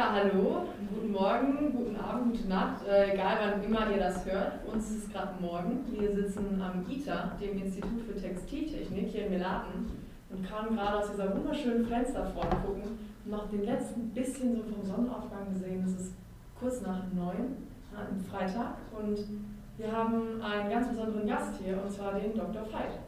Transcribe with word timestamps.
Ja, 0.00 0.12
hallo, 0.14 0.62
guten 0.94 1.12
Morgen, 1.12 1.74
guten 1.76 1.96
Abend, 1.96 2.32
gute 2.32 2.48
Nacht, 2.48 2.86
äh, 2.88 3.12
egal 3.12 3.36
wann 3.38 3.62
immer 3.62 3.90
ihr 3.90 3.98
das 3.98 4.24
hört. 4.24 4.66
Uns 4.66 4.90
ist 4.90 5.04
es 5.04 5.12
gerade 5.12 5.34
morgen. 5.42 5.84
Wir 5.90 6.10
sitzen 6.14 6.58
am 6.58 6.90
ITA, 6.90 7.32
dem 7.38 7.62
Institut 7.62 8.00
für 8.06 8.18
Textiltechnik 8.18 9.10
hier 9.10 9.26
in 9.26 9.32
Melaten 9.32 9.90
und 10.30 10.48
kamen 10.48 10.74
gerade 10.74 11.00
aus 11.00 11.10
dieser 11.10 11.36
wunderschönen 11.36 11.84
Fensterfront 11.84 12.50
gucken 12.64 12.98
und 13.26 13.30
noch 13.30 13.50
den 13.50 13.66
letzten 13.66 14.08
bisschen 14.14 14.56
so 14.56 14.62
vom 14.62 14.82
Sonnenaufgang 14.82 15.52
gesehen. 15.52 15.84
Es 15.84 16.00
ist 16.00 16.14
kurz 16.58 16.80
nach 16.80 17.02
neun 17.14 17.58
am 17.94 18.24
Freitag 18.24 18.76
und 18.98 19.18
wir 19.76 19.92
haben 19.92 20.40
einen 20.40 20.70
ganz 20.70 20.88
besonderen 20.88 21.28
Gast 21.28 21.60
hier 21.62 21.78
und 21.84 21.92
zwar 21.92 22.14
den 22.14 22.34
Dr. 22.34 22.62
Veit. 22.72 23.00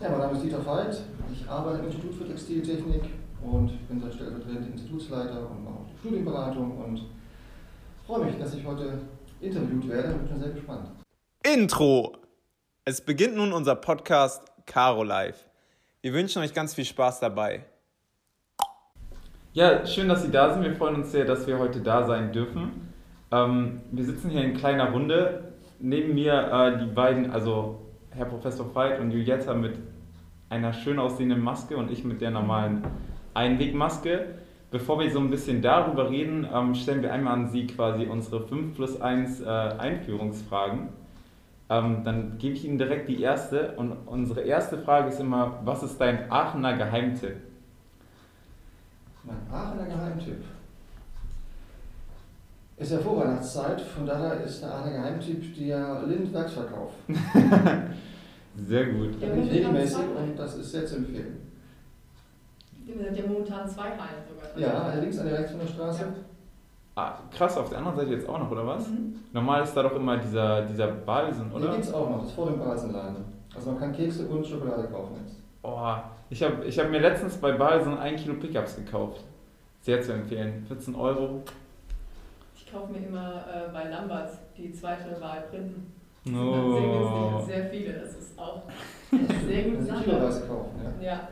Ja, 0.00 0.10
mein 0.10 0.18
Name 0.18 0.32
ist 0.32 0.42
Dieter 0.42 0.66
Veit. 0.66 1.02
Ich 1.32 1.48
arbeite 1.48 1.78
im 1.78 1.84
Institut 1.84 2.14
für 2.14 2.26
Textiltechnik 2.26 3.23
und 3.42 3.88
bin 3.88 4.00
dort 4.00 4.14
stellvertretend 4.14 4.72
Institutsleiter 4.72 5.50
und 5.50 5.64
mache 5.64 5.74
auch 5.74 5.86
die 5.92 5.98
Studienberatung 5.98 6.78
und 6.78 7.06
freue 8.06 8.24
mich, 8.26 8.38
dass 8.38 8.54
ich 8.54 8.64
heute 8.64 8.98
interviewt 9.40 9.88
werde 9.88 10.14
und 10.14 10.28
bin 10.28 10.38
sehr 10.38 10.50
gespannt. 10.50 10.88
Intro! 11.42 12.16
Es 12.84 13.00
beginnt 13.00 13.36
nun 13.36 13.52
unser 13.52 13.76
Podcast 13.76 14.52
Caro 14.66 15.04
Live. 15.04 15.48
Wir 16.02 16.12
wünschen 16.12 16.42
euch 16.42 16.52
ganz 16.52 16.74
viel 16.74 16.84
Spaß 16.84 17.20
dabei. 17.20 17.64
Ja, 19.54 19.86
schön, 19.86 20.08
dass 20.08 20.22
Sie 20.22 20.30
da 20.30 20.52
sind. 20.52 20.64
Wir 20.64 20.74
freuen 20.74 20.96
uns 20.96 21.12
sehr, 21.12 21.24
dass 21.24 21.46
wir 21.46 21.58
heute 21.58 21.80
da 21.80 22.06
sein 22.06 22.32
dürfen. 22.32 22.92
Ähm, 23.30 23.80
wir 23.90 24.04
sitzen 24.04 24.28
hier 24.28 24.42
in 24.42 24.54
kleiner 24.54 24.90
Runde. 24.90 25.54
Neben 25.78 26.14
mir 26.14 26.34
äh, 26.34 26.78
die 26.78 26.92
beiden, 26.92 27.30
also 27.30 27.80
Herr 28.10 28.26
Professor 28.26 28.74
Veit 28.74 29.00
und 29.00 29.10
Julietta 29.12 29.54
mit 29.54 29.78
einer 30.48 30.72
schön 30.72 30.98
aussehenden 30.98 31.40
Maske 31.40 31.76
und 31.76 31.90
ich 31.90 32.04
mit 32.04 32.20
der 32.20 32.30
normalen 32.30 32.84
Einwegmaske. 33.34 34.26
Bevor 34.70 34.98
wir 34.98 35.10
so 35.10 35.20
ein 35.20 35.30
bisschen 35.30 35.62
darüber 35.62 36.10
reden, 36.10 36.46
ähm, 36.52 36.74
stellen 36.74 37.02
wir 37.02 37.12
einmal 37.12 37.34
an 37.34 37.48
Sie 37.48 37.66
quasi 37.66 38.06
unsere 38.06 38.40
5 38.40 38.74
plus 38.74 39.00
1 39.00 39.40
äh, 39.40 39.46
Einführungsfragen. 39.46 40.88
Ähm, 41.70 42.02
dann 42.04 42.38
gebe 42.38 42.54
ich 42.54 42.64
Ihnen 42.64 42.78
direkt 42.78 43.08
die 43.08 43.20
erste. 43.20 43.72
Und 43.76 43.92
unsere 44.06 44.40
erste 44.40 44.78
Frage 44.78 45.08
ist 45.08 45.20
immer, 45.20 45.60
was 45.64 45.82
ist 45.82 46.00
dein 46.00 46.30
Aachener 46.30 46.76
Geheimtipp? 46.76 47.36
Mein 49.22 49.36
Aachener 49.52 49.86
Geheimtipp 49.86 50.44
ist 52.76 52.90
ja 52.90 52.98
Vorweihnachtszeit, 52.98 53.80
von 53.80 54.06
daher 54.06 54.40
ist 54.42 54.62
der 54.62 54.74
Aachener 54.74 54.96
Geheimtipp 54.98 55.56
der 55.56 56.02
Lind-Werksverkauf. 56.06 56.90
Sehr 58.56 58.86
gut. 58.86 59.10
Da 59.20 59.26
bin 59.26 59.46
ich 59.46 59.52
regelmäßig 59.52 59.98
und 60.16 60.38
das 60.38 60.56
ist 60.56 60.70
sehr 60.70 60.86
zu 60.86 60.96
empfehlen. 60.96 61.43
Wir 62.84 63.04
sind 63.04 63.16
ja 63.16 63.26
momentan 63.26 63.68
zwei 63.68 63.88
Reihen 63.88 64.22
sogar. 64.28 64.58
Ja, 64.58 64.94
links 65.00 65.18
an 65.18 65.26
der 65.26 65.38
rechts 65.38 65.50
von 65.52 65.60
der 65.60 65.66
Straße. 65.66 66.00
Ja. 66.02 66.08
Ah, 66.96 67.18
krass, 67.36 67.56
auf 67.56 67.68
der 67.70 67.78
anderen 67.78 67.96
Seite 67.96 68.10
jetzt 68.12 68.28
auch 68.28 68.38
noch, 68.38 68.50
oder 68.50 68.66
was? 68.66 68.88
Mhm. 68.88 69.16
Normal 69.32 69.62
ist 69.64 69.74
da 69.74 69.82
doch 69.82 69.96
immer 69.96 70.16
dieser, 70.16 70.62
dieser 70.62 70.86
Balsen, 70.88 71.48
Hier 71.50 71.56
oder? 71.56 71.72
gibt 71.72 71.84
es 71.84 71.92
auch 71.92 72.08
noch, 72.08 72.18
das 72.20 72.28
ist 72.28 72.34
vor 72.34 72.46
dem 72.46 72.58
Balsenladen. 72.60 73.16
Also 73.54 73.70
man 73.72 73.80
kann 73.80 73.92
Kekse 73.92 74.28
und 74.28 74.46
Schokolade 74.46 74.86
kaufen 74.88 75.16
jetzt. 75.24 75.36
Oh, 75.62 75.94
ich 76.30 76.42
habe 76.42 76.64
ich 76.64 76.78
hab 76.78 76.90
mir 76.90 77.00
letztens 77.00 77.36
bei 77.38 77.52
Balsen 77.52 77.98
ein 77.98 78.16
Kilo 78.16 78.34
Pickups 78.34 78.76
gekauft. 78.76 79.22
Sehr 79.80 80.00
zu 80.02 80.12
empfehlen. 80.12 80.64
14 80.68 80.94
Euro. 80.94 81.42
Ich 82.54 82.70
kaufe 82.72 82.92
mir 82.92 83.06
immer 83.06 83.44
äh, 83.52 83.72
bei 83.72 83.88
Lamberts 83.88 84.38
die 84.56 84.72
zweite 84.72 85.20
Wahl 85.20 85.42
Printen. 85.50 85.92
Dann 86.24 86.34
sehr 86.72 87.42
sehr 87.46 87.64
viele. 87.70 87.92
Das 87.94 88.14
ist 88.16 88.38
auch 88.38 88.62
eine 89.12 89.26
sehr 89.46 89.62
gute 89.70 89.82
Sache. 89.84 90.04
kiloweise 90.04 90.46
kaufen, 90.46 90.80
ja. 91.00 91.06
Ja. 91.06 91.28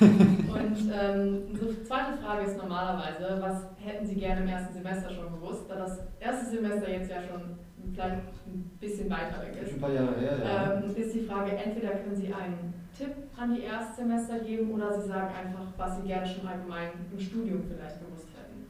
Und 0.00 0.92
ähm, 0.92 1.42
unsere 1.50 1.82
zweite 1.84 2.16
Frage 2.22 2.46
ist 2.46 2.56
normalerweise, 2.56 3.38
was 3.40 3.64
hätten 3.84 4.06
Sie 4.06 4.14
gerne 4.14 4.42
im 4.42 4.48
ersten 4.48 4.74
Semester 4.74 5.10
schon 5.10 5.32
gewusst? 5.32 5.64
Da 5.68 5.76
das 5.76 5.98
erste 6.20 6.50
Semester 6.50 6.90
jetzt 6.90 7.10
ja 7.10 7.22
schon 7.22 7.58
vielleicht 7.92 8.22
ein 8.46 8.70
bisschen 8.80 9.10
weiter 9.10 9.42
weg 9.42 9.62
ist, 9.62 9.74
ein 9.74 9.80
paar 9.80 9.92
Jahre 9.92 10.18
her, 10.18 10.38
ja. 10.42 10.72
ähm, 10.74 10.84
ist 10.94 11.14
die 11.14 11.20
Frage, 11.20 11.56
entweder 11.56 11.90
können 11.90 12.16
Sie 12.16 12.32
einen 12.32 12.74
Tipp 12.96 13.14
an 13.36 13.54
die 13.54 13.62
Erstsemester 13.62 14.38
geben 14.40 14.70
oder 14.70 15.00
Sie 15.00 15.08
sagen 15.08 15.34
einfach, 15.34 15.66
was 15.76 15.96
Sie 15.96 16.06
gerne 16.06 16.26
schon 16.26 16.46
allgemein 16.46 16.90
im 17.12 17.20
Studium 17.20 17.62
vielleicht 17.66 17.98
gewusst 18.00 18.28
hätten. 18.36 18.66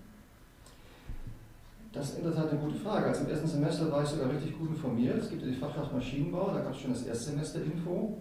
Das 1.93 2.11
ist 2.11 2.19
in 2.19 2.25
der 2.25 2.35
Tat 2.35 2.51
eine 2.51 2.61
gute 2.61 2.77
Frage. 2.77 3.07
Also 3.07 3.25
im 3.25 3.31
ersten 3.31 3.49
Semester 3.49 3.93
war 3.93 4.03
ich 4.03 4.09
sogar 4.09 4.31
richtig 4.31 4.59
gut 4.59 4.71
informiert. 4.71 5.19
Es 5.19 5.29
gibt 5.29 5.43
ja 5.43 5.49
die 5.49 5.57
Fachschaft 5.57 5.93
Maschinenbau, 5.93 6.51
da 6.55 6.61
gab 6.61 6.73
es 6.73 6.81
schon 6.81 6.93
das 6.93 7.03
Erstsemester-Info. 7.03 8.17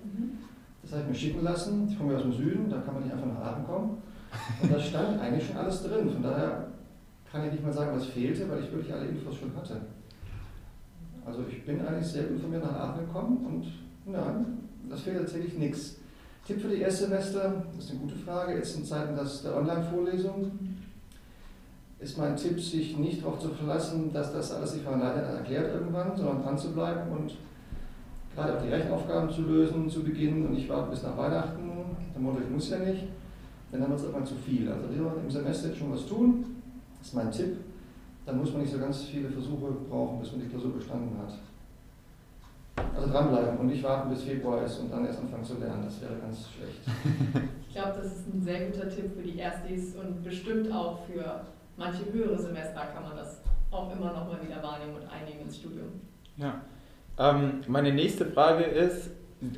Das 0.82 0.92
habe 0.92 1.04
ich 1.04 1.08
mir 1.10 1.16
schicken 1.16 1.44
lassen. 1.44 1.88
Ich 1.90 1.98
komme 1.98 2.14
ja 2.14 2.18
aus 2.18 2.24
dem 2.24 2.34
Süden, 2.34 2.70
da 2.70 2.80
kann 2.80 2.96
man 2.96 3.04
nicht 3.04 3.14
einfach 3.14 3.28
nach 3.28 3.42
Aachen 3.42 3.66
kommen. 3.66 3.98
Und 4.62 4.72
da 4.72 4.80
stand 4.80 5.20
eigentlich 5.20 5.48
schon 5.48 5.58
alles 5.58 5.84
drin. 5.84 6.10
Von 6.10 6.24
daher 6.24 6.68
kann 7.32 7.46
ich 7.46 7.54
nicht 7.54 7.64
mal 7.64 7.74
sagen, 7.74 7.96
was 7.96 8.06
fehlte, 8.06 8.50
weil 8.50 8.64
ich 8.64 8.72
wirklich 8.72 8.94
alle 8.94 9.08
Infos 9.08 9.36
schon 9.36 9.56
hatte. 9.56 9.82
Also 11.26 11.46
ich 11.50 11.66
bin 11.66 11.86
eigentlich 11.86 12.08
sehr 12.08 12.28
informiert 12.28 12.64
nach 12.64 12.76
Aachen 12.76 13.06
gekommen 13.06 13.46
und 13.46 14.14
ja, 14.14 14.44
das 14.90 15.02
fehlt 15.02 15.20
tatsächlich 15.20 15.58
nichts. 15.58 15.98
Tipp 16.46 16.60
für 16.60 16.70
die 16.70 16.82
Erstsemester, 16.82 17.64
das 17.76 17.86
ist 17.86 17.92
eine 17.92 18.00
gute 18.00 18.16
Frage, 18.16 18.56
jetzt 18.56 18.76
in 18.76 18.84
Zeiten 18.84 19.16
der 19.16 19.58
Online-Vorlesung 19.58 20.52
ist 22.00 22.18
mein 22.18 22.36
Tipp, 22.36 22.60
sich 22.60 22.98
nicht 22.98 23.22
darauf 23.24 23.40
zu 23.40 23.50
verlassen, 23.50 24.12
dass 24.12 24.34
das 24.34 24.52
alles 24.52 24.72
sich 24.72 24.82
von 24.82 24.96
alleine 24.96 25.22
erklärt 25.22 25.72
irgendwann, 25.72 26.18
sondern 26.18 26.42
dran 26.42 26.58
zu 26.58 26.74
bleiben 26.74 27.12
und 27.12 27.36
gerade 28.36 28.58
auch 28.58 28.62
die 28.62 28.70
Rechenaufgaben 28.70 29.30
zu 29.30 29.42
lösen 29.42 29.90
zu 29.90 30.04
Beginn 30.04 30.46
und 30.46 30.54
nicht 30.54 30.70
warten 30.70 30.92
bis 30.92 31.04
nach 31.04 31.18
Weihnachten. 31.18 31.70
Der 32.14 32.22
Motto, 32.22 32.40
ich 32.42 32.50
muss 32.50 32.70
ja 32.70 32.80
nicht, 32.80 33.04
dann 33.72 33.82
haben 33.82 33.92
wir 33.92 33.96
es 33.96 34.04
irgendwann 34.04 34.26
zu 34.26 34.36
viel. 34.36 34.72
Also 34.72 34.88
lieber 34.92 35.14
im 35.22 35.30
Semester 35.30 35.70
jetzt 35.70 35.78
schon 35.78 35.92
was 35.94 36.06
tun, 36.06 36.46
das 37.00 37.08
ist 37.08 37.14
mein 37.14 37.32
Tipp. 37.32 37.58
Dann 38.26 38.38
muss 38.38 38.52
man 38.52 38.62
nicht 38.62 38.72
so 38.72 38.80
ganz 38.80 39.04
viele 39.04 39.30
Versuche 39.30 39.72
brauchen, 39.90 40.20
bis 40.20 40.32
man 40.32 40.42
die 40.42 40.48
Klausur 40.48 40.74
bestanden 40.74 41.18
hat. 41.18 41.34
Also 42.96 43.12
dranbleiben 43.12 43.58
und 43.58 43.68
nicht 43.68 43.84
warten 43.84 44.10
bis 44.10 44.24
Februar 44.24 44.64
ist 44.64 44.80
und 44.80 44.92
dann 44.92 45.06
erst 45.06 45.20
anfangen 45.20 45.44
zu 45.44 45.58
lernen, 45.58 45.84
das 45.84 46.02
wäre 46.02 46.16
ganz 46.16 46.48
schlecht. 46.50 47.48
Ich 47.72 47.78
glaube, 47.78 48.02
das 48.04 48.08
ist 48.08 48.34
ein 48.34 48.42
sehr 48.42 48.70
guter 48.70 48.90
Tipp 48.90 49.14
für 49.16 49.22
die 49.22 49.40
Erstis 49.40 49.96
und 49.96 50.22
bestimmt 50.26 50.70
auch 50.74 51.06
für 51.06 51.46
manche 51.78 52.04
höhere 52.12 52.38
Semester 52.38 52.82
kann 52.94 53.04
man 53.04 53.16
das 53.16 53.40
auch 53.72 53.90
immer 53.96 54.12
noch 54.12 54.28
mal 54.28 54.46
wieder 54.46 54.62
wahrnehmen 54.62 54.96
und 54.96 55.08
einnehmen 55.10 55.44
ins 55.44 55.56
Studium. 55.56 55.88
Ja. 56.36 56.62
Ähm, 57.22 57.62
meine 57.68 57.94
nächste 57.94 58.26
Frage 58.26 58.64
ist, 58.64 59.12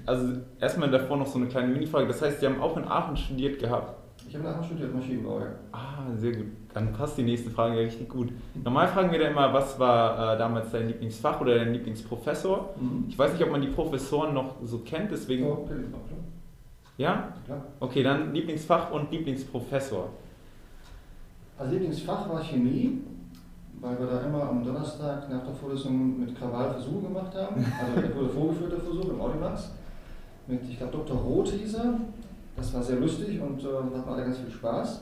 also 0.06 0.40
erstmal 0.60 0.92
davor 0.92 1.16
noch 1.18 1.28
so 1.28 1.40
eine 1.40 1.48
kleine 1.48 1.70
Mini-Frage. 1.70 2.08
Das 2.08 2.22
heißt, 2.22 2.42
Sie 2.42 2.46
haben 2.46 2.62
auch 2.62 2.76
in 2.76 2.84
Aachen 2.84 3.16
studiert 3.16 3.60
gehabt. 3.60 3.96
Ich 4.28 4.36
habe 4.36 4.46
nachher 4.46 4.64
studiert 4.64 4.94
Maschinenbau, 4.94 5.40
ja. 5.40 5.48
Ah, 5.72 6.14
sehr 6.16 6.34
gut. 6.34 6.48
Dann 6.74 6.92
passt 6.92 7.18
die 7.18 7.24
nächste 7.24 7.52
Frage 7.52 7.76
ja 7.76 7.82
richtig 7.82 8.10
gut. 8.10 8.34
Normal 8.64 8.88
fragen 8.88 9.12
wir 9.12 9.20
da 9.20 9.28
immer, 9.28 9.54
was 9.54 9.80
war 9.80 10.36
äh, 10.36 10.38
damals 10.38 10.72
dein 10.72 10.88
Lieblingsfach 10.88 11.40
oder 11.40 11.56
dein 11.56 11.72
Lieblingsprofessor? 11.72 12.74
Mhm. 12.80 13.06
Ich 13.08 13.18
weiß 13.18 13.34
nicht, 13.34 13.44
ob 13.44 13.52
man 13.52 13.62
die 13.62 13.68
Professoren 13.68 14.34
noch 14.34 14.56
so 14.64 14.80
kennt, 14.80 15.12
deswegen. 15.12 15.50
Okay, 15.50 15.68
klar. 15.68 16.02
Ja? 16.98 17.34
klar. 17.46 17.66
Okay, 17.80 18.04
dann 18.04 18.34
Lieblingsfach 18.34 18.92
und 18.92 19.12
Lieblingsprofessor. 19.12 20.10
Als 21.58 21.72
Lieblingsfach 21.72 22.30
war 22.30 22.44
Chemie, 22.44 23.02
weil 23.84 24.00
wir 24.00 24.08
da 24.08 24.22
immer 24.22 24.50
am 24.50 24.64
Donnerstag 24.64 25.30
nach 25.30 25.44
der 25.44 25.54
Vorlesung 25.54 26.18
mit 26.18 26.34
Krawall 26.38 26.72
Versuche 26.72 27.02
gemacht 27.02 27.36
haben. 27.36 27.56
Also 27.56 28.02
der 28.02 28.16
wurde 28.16 28.30
vorgeführt, 28.30 28.72
der 28.72 28.80
Versuch 28.80 29.10
im 29.10 29.20
Audimax. 29.20 29.72
Mit, 30.48 30.62
ich 30.70 30.78
glaube, 30.78 30.94
Dr. 30.94 31.18
Roth 31.18 31.50
hieß 31.50 31.76
er. 31.76 32.00
Das 32.56 32.74
war 32.74 32.82
sehr 32.82 32.98
lustig 32.98 33.42
und 33.42 33.62
äh, 33.62 33.68
hatten 33.68 34.10
alle 34.10 34.24
ganz 34.24 34.38
viel 34.38 34.52
Spaß. 34.52 35.02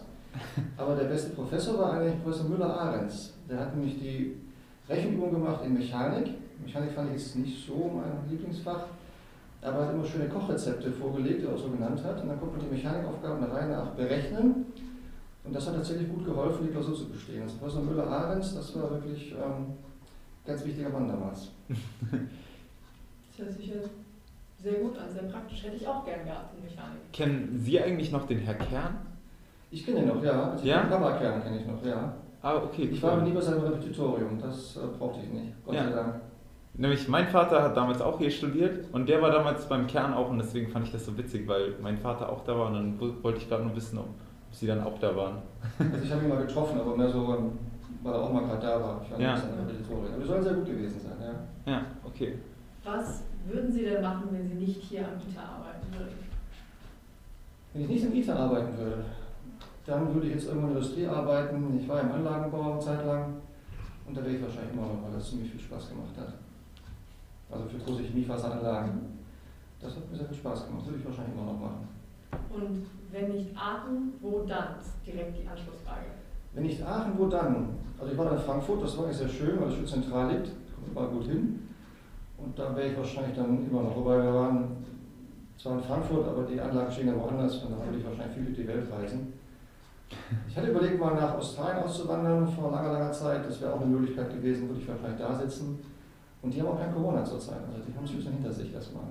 Aber 0.78 0.96
der 0.96 1.06
beste 1.06 1.32
Professor 1.32 1.78
war 1.78 1.94
eigentlich 1.94 2.24
Professor 2.24 2.50
Müller-Ahrens. 2.50 3.34
Der 3.48 3.60
hat 3.60 3.76
nämlich 3.76 4.00
die 4.00 4.38
Rechenübung 4.90 5.32
gemacht 5.32 5.64
in 5.64 5.74
Mechanik. 5.76 6.32
Mechanik 6.64 6.92
fand 6.94 7.10
ich 7.10 7.22
jetzt 7.22 7.36
nicht 7.36 7.68
so 7.68 7.92
mein 7.94 8.30
Lieblingsfach. 8.30 8.86
Aber 9.62 9.78
er 9.78 9.88
hat 9.88 9.94
immer 9.94 10.06
schöne 10.06 10.28
Kochrezepte 10.28 10.92
vorgelegt, 10.92 11.42
die 11.42 11.46
er 11.46 11.54
auch 11.54 11.58
so 11.58 11.70
genannt 11.70 12.04
hat. 12.04 12.20
Und 12.24 12.30
dann 12.30 12.40
konnte 12.40 12.58
man 12.58 12.66
die 12.66 12.76
Mechanikaufgaben 12.76 13.42
der 13.42 13.54
Reihe 13.54 13.70
nach 13.70 13.88
berechnen. 13.90 14.66
Und 15.44 15.56
das 15.56 15.68
hat 15.68 15.76
tatsächlich 15.76 16.08
gut 16.10 16.26
geholfen, 16.26 16.66
die 16.68 16.72
Klausur 16.72 16.96
zu 16.96 17.10
bestehen. 17.10 17.42
Also 17.44 17.58
Professor 17.58 17.82
Müller-Ahrens, 17.84 18.54
das 18.56 18.76
war 18.76 18.92
wirklich 18.92 19.32
ähm, 19.32 19.74
ganz 20.46 20.64
wichtiger 20.66 20.90
Mann 20.90 21.08
damals. 21.08 21.50
Das 21.70 23.46
hört 23.46 23.52
sich 23.58 23.68
ja 23.68 23.76
sehr 24.62 24.74
gut 24.82 24.98
an, 24.98 25.12
sehr 25.12 25.24
praktisch. 25.24 25.64
Hätte 25.64 25.76
ich 25.78 25.88
auch 25.88 26.06
gern 26.06 26.24
gehabt 26.26 26.54
in 26.56 26.64
Mechanik. 26.64 27.12
Kennen 27.12 27.60
Sie 27.60 27.82
eigentlich 27.82 28.12
noch 28.12 28.28
den 28.28 28.40
Herr 28.40 28.54
Kern? 28.56 28.98
Ich 29.72 29.86
kenne 29.86 30.00
ihn 30.02 30.08
noch, 30.08 30.24
ja. 30.24 30.52
Also 30.52 30.66
Ja? 30.66 30.82
Den 30.82 30.90
Kammerkern 30.90 31.42
kenne 31.42 31.60
ich 31.60 31.66
noch, 31.66 31.84
ja. 31.84 32.14
Ah, 32.44 32.56
okay. 32.58 32.84
Ich 32.92 33.02
war 33.02 33.14
aber 33.14 33.22
nie 33.24 33.32
bei 33.32 33.42
seinem 33.42 33.62
Repetitorium, 33.64 34.40
das 34.40 34.76
äh, 34.78 34.80
brauchte 34.98 35.22
ich 35.24 35.30
nicht. 35.32 35.54
Gott 35.66 35.76
Ja. 35.76 35.84
sei 35.86 35.92
Dank. 35.96 36.16
Nämlich 36.74 37.08
mein 37.08 37.28
Vater 37.28 37.62
hat 37.64 37.76
damals 37.76 38.00
auch 38.02 38.18
hier 38.20 38.32
studiert 38.32 38.86
und 38.94 39.10
der 39.10 39.22
war 39.22 39.30
damals 39.32 39.68
beim 39.68 39.88
Kern 39.88 40.14
auch 40.14 40.30
und 40.30 40.38
deswegen 40.38 40.72
fand 40.72 40.86
ich 40.86 40.92
das 40.92 41.06
so 41.06 41.18
witzig, 41.18 41.48
weil 41.48 41.76
mein 41.82 41.98
Vater 41.98 42.30
auch 42.32 42.44
da 42.44 42.58
war 42.58 42.68
und 42.68 42.74
dann 42.76 43.00
wo- 43.00 43.24
wollte 43.24 43.40
ich 43.40 43.50
gerade 43.50 43.64
nur 43.64 43.76
wissen, 43.76 43.98
ob 43.98 44.08
Sie 44.52 44.68
dann 44.68 44.84
auch 44.84 45.00
da 45.00 45.16
waren. 45.16 45.38
Also 45.80 46.04
ich 46.04 46.12
habe 46.12 46.24
ihn 46.24 46.30
mal 46.30 46.46
getroffen, 46.46 46.80
aber 46.80 46.96
mehr 46.96 47.10
so, 47.10 47.36
ähm, 47.36 47.52
weil 48.04 48.14
er 48.14 48.22
auch 48.22 48.34
mal 48.34 48.44
gerade 48.46 48.62
da 48.62 48.82
war. 48.82 49.02
Ich 49.04 49.12
war 49.12 49.20
Ja. 49.20 49.34
nicht. 49.36 49.44
Aber 49.46 50.20
die 50.22 50.28
sollen 50.28 50.44
sehr 50.44 50.54
gut 50.54 50.66
gewesen 50.66 51.00
sein, 51.02 51.18
ja. 51.66 51.72
Ja, 51.72 51.82
okay. 52.04 52.38
Was 52.84 53.22
würden 53.46 53.72
Sie 53.72 53.84
denn 53.84 54.02
machen, 54.02 54.28
wenn 54.32 54.48
Sie 54.48 54.56
nicht 54.56 54.82
hier 54.82 55.02
am 55.08 55.14
ITA 55.16 55.42
arbeiten 55.42 55.88
würden? 55.98 56.16
Wenn 57.74 57.82
ich 57.84 57.90
nicht 57.90 58.04
im 58.06 58.14
ITA 58.14 58.36
arbeiten 58.36 58.78
würde, 58.78 59.04
dann 59.86 60.14
würde 60.14 60.28
ich 60.28 60.34
jetzt 60.34 60.48
irgendwo 60.48 60.68
in 60.68 60.74
der 60.74 60.82
Industrie 60.82 61.08
arbeiten. 61.08 61.80
Ich 61.80 61.88
war 61.88 62.02
im 62.02 62.12
Anlagenbau 62.12 62.74
eine 62.74 62.80
Zeit 62.80 63.06
lang 63.06 63.36
und 64.06 64.18
da 64.18 64.22
wäre 64.24 64.36
ich 64.36 64.42
wahrscheinlich 64.42 64.74
immer 64.74 64.84
noch, 64.88 65.04
weil 65.04 65.14
das 65.14 65.30
ziemlich 65.30 65.52
viel 65.52 65.60
Spaß 65.62 65.90
gemacht 65.90 66.16
hat. 66.18 66.34
Also 67.52 67.66
für 67.66 67.78
große 67.80 68.04
Chemiefasseranlagen. 68.04 69.22
Das 69.80 69.96
hat 69.96 70.10
mir 70.12 70.18
sehr 70.18 70.28
viel 70.28 70.38
Spaß 70.38 70.66
gemacht, 70.68 70.82
das 70.82 70.88
würde 70.90 71.00
ich 71.00 71.06
wahrscheinlich 71.06 71.34
immer 71.36 71.46
noch 71.52 71.60
machen. 71.60 71.88
Und 72.54 72.86
wenn 73.12 73.30
nicht 73.30 73.56
Aachen, 73.56 74.14
wo 74.22 74.40
dann? 74.40 74.76
Das 74.78 74.88
ist 74.88 75.06
direkt 75.06 75.38
die 75.38 75.48
Anschlussfrage. 75.48 76.06
Wenn 76.54 76.64
nicht 76.64 76.84
Aachen, 76.84 77.14
wo 77.18 77.26
dann? 77.26 77.70
Also 78.00 78.12
ich 78.12 78.18
war 78.18 78.26
dann 78.26 78.38
in 78.38 78.44
Frankfurt, 78.44 78.84
das 78.84 78.98
war 78.98 79.06
eigentlich 79.06 79.18
sehr 79.18 79.30
schön, 79.30 79.60
weil 79.60 79.70
es 79.70 79.76
schön 79.76 79.88
zentral 79.88 80.32
liegt, 80.32 80.48
kommt 80.76 80.88
überall 80.92 81.10
gut 81.10 81.26
hin. 81.26 81.68
Und 82.38 82.58
da 82.58 82.76
wäre 82.76 82.90
ich 82.90 82.98
wahrscheinlich 82.98 83.36
dann 83.36 83.70
immer 83.70 83.84
noch. 83.84 83.96
Wobei 83.96 84.24
wir 84.24 84.34
waren 84.34 84.78
zwar 85.58 85.74
in 85.74 85.84
Frankfurt, 85.84 86.28
aber 86.28 86.44
die 86.44 86.60
Anlagen 86.60 86.92
stehen 86.92 87.08
ja 87.08 87.16
woanders 87.16 87.64
und 87.64 87.72
da 87.72 87.86
würde 87.86 88.00
ich 88.00 88.06
wahrscheinlich 88.06 88.36
viel 88.36 88.46
durch 88.46 88.58
die 88.58 88.68
Welt 88.68 88.92
reisen. 88.92 89.34
Ich 90.50 90.58
hatte 90.58 90.68
überlegt, 90.72 91.00
mal 91.00 91.16
nach 91.16 91.36
Australien 91.36 91.84
auszuwandern 91.84 92.48
vor 92.48 92.72
langer, 92.72 92.94
langer 92.94 93.12
Zeit. 93.12 93.46
Das 93.46 93.62
wäre 93.62 93.74
auch 93.74 93.82
eine 93.82 93.92
Möglichkeit 93.92 94.30
gewesen, 94.34 94.68
würde 94.68 94.82
ich 94.82 94.88
wahrscheinlich 94.88 95.22
da 95.22 95.34
sitzen. 95.34 95.80
Und 96.42 96.54
die 96.54 96.60
haben 96.60 96.70
auch 96.70 96.80
kein 96.80 96.94
Corona 96.94 97.24
zurzeit. 97.24 97.60
Also 97.72 97.88
die 97.88 97.96
haben 97.96 98.04
es 98.04 98.12
ein 98.12 98.18
bisschen 98.18 98.34
hinter 98.34 98.52
sich 98.52 98.74
erstmal. 98.74 99.04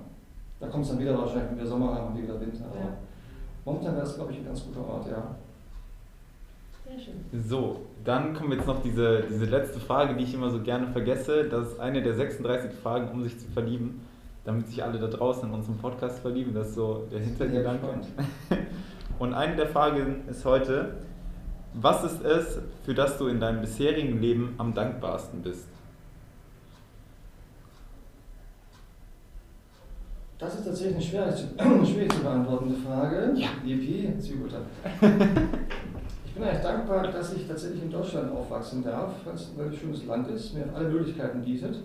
Da 0.59 0.67
kommt 0.67 0.83
es 0.83 0.91
dann 0.91 0.99
wieder 0.99 1.17
wahrscheinlich, 1.17 1.51
wenn 1.51 1.57
wir 1.59 1.65
Sommer 1.65 1.95
haben 1.95 2.13
und 2.13 2.21
wieder 2.21 2.39
Winter. 2.39 2.65
Aber 2.65 2.79
Ja. 2.79 2.97
Momentan 3.65 3.93
wäre 3.93 4.05
das, 4.05 4.15
glaube 4.15 4.31
ich, 4.31 4.39
ein 4.39 4.45
ganz 4.45 4.63
guter 4.65 4.87
Ort, 4.87 5.07
ja. 5.07 5.35
Sehr 6.87 6.99
schön. 6.99 7.43
So, 7.47 7.81
dann 8.03 8.33
kommt 8.33 8.53
jetzt 8.53 8.67
noch 8.67 8.81
diese, 8.81 9.23
diese 9.29 9.45
letzte 9.45 9.79
Frage, 9.79 10.15
die 10.15 10.23
ich 10.23 10.33
immer 10.33 10.49
so 10.49 10.61
gerne 10.61 10.87
vergesse. 10.87 11.45
Das 11.45 11.73
ist 11.73 11.79
eine 11.79 12.01
der 12.01 12.15
36 12.15 12.73
Fragen, 12.73 13.09
um 13.11 13.23
sich 13.23 13.39
zu 13.39 13.47
verlieben, 13.47 14.01
damit 14.43 14.67
sich 14.67 14.83
alle 14.83 14.99
da 14.99 15.07
draußen 15.07 15.47
in 15.47 15.53
unserem 15.53 15.77
Podcast 15.77 16.19
verlieben. 16.19 16.53
Das 16.53 16.69
ist 16.69 16.75
so 16.75 17.07
der 17.11 17.19
Hintergedanke. 17.19 17.87
Und 19.19 19.33
eine 19.33 19.55
der 19.55 19.67
Fragen 19.67 20.27
ist 20.27 20.43
heute, 20.45 20.95
was 21.73 22.03
ist 22.03 22.23
es, 22.25 22.59
für 22.83 22.93
das 22.93 23.17
du 23.17 23.27
in 23.27 23.39
deinem 23.39 23.61
bisherigen 23.61 24.19
Leben 24.19 24.55
am 24.57 24.73
dankbarsten 24.73 25.41
bist? 25.41 25.70
Das 30.41 30.55
ist 30.55 30.65
tatsächlich 30.65 30.95
eine 30.95 31.03
schwierig 31.03 31.35
zu, 31.35 31.85
schwierig 31.85 32.11
zu 32.11 32.21
beantwortende 32.21 32.75
Frage. 32.75 33.31
Ja. 33.35 33.49
Yippie, 33.63 34.17
Zwiebeltag. 34.19 34.63
Ich 36.25 36.35
bin 36.35 36.45
eigentlich 36.45 36.63
dankbar, 36.63 37.03
dass 37.03 37.33
ich 37.33 37.45
tatsächlich 37.45 37.83
in 37.83 37.91
Deutschland 37.91 38.31
aufwachsen 38.31 38.81
darf, 38.81 39.13
weil 39.25 39.35
es 39.35 39.49
ein 39.49 39.57
wirklich 39.57 39.81
schönes 39.81 40.05
Land 40.05 40.29
ist, 40.29 40.53
mir 40.53 40.63
alle 40.73 40.87
Möglichkeiten 40.87 41.43
bietet 41.43 41.83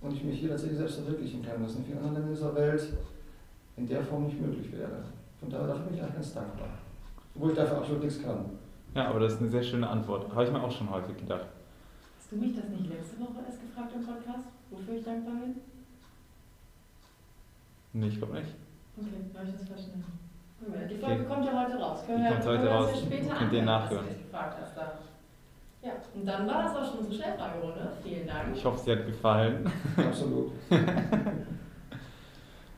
und 0.00 0.12
ich 0.14 0.24
mich 0.24 0.40
hier 0.40 0.48
tatsächlich 0.48 0.78
selbst 0.78 0.96
verwirklichen 0.96 1.44
kann, 1.44 1.62
was 1.62 1.76
in 1.76 1.84
vielen 1.84 1.98
anderen 1.98 2.14
Ländern 2.14 2.34
dieser 2.34 2.54
Welt 2.54 2.82
in 3.76 3.86
der 3.86 4.02
Form 4.02 4.24
nicht 4.24 4.40
möglich 4.40 4.72
wäre. 4.72 5.04
Von 5.38 5.50
daher 5.50 5.66
dafür 5.66 5.84
bin 5.84 5.94
ich 5.94 6.00
eigentlich 6.00 6.14
ganz 6.14 6.32
dankbar. 6.32 6.68
Obwohl 7.34 7.50
ich 7.50 7.56
dafür 7.56 7.76
absolut 7.76 8.02
nichts 8.02 8.22
kann. 8.22 8.46
Ja, 8.94 9.08
aber 9.08 9.20
das 9.20 9.34
ist 9.34 9.40
eine 9.42 9.50
sehr 9.50 9.62
schöne 9.62 9.86
Antwort. 9.86 10.32
Habe 10.32 10.44
ich 10.44 10.50
mir 10.50 10.62
auch 10.62 10.72
schon 10.72 10.90
häufig 10.90 11.18
gedacht. 11.18 11.44
Hast 12.16 12.32
du 12.32 12.36
mich 12.36 12.56
das 12.56 12.66
nicht 12.70 12.88
letzte 12.88 13.20
Woche 13.20 13.44
erst 13.46 13.60
gefragt 13.60 13.92
im 13.94 14.06
Podcast, 14.06 14.48
wofür 14.70 14.94
ich 14.96 15.04
dankbar 15.04 15.34
bin? 15.34 15.54
Nee, 17.92 18.08
ich 18.08 18.18
glaube 18.18 18.34
nicht. 18.34 18.48
Okay, 18.96 19.08
habe 19.36 19.48
ich 19.48 19.54
das 19.58 19.68
verstanden. 19.68 20.04
Die 20.90 20.96
Folge 20.96 21.24
kommt 21.24 21.44
ja 21.46 21.64
heute 21.64 21.78
raus. 21.78 22.00
Können 22.06 22.18
Die 22.18 22.24
wir, 22.24 22.30
kommt 22.32 22.46
heute 22.46 22.68
raus. 22.68 22.90
Später 23.00 23.34
Könnt 23.34 23.52
ihr 23.52 23.62
nachhören. 23.62 24.04
Was 24.04 24.12
du 24.12 24.18
mich 24.18 24.26
gefragt 24.26 24.56
hast 24.60 24.76
da. 24.76 24.92
Ja, 25.82 25.92
und 26.14 26.26
dann 26.26 26.46
war 26.46 26.62
das 26.62 26.76
auch 26.76 26.84
schon 26.90 26.98
unsere 26.98 27.14
Schnellfragerunde. 27.14 27.92
Vielen 28.02 28.26
Dank. 28.26 28.54
Ich 28.54 28.64
hoffe, 28.64 28.78
sie 28.78 28.92
hat 28.92 29.06
gefallen. 29.06 29.72
Absolut. 29.96 30.52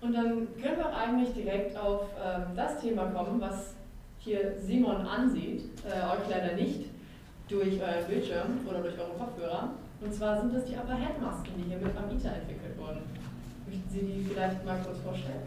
Und 0.00 0.12
dann 0.14 0.48
können 0.60 0.78
wir 0.78 0.88
auch 0.88 0.96
eigentlich 0.96 1.32
direkt 1.32 1.76
auf 1.76 2.08
ähm, 2.20 2.56
das 2.56 2.80
Thema 2.80 3.06
kommen, 3.06 3.40
was 3.40 3.74
hier 4.18 4.52
Simon 4.58 5.06
ansieht, 5.06 5.62
äh, 5.84 5.90
euch 5.90 6.28
leider 6.28 6.54
nicht 6.56 6.90
durch 7.48 7.80
euren 7.80 8.04
Bildschirm 8.08 8.66
oder 8.68 8.80
durch 8.80 8.98
eure 8.98 9.12
Kopfhörer. 9.16 9.70
Und 10.00 10.12
zwar 10.12 10.40
sind 10.40 10.54
das 10.54 10.64
die 10.64 10.74
Upper 10.74 10.96
Head 10.96 11.20
Masken, 11.20 11.52
die 11.56 11.68
hier 11.68 11.78
mit 11.78 11.96
am 11.96 12.10
ITER 12.10 12.34
entwickelt 12.34 12.76
wurden. 12.78 13.02
Möchten 13.66 13.90
Sie 13.90 14.00
die 14.00 14.24
vielleicht 14.24 14.64
mal 14.64 14.78
kurz 14.84 14.98
vorstellen? 14.98 15.42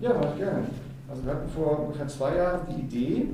Ja, 0.00 0.14
mache 0.14 0.28
ich 0.34 0.38
gerne. 0.38 0.64
Also 1.08 1.24
wir 1.24 1.32
hatten 1.32 1.48
vor 1.48 1.80
ungefähr 1.80 2.06
zwei 2.08 2.36
Jahren 2.36 2.60
die 2.70 2.80
Idee, 2.82 3.28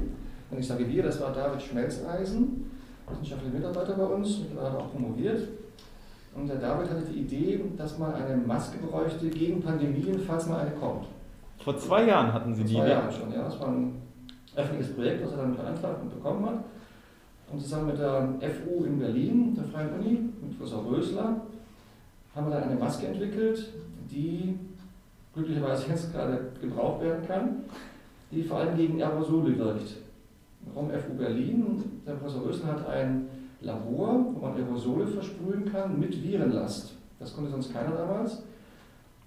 wenn 0.51 0.59
ich 0.59 0.67
sage 0.67 0.89
wir, 0.89 1.03
das 1.03 1.21
war 1.21 1.33
David 1.33 1.61
Schmelzeisen, 1.63 2.71
wissenschaftlicher 3.09 3.55
Mitarbeiter 3.55 3.95
bei 3.95 4.05
uns, 4.05 4.41
mittlerweile 4.41 4.79
auch 4.79 4.91
promoviert. 4.91 5.49
Und 6.35 6.49
der 6.49 6.57
David 6.57 6.91
hatte 6.91 7.03
die 7.11 7.21
Idee, 7.21 7.61
dass 7.77 7.99
man 7.99 8.15
eine 8.15 8.37
Maske 8.37 8.79
bräuchte 8.79 9.29
gegen 9.29 9.63
Pandemien, 9.63 10.19
falls 10.27 10.47
mal 10.47 10.61
eine 10.61 10.71
kommt. 10.73 11.07
Vor 11.63 11.77
zwei 11.79 12.05
Jahren 12.05 12.33
hatten 12.33 12.55
sie 12.55 12.63
Vor 12.63 12.69
die 12.69 12.75
zwei 12.75 12.83
Idee. 12.83 12.91
Jahren 12.93 13.13
schon, 13.13 13.33
ja. 13.33 13.43
Das 13.45 13.61
war 13.61 13.69
ein 13.69 14.03
öffentliches 14.55 14.95
Projekt, 14.95 15.25
das 15.25 15.33
er 15.33 15.39
dann 15.39 15.57
beantragt 15.57 16.03
und 16.03 16.15
bekommen 16.15 16.47
hat. 16.47 16.65
Und 17.53 17.61
zusammen 17.61 17.87
mit 17.87 17.99
der 17.99 18.29
FU 18.41 18.85
in 18.85 18.99
Berlin, 18.99 19.55
der 19.55 19.65
Freien 19.65 19.91
Uni, 19.99 20.19
mit 20.43 20.59
Professor 20.59 20.85
Rösler, 20.85 21.41
haben 22.35 22.49
wir 22.49 22.55
dann 22.55 22.65
eine 22.71 22.79
Maske 22.79 23.07
entwickelt, 23.07 23.73
die 24.17 24.59
glücklicherweise 25.35 25.89
jetzt 25.89 26.13
gerade 26.13 26.51
gebraucht 26.61 27.03
werden 27.03 27.27
kann, 27.27 27.57
die 28.31 28.43
vor 28.43 28.59
allem 28.59 28.77
gegen 28.77 29.03
Aerosole 29.03 29.57
wirkt. 29.59 29.97
Warum 30.73 30.91
FU 30.91 31.15
Berlin? 31.15 31.85
Der 32.07 32.15
Professor 32.15 32.45
Rösler 32.45 32.69
hat 32.69 32.89
ein 32.89 33.29
Labor, 33.61 34.27
wo 34.35 34.41
man 34.41 34.55
Aerosole 34.55 35.07
versprühen 35.07 35.71
kann 35.71 36.01
mit 36.01 36.23
Virenlast. 36.23 36.95
Das 37.19 37.35
konnte 37.35 37.51
sonst 37.51 37.73
keiner 37.73 37.95
damals. 37.95 38.43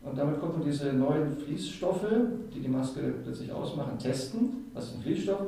Und 0.02 0.18
damit 0.18 0.40
konnte 0.40 0.60
man 0.60 0.68
diese 0.68 0.94
neuen 0.94 1.32
Fließstoffe, 1.38 2.08
die 2.54 2.62
die 2.62 2.68
Maske 2.68 3.14
plötzlich 3.24 3.52
ausmachen, 3.52 3.98
testen. 4.00 4.72
Was 4.74 4.86
ist 4.86 4.96
ein 4.96 5.02
Fließstoff? 5.04 5.42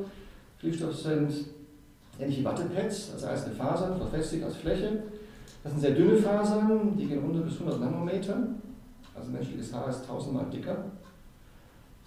Fließstoffe 0.59 0.95
sind 0.95 1.31
ähnliche 2.19 2.43
Wattepads, 2.43 3.11
also 3.13 3.27
einzelne 3.27 3.55
Fasern, 3.55 3.97
verfestigt 3.97 4.43
als 4.43 4.57
Fläche. 4.57 5.03
Das 5.63 5.71
sind 5.71 5.81
sehr 5.81 5.91
dünne 5.91 6.17
Fasern, 6.17 6.95
die 6.97 7.07
gehen 7.07 7.19
100 7.19 7.45
bis 7.45 7.59
100 7.59 7.79
Nanometer. 7.79 8.37
Also 9.15 9.31
menschliches 9.31 9.73
Haar 9.73 9.89
ist 9.89 10.05
tausendmal 10.05 10.45
dicker. 10.51 10.77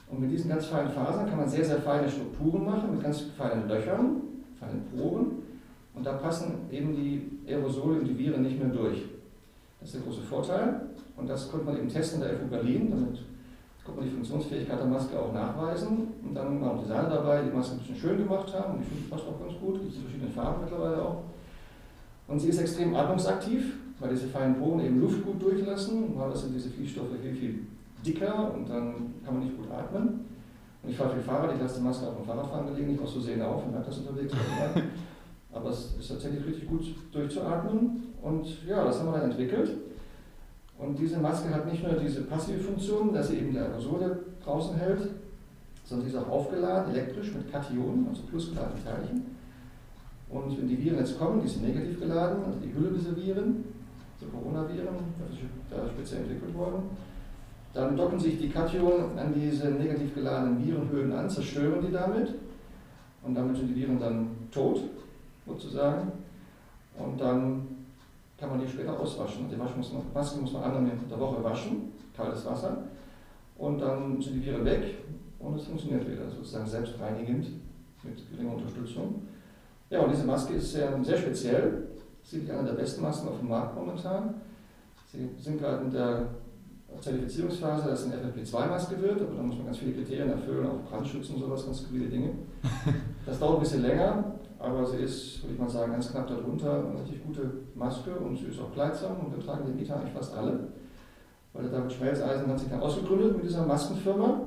Und 0.08 0.20
mit 0.20 0.30
diesen 0.30 0.50
ganz 0.50 0.66
feinen 0.66 0.90
Fasern 0.90 1.28
kann 1.28 1.38
man 1.38 1.48
sehr, 1.48 1.64
sehr 1.64 1.80
feine 1.80 2.08
Strukturen 2.08 2.64
machen, 2.64 2.92
mit 2.92 3.02
ganz 3.02 3.20
feinen 3.36 3.68
Löchern, 3.68 4.22
feinen 4.58 4.84
Poren. 4.94 5.26
Und 5.94 6.04
da 6.04 6.14
passen 6.14 6.68
eben 6.70 6.94
die 6.94 7.40
Aerosole 7.46 8.00
und 8.00 8.06
die 8.06 8.18
Viren 8.18 8.42
nicht 8.42 8.58
mehr 8.58 8.68
durch. 8.68 9.04
Das 9.80 9.88
ist 9.88 9.96
der 9.96 10.02
große 10.02 10.22
Vorteil. 10.22 10.80
Und 11.16 11.28
das 11.28 11.50
konnte 11.50 11.66
man 11.66 11.76
eben 11.76 11.88
testen 11.88 12.20
in 12.20 12.28
der 12.28 12.38
FU 12.38 12.46
Berlin. 12.46 12.90
Damit 12.90 13.18
konnte 13.84 14.00
man 14.00 14.08
die 14.08 14.14
Funktionsfähigkeit 14.14 14.78
der 14.78 14.86
Maske 14.86 15.18
auch 15.18 15.32
nachweisen. 15.32 16.08
Und 16.22 16.34
dann 16.34 16.60
waren 16.60 16.76
auch 16.76 16.82
Designer 16.82 17.10
dabei, 17.10 17.42
die 17.42 17.50
die 17.50 17.56
Maske 17.56 17.74
ein 17.74 17.78
bisschen 17.78 17.96
schön 17.96 18.18
gemacht 18.18 18.52
haben. 18.52 18.74
Und 18.74 18.82
ich 18.82 18.88
finde, 18.88 19.02
die 19.04 19.10
passt 19.10 19.24
auch 19.26 19.38
ganz 19.38 19.58
gut. 19.60 19.80
Gibt 19.80 19.90
es 19.90 19.96
in 19.96 20.02
verschiedenen 20.02 20.32
Farben 20.32 20.62
mittlerweile 20.64 21.02
auch. 21.02 21.22
Und 22.26 22.40
sie 22.40 22.48
ist 22.48 22.58
extrem 22.58 22.94
atmungsaktiv, 22.94 23.74
weil 24.00 24.10
diese 24.10 24.26
feinen 24.28 24.56
Poren 24.56 24.80
eben 24.80 25.00
Luft 25.00 25.24
gut 25.24 25.42
durchlassen. 25.42 26.10
Normalerweise 26.10 26.44
sind 26.44 26.54
diese 26.54 26.70
Fließstoffe 26.70 27.16
viel, 27.22 27.34
viel 27.34 27.58
dicker 28.04 28.52
und 28.54 28.68
dann 28.68 29.14
kann 29.24 29.34
man 29.34 29.44
nicht 29.44 29.56
gut 29.56 29.70
atmen. 29.70 30.20
Und 30.82 30.90
ich 30.90 30.96
fahre 30.96 31.14
viel 31.14 31.22
Fahrrad, 31.22 31.54
ich 31.54 31.60
lasse 31.60 31.78
die 31.78 31.84
Maske 31.84 32.06
auch 32.06 32.12
beim 32.12 32.26
Fahrradfahren 32.26 32.66
gelegentlich 32.66 33.08
so 33.08 33.20
sehen 33.20 33.40
auf 33.40 33.64
und 33.64 33.72
merke 33.72 33.86
das 33.86 33.98
unterwegs. 33.98 34.34
Aber 35.52 35.70
es 35.70 35.94
ist 35.98 36.08
tatsächlich 36.08 36.44
richtig 36.44 36.68
gut 36.68 36.94
durchzuatmen. 37.12 38.02
Und 38.20 38.66
ja, 38.66 38.84
das 38.84 38.98
haben 38.98 39.06
wir 39.06 39.18
dann 39.18 39.30
entwickelt. 39.30 39.70
Und 40.78 40.98
diese 40.98 41.18
Maske 41.18 41.54
hat 41.54 41.70
nicht 41.70 41.82
nur 41.82 41.94
diese 41.94 42.22
passive 42.22 42.58
Funktion, 42.58 43.14
dass 43.14 43.28
sie 43.28 43.38
eben 43.38 43.52
die 43.52 43.58
Aerosole 43.58 44.18
draußen 44.44 44.76
hält, 44.76 45.08
sondern 45.84 46.08
sie 46.08 46.14
ist 46.14 46.22
auch 46.22 46.28
aufgeladen, 46.28 46.92
elektrisch 46.92 47.32
mit 47.32 47.50
Kationen, 47.50 48.08
also 48.08 48.22
plusgeladenen 48.22 48.84
Teilchen. 48.84 49.22
Und 50.28 50.58
wenn 50.58 50.68
die 50.68 50.82
Viren 50.82 50.98
jetzt 50.98 51.18
kommen, 51.18 51.40
die 51.40 51.48
sind 51.48 51.64
negativ 51.64 52.00
geladen, 52.00 52.44
also 52.44 52.58
die 52.58 52.74
Hülle 52.74 52.90
dieser 52.90 53.16
Viren, 53.16 53.64
die 54.24 54.30
Coronaviren, 54.30 54.96
da 55.70 55.88
speziell 55.88 56.22
entwickelt 56.22 56.54
worden, 56.54 56.82
dann 57.72 57.96
docken 57.96 58.18
sich 58.18 58.38
die 58.38 58.48
Kationen 58.48 59.18
an 59.18 59.34
diese 59.34 59.68
negativ 59.70 60.14
geladenen 60.14 60.64
Virenhöhlen 60.64 61.12
an, 61.12 61.28
zerstören 61.28 61.84
die 61.84 61.92
damit. 61.92 62.34
Und 63.22 63.34
damit 63.34 63.56
sind 63.56 63.68
die 63.68 63.76
Viren 63.76 63.98
dann 63.98 64.28
tot, 64.52 64.80
sozusagen. 65.46 66.12
Und 66.96 67.20
dann 67.20 67.66
kann 68.38 68.50
man 68.50 68.60
die 68.60 68.68
später 68.68 68.98
auswaschen. 68.98 69.48
Die 69.50 69.58
Waschen 69.58 69.78
muss 69.78 69.92
man, 69.92 70.02
Maske 70.12 70.40
muss 70.40 70.52
man 70.52 70.62
einmal 70.64 70.82
in 70.82 71.08
der 71.08 71.20
Woche 71.20 71.42
waschen, 71.42 71.92
kaltes 72.16 72.44
Wasser. 72.46 72.84
Und 73.56 73.80
dann 73.80 74.20
sind 74.20 74.34
die 74.34 74.44
Viren 74.44 74.64
weg 74.64 74.96
und 75.38 75.56
es 75.56 75.66
funktioniert 75.66 76.08
wieder, 76.08 76.28
sozusagen 76.30 76.66
selbstreinigend 76.66 77.46
mit 78.02 78.30
geringer 78.30 78.54
Unterstützung. 78.54 79.22
Ja, 79.90 80.00
und 80.00 80.12
diese 80.12 80.24
Maske 80.24 80.54
ist 80.54 80.72
sehr, 80.72 81.02
sehr 81.02 81.16
speziell. 81.18 81.88
Sie 82.24 82.38
ist 82.38 82.50
eine 82.50 82.64
der 82.64 82.72
besten 82.72 83.02
Masken 83.02 83.28
auf 83.28 83.38
dem 83.38 83.48
Markt 83.48 83.76
momentan. 83.76 84.34
Sie 85.12 85.28
sind 85.38 85.60
gerade 85.60 85.84
in 85.84 85.90
der 85.90 86.26
Zertifizierungsphase, 87.00 87.88
dass 87.88 88.00
es 88.00 88.12
eine 88.12 88.22
FFP2-Maske 88.22 89.00
wird, 89.00 89.20
aber 89.20 89.34
da 89.36 89.42
muss 89.42 89.56
man 89.56 89.66
ganz 89.66 89.78
viele 89.78 89.92
Kriterien 89.92 90.30
erfüllen, 90.30 90.66
auch 90.66 90.90
Brandschutz 90.90 91.30
und 91.30 91.40
sowas, 91.40 91.66
ganz 91.66 91.80
viele 91.80 92.08
Dinge. 92.08 92.30
Das 93.26 93.38
dauert 93.38 93.56
ein 93.56 93.60
bisschen 93.60 93.80
länger, 93.80 94.34
aber 94.58 94.84
sie 94.84 94.98
ist, 94.98 95.42
würde 95.42 95.54
ich 95.54 95.58
mal 95.58 95.70
sagen, 95.70 95.92
ganz 95.92 96.10
knapp 96.10 96.26
darunter 96.26 96.84
eine 96.84 97.00
richtig 97.00 97.24
gute 97.24 97.50
Maske 97.74 98.10
und 98.10 98.36
sie 98.36 98.48
ist 98.48 98.60
auch 98.60 98.70
kleidsam 98.70 99.16
und 99.24 99.34
wir 99.34 99.42
tragen 99.42 99.64
die 99.66 99.72
Mieter 99.72 99.96
eigentlich 99.96 100.12
fast 100.12 100.36
alle. 100.36 100.68
Weil 101.54 101.62
der 101.62 101.72
David 101.72 101.90
Schmelzeisen 101.90 102.46
hat 102.46 102.58
sich 102.58 102.68
dann 102.68 102.82
ausgegründet 102.82 103.36
mit 103.36 103.46
dieser 103.46 103.64
Maskenfirma, 103.64 104.42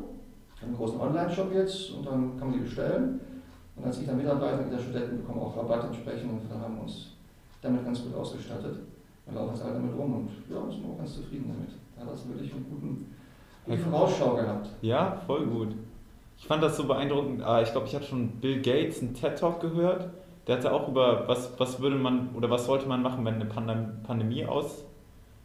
einen 0.62 0.76
großen 0.76 1.00
Online-Shop 1.00 1.52
jetzt 1.56 1.90
und 1.90 2.06
dann 2.06 2.38
kann 2.38 2.50
man 2.50 2.54
die 2.54 2.66
bestellen. 2.66 3.20
Und 3.76 3.86
als 3.86 4.00
ich 4.00 4.06
dann 4.06 4.18
Mitarbeiter 4.18 4.64
der 4.72 4.78
Studenten 4.78 5.18
bekommen 5.18 5.40
auch 5.40 5.58
Rabatt 5.58 5.86
entsprechend 5.86 6.32
und 6.32 6.48
wir 6.48 6.60
haben 6.60 6.80
uns 6.82 7.17
damit 7.62 7.86
ganz 7.86 8.04
gut 8.04 8.16
ausgestattet. 8.16 8.80
Wir 9.26 9.36
laufen 9.40 9.54
jetzt 9.54 9.64
alle 9.64 9.74
damit 9.74 9.98
rum 9.98 10.16
und 10.16 10.30
ja, 10.50 10.72
sind 10.72 10.86
auch 10.86 10.98
ganz 10.98 11.16
zufrieden 11.16 11.46
damit. 11.48 11.76
Da 11.96 12.06
hat 12.06 12.14
das 12.14 12.28
wirklich 12.28 12.54
einen 12.54 12.66
guten, 12.70 13.16
guten 13.66 13.80
Vorausschau 13.80 14.36
gehabt. 14.36 14.70
Ja, 14.82 15.22
voll 15.26 15.46
gut. 15.46 15.76
Ich 16.38 16.46
fand 16.46 16.64
das 16.64 16.78
so 16.78 16.86
beeindruckend. 16.86 17.42
Ah, 17.42 17.62
ich 17.62 17.72
glaube, 17.72 17.88
ich 17.88 17.96
habe 17.96 18.06
schon 18.06 18.30
Bill 18.40 18.62
Gates 18.62 19.02
einen 19.02 19.14
TED 19.14 19.38
Talk 19.38 19.60
gehört. 19.60 20.10
Der 20.46 20.58
hatte 20.58 20.72
auch 20.72 20.88
über, 20.88 21.28
was, 21.28 21.60
was 21.60 21.82
würde 21.82 21.98
man 21.98 22.30
oder 22.36 22.50
was 22.50 22.66
sollte 22.66 22.88
man 22.88 23.02
machen, 23.02 23.26
wenn 23.26 23.36
eine 23.36 23.46
Pandem 23.46 24.02
Pandemie 24.04 24.46
aus 24.46 24.86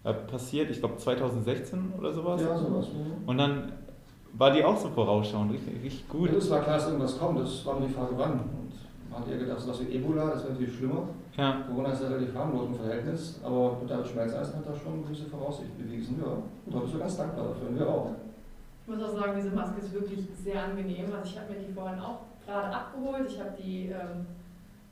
äh, 0.04 0.12
passiert. 0.12 0.71
Ich 0.71 0.78
glaube 0.78 0.97
2016 0.97 1.95
oder 1.99 2.12
sowas. 2.12 2.40
Ja, 2.40 2.57
sowas. 2.57 2.87
Mhm. 2.88 3.28
Und 3.28 3.38
dann 3.38 3.73
war 4.35 4.50
die 4.50 4.64
auch 4.64 4.76
so 4.76 4.88
vorausschauend, 4.88 5.52
richtig, 5.52 5.83
richtig 5.83 6.09
gut. 6.09 6.28
Ja, 6.28 6.37
das 6.37 6.50
war 6.50 6.61
klar, 6.61 6.76
dass 6.76 6.87
irgendwas 6.87 7.19
kommt. 7.19 7.40
Das 7.40 7.66
war 7.66 7.78
nur 7.78 7.88
die 7.88 7.95
Frage, 7.95 8.12
wann. 8.16 8.40
Man 9.12 9.21
hat 9.21 9.28
ja 9.28 9.37
gedacht, 9.37 9.61
sowas 9.61 9.81
wie 9.81 9.95
Ebola, 9.95 10.31
das 10.31 10.45
wäre 10.45 10.54
natürlich 10.54 10.75
schlimmer. 10.75 11.09
Ja. 11.37 11.62
Corona 11.69 11.92
ist 11.92 12.02
ja 12.02 12.09
relativ 12.09 12.35
harmlos 12.35 12.66
im 12.66 12.75
Verhältnis, 12.75 13.40
aber 13.45 13.76
David 13.87 14.07
Schmelzeisen 14.07 14.57
hat 14.57 14.66
da 14.66 14.75
schon 14.75 15.02
gewisse 15.04 15.26
Voraussicht 15.26 15.76
bewiesen. 15.76 16.19
Ja, 16.19 16.33
und 16.33 16.75
da 16.75 16.78
bist 16.78 16.95
du 16.95 16.99
ganz 16.99 17.16
dankbar 17.16 17.49
dafür 17.49 17.69
und 17.69 17.78
wir 17.78 17.88
auch. 17.88 18.11
Ich 18.83 18.88
muss 18.88 19.02
auch 19.02 19.14
sagen, 19.14 19.33
diese 19.37 19.54
Maske 19.54 19.81
ist 19.81 19.92
wirklich 19.92 20.26
sehr 20.42 20.64
angenehm. 20.64 21.12
Also 21.12 21.28
ich 21.31 21.38
habe 21.38 21.52
mir 21.52 21.61
die 21.61 21.73
vorhin 21.73 22.00
auch 22.00 22.21
gerade 22.47 22.75
abgeholt. 22.75 23.28
Ich 23.28 23.38
habe 23.38 23.52
die, 23.62 23.88
ähm, 23.88 24.26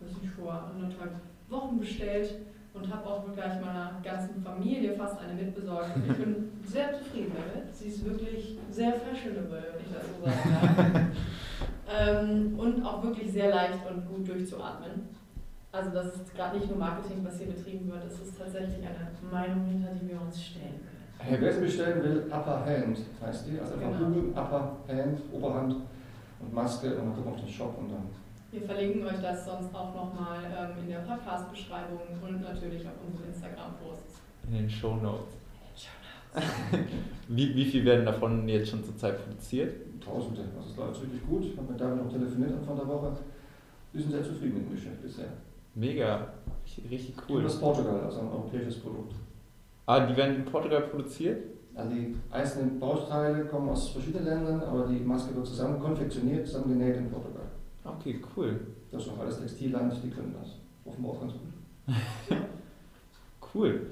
weiß 0.01 0.23
nicht, 0.23 0.35
vor 0.35 0.71
anderthalb 0.75 1.13
Wochen 1.49 1.79
bestellt 1.79 2.37
und 2.73 2.95
habe 2.95 3.07
auch 3.07 3.25
gleich 3.35 3.61
meiner 3.61 4.01
ganzen 4.03 4.43
Familie 4.43 4.95
fast 4.95 5.19
eine 5.21 5.35
mitbesorgt. 5.35 5.97
Und 5.97 6.11
ich 6.11 6.17
bin 6.17 6.53
sehr 6.65 6.93
zufrieden 6.93 7.33
damit. 7.35 7.75
Sie 7.75 7.89
ist 7.89 8.05
wirklich 8.05 8.59
sehr 8.71 8.93
fashionable, 8.95 9.63
wenn 9.75 9.87
ich 9.87 9.93
das 9.93 10.05
so 10.07 10.25
sagen 10.25 10.85
darf. 10.87 12.19
ähm, 12.19 12.59
und 12.59 12.85
auch 12.85 13.03
wirklich 13.03 13.33
sehr 13.33 13.51
leicht 13.51 13.79
und 13.89 14.07
gut 14.09 14.29
durchzuatmen. 14.29 15.09
Also 15.73 15.91
das 15.91 16.07
ist 16.17 16.35
gerade 16.35 16.57
nicht 16.59 16.69
nur 16.69 16.79
Marketing, 16.79 17.25
was 17.25 17.39
hier 17.39 17.47
betrieben 17.49 17.89
wird, 17.91 18.05
es 18.05 18.21
ist 18.21 18.37
tatsächlich 18.37 18.79
eine 18.79 19.31
Meinung, 19.31 19.67
hinter 19.67 19.91
die 19.95 20.09
wir 20.09 20.21
uns 20.21 20.43
stellen 20.43 20.75
können. 20.81 21.01
Hey, 21.19 21.37
wer 21.41 21.53
sie 21.53 21.61
bestellen 21.61 22.03
will, 22.03 22.25
Upper 22.29 22.65
Hand 22.67 22.99
heißt 23.25 23.47
die. 23.47 23.61
Also 23.61 23.75
einfach 23.75 23.99
Genau. 23.99 24.09
googeln, 24.09 24.31
Upper 24.31 24.77
Hand, 24.89 25.21
Oberhand 25.33 25.77
und 26.41 26.53
Maske 26.53 26.89
und 26.97 26.99
dann 27.07 27.15
gucken 27.15 27.33
auf 27.33 27.41
den 27.41 27.49
Shop 27.49 27.77
und 27.79 27.91
dann. 27.91 28.09
Wir 28.53 28.63
verlinken 28.63 29.07
euch 29.07 29.21
das 29.23 29.45
sonst 29.45 29.73
auch 29.73 29.95
nochmal 29.95 30.39
ähm, 30.45 30.83
in 30.83 30.89
der 30.91 30.99
Podcast-Beschreibung 31.01 32.01
und 32.21 32.43
natürlich 32.43 32.85
auf 32.85 32.95
unseren 33.07 33.29
Instagram-Posts. 33.29 34.21
In 34.49 34.55
den 34.55 34.71
Show 34.71 34.97
Notes. 34.97 35.35
Wie, 37.29 37.55
wie 37.57 37.65
viel 37.65 37.85
werden 37.85 38.05
davon 38.05 38.49
jetzt 38.49 38.71
schon 38.71 38.85
zurzeit 38.85 39.25
produziert? 39.25 39.75
Tausende. 40.01 40.43
Also 40.57 40.71
es 40.71 40.77
läuft 40.77 41.03
wirklich 41.03 41.27
gut. 41.27 41.45
Ich 41.45 41.57
habe 41.57 41.73
mit 41.73 41.81
David 41.81 42.05
noch 42.05 42.13
telefoniert 42.13 42.53
Anfang 42.53 42.77
der 42.77 42.87
Woche. 42.87 43.17
Wir 43.93 44.01
sind 44.01 44.13
sehr 44.13 44.23
zufrieden 44.23 44.59
mit 44.59 44.69
dem 44.69 44.75
Geschäft 44.77 45.03
bisher. 45.03 45.27
Mega, 45.75 46.29
richtig, 46.65 46.91
richtig 46.91 47.15
Cool. 47.29 47.43
Das 47.43 47.55
ist 47.55 47.61
Portugal, 47.61 48.01
also 48.05 48.21
ein 48.21 48.29
europäisches 48.29 48.79
Produkt. 48.79 49.15
Ah, 49.87 50.07
die 50.07 50.17
werden 50.17 50.37
in 50.37 50.45
Portugal 50.45 50.83
produziert? 50.83 51.43
Also 51.75 51.95
die 51.95 52.17
einzelnen 52.31 52.79
Bauteile 52.79 53.45
kommen 53.47 53.71
aus 53.71 53.89
verschiedenen 53.91 54.27
Ländern, 54.27 54.61
aber 54.61 54.87
die 54.87 55.01
Maske 55.01 55.35
wird 55.35 55.47
zusammen 55.47 55.81
konfektioniert, 55.81 56.47
zusammen 56.47 56.79
genäht 56.79 56.97
in 56.97 57.11
Portugal. 57.11 57.40
Okay, 57.85 58.21
cool. 58.37 58.61
Das 58.91 59.03
ist 59.03 59.13
auch 59.13 59.19
alles 59.21 59.41
Textilland, 59.41 59.95
die 60.03 60.11
können 60.11 60.35
das. 60.39 60.57
Offenbar 60.85 61.13
auch 61.13 61.21
ganz 61.21 61.33
gut. 61.33 61.97
Cool. 63.53 63.89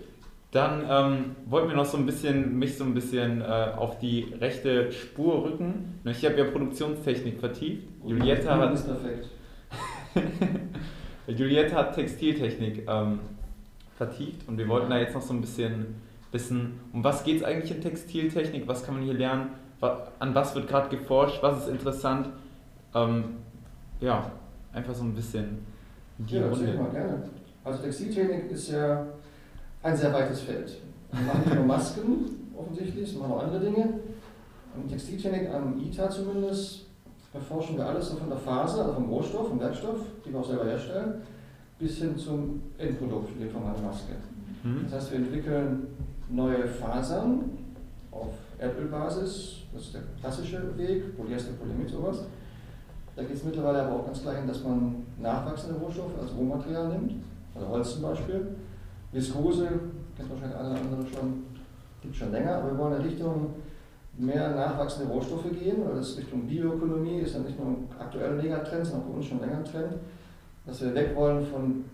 Dann 0.50 0.84
ähm, 0.88 1.36
wollten 1.46 1.68
wir 1.68 1.76
noch 1.76 1.84
so 1.84 1.98
ein 1.98 2.06
bisschen, 2.06 2.58
mich 2.58 2.78
so 2.78 2.84
ein 2.84 2.94
bisschen 2.94 3.42
äh, 3.42 3.72
auf 3.76 3.98
die 3.98 4.34
rechte 4.40 4.90
Spur 4.92 5.44
rücken. 5.44 6.00
Ich 6.04 6.24
habe 6.24 6.36
ja 6.38 6.44
Produktionstechnik 6.44 7.38
vertieft. 7.38 7.86
Juliette 8.04 8.50
Und 8.50 8.58
hat, 8.60 8.74
ist 8.74 8.86
perfekt. 8.86 9.28
Juliette 11.26 11.74
hat 11.74 11.94
Textiltechnik 11.94 12.88
ähm, 12.88 13.20
vertieft 13.96 14.48
und 14.48 14.56
wir 14.56 14.68
wollten 14.68 14.88
da 14.88 14.98
jetzt 14.98 15.14
noch 15.14 15.20
so 15.20 15.34
ein 15.34 15.42
bisschen 15.42 15.96
wissen, 16.32 16.80
um 16.92 17.04
was 17.04 17.24
geht 17.24 17.38
es 17.38 17.42
eigentlich 17.44 17.70
in 17.70 17.82
Textiltechnik, 17.82 18.66
was 18.66 18.84
kann 18.84 18.94
man 18.94 19.04
hier 19.04 19.14
lernen, 19.14 19.50
an 19.80 20.34
was 20.34 20.54
wird 20.54 20.68
gerade 20.68 20.88
geforscht, 20.94 21.42
was 21.42 21.64
ist 21.64 21.68
interessant. 21.68 22.30
Ähm, 22.94 23.36
ja, 24.00 24.30
einfach 24.72 24.94
so 24.94 25.04
ein 25.04 25.14
bisschen 25.14 25.58
die 26.18 26.36
Ja, 26.36 26.48
Runde. 26.48 26.74
mal 26.74 26.90
gerne. 26.90 27.22
Also 27.64 27.82
Textiltechnik 27.82 28.50
ist 28.50 28.70
ja 28.70 29.06
ein 29.82 29.96
sehr 29.96 30.12
weites 30.12 30.40
Feld. 30.40 30.78
Wir 31.12 31.20
machen 31.22 31.40
nicht 31.44 31.54
nur 31.54 31.64
Masken, 31.64 32.24
offensichtlich, 32.56 33.12
wir 33.14 33.20
machen 33.20 33.32
auch 33.32 33.42
andere 33.44 33.60
Dinge. 33.60 33.88
Und 34.76 34.88
Textiltechnik 34.88 35.50
am 35.52 35.78
ITA 35.80 36.08
zumindest 36.10 36.86
erforschen 37.32 37.76
wir 37.76 37.86
alles 37.86 38.08
so 38.10 38.16
von 38.16 38.28
der 38.28 38.38
Faser, 38.38 38.80
also 38.82 38.94
vom 38.94 39.08
Rohstoff, 39.10 39.48
vom 39.48 39.60
Werkstoff, 39.60 39.98
die 40.24 40.32
wir 40.32 40.40
auch 40.40 40.46
selber 40.46 40.64
herstellen, 40.64 41.14
bis 41.78 41.98
hin 41.98 42.16
zum 42.16 42.62
Endprodukt, 42.78 43.32
in 43.34 43.40
dem 43.40 43.50
Fall 43.50 43.62
eine 43.62 43.86
Maske. 43.86 44.12
Hm? 44.62 44.80
Das 44.84 44.94
heißt, 44.94 45.12
wir 45.12 45.18
entwickeln 45.18 45.86
neue 46.30 46.66
Fasern 46.66 47.50
auf 48.10 48.32
Erdölbasis, 48.58 49.56
das 49.72 49.82
ist 49.82 49.94
der 49.94 50.02
klassische 50.20 50.76
Weg, 50.76 51.16
Polyester, 51.16 51.52
Polyamid, 51.52 51.88
sowas. 51.90 52.24
Da 53.18 53.24
geht 53.24 53.34
es 53.34 53.42
mittlerweile 53.42 53.82
aber 53.82 53.96
auch 53.96 54.06
ganz 54.06 54.22
klar 54.22 54.36
hin, 54.36 54.46
dass 54.46 54.62
man 54.62 55.04
nachwachsende 55.20 55.80
Rohstoffe 55.80 56.16
als 56.22 56.32
Rohmaterial 56.36 56.90
nimmt, 56.90 57.14
also 57.52 57.66
Holz 57.66 57.94
zum 57.94 58.02
Beispiel. 58.02 58.46
Viskose, 59.10 59.68
kennt 60.16 60.30
wahrscheinlich 60.30 60.56
alle 60.56 60.68
andere 60.68 61.04
schon, 61.04 61.42
gibt 62.00 62.14
schon 62.14 62.30
länger, 62.30 62.58
aber 62.58 62.70
wir 62.70 62.78
wollen 62.78 63.00
in 63.00 63.02
Richtung 63.02 63.54
mehr 64.16 64.50
nachwachsende 64.50 65.12
Rohstoffe 65.12 65.50
gehen, 65.50 65.78
weil 65.84 65.96
das 65.96 66.16
Richtung 66.16 66.46
Bioökonomie 66.46 67.18
ist 67.18 67.34
ja 67.34 67.40
nicht 67.40 67.58
nur 67.58 67.66
ein 67.66 67.88
aktueller 67.98 68.40
Megatrend, 68.40 68.86
sondern 68.86 69.02
auch 69.02 69.10
bei 69.10 69.16
uns 69.16 69.26
schon 69.26 69.40
länger 69.40 69.56
ein 69.56 69.64
Trend, 69.64 69.94
dass 70.64 70.80
wir 70.80 70.94
weg 70.94 71.16
wollen 71.16 71.44
von 71.44 71.84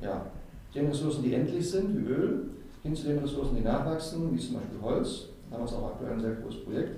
ja, 0.00 0.26
den 0.74 0.88
Ressourcen, 0.88 1.22
die 1.22 1.34
endlich 1.34 1.70
sind, 1.70 1.96
wie 1.96 2.10
Öl, 2.10 2.50
hin 2.82 2.92
zu 2.92 3.06
den 3.06 3.18
Ressourcen, 3.20 3.54
die 3.54 3.62
nachwachsen, 3.62 4.34
wie 4.34 4.40
zum 4.40 4.56
Beispiel 4.56 4.80
Holz. 4.82 5.26
Da 5.48 5.54
haben 5.54 5.62
wir 5.62 5.70
jetzt 5.70 5.78
auch 5.78 5.92
aktuell 5.92 6.14
ein 6.14 6.20
sehr 6.20 6.34
großes 6.34 6.64
Projekt. 6.64 6.96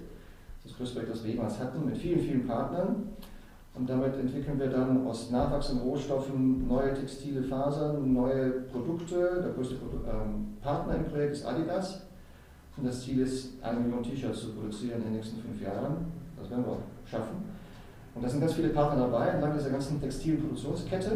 Das 0.64 0.74
größte 0.74 0.94
Projekt, 0.94 1.14
das 1.14 1.24
wir 1.24 1.32
jemals 1.32 1.58
hatten, 1.58 1.84
mit 1.84 1.98
vielen, 1.98 2.20
vielen 2.20 2.46
Partnern. 2.46 3.10
Und 3.78 3.88
damit 3.88 4.16
entwickeln 4.18 4.58
wir 4.58 4.68
dann 4.68 5.06
aus 5.06 5.30
nachwachsenden 5.30 5.86
Rohstoffen 5.86 6.66
neue 6.66 6.92
textile 6.94 7.42
Fasern, 7.42 8.12
neue 8.12 8.50
Produkte. 8.72 9.40
Der 9.42 9.52
größte 9.52 9.76
ähm, 9.76 10.56
Partner 10.60 10.96
im 10.96 11.04
Projekt 11.04 11.34
ist 11.34 11.46
Adidas. 11.46 12.02
Und 12.76 12.86
das 12.86 13.02
Ziel 13.02 13.20
ist, 13.20 13.62
eine 13.62 13.80
Million 13.80 14.02
T-Shirts 14.02 14.40
zu 14.40 14.52
produzieren 14.54 14.98
in 14.98 15.04
den 15.04 15.12
nächsten 15.14 15.40
fünf 15.40 15.60
Jahren. 15.62 16.06
Das 16.40 16.50
werden 16.50 16.64
wir 16.64 16.72
auch 16.72 16.78
schaffen. 17.08 17.36
Und 18.14 18.24
da 18.24 18.28
sind 18.28 18.40
ganz 18.40 18.54
viele 18.54 18.70
Partner 18.70 19.02
dabei, 19.08 19.28
entlang 19.28 19.52
dieser 19.56 19.70
ganzen 19.70 20.00
textilen 20.00 20.40
Produktionskette. 20.40 21.10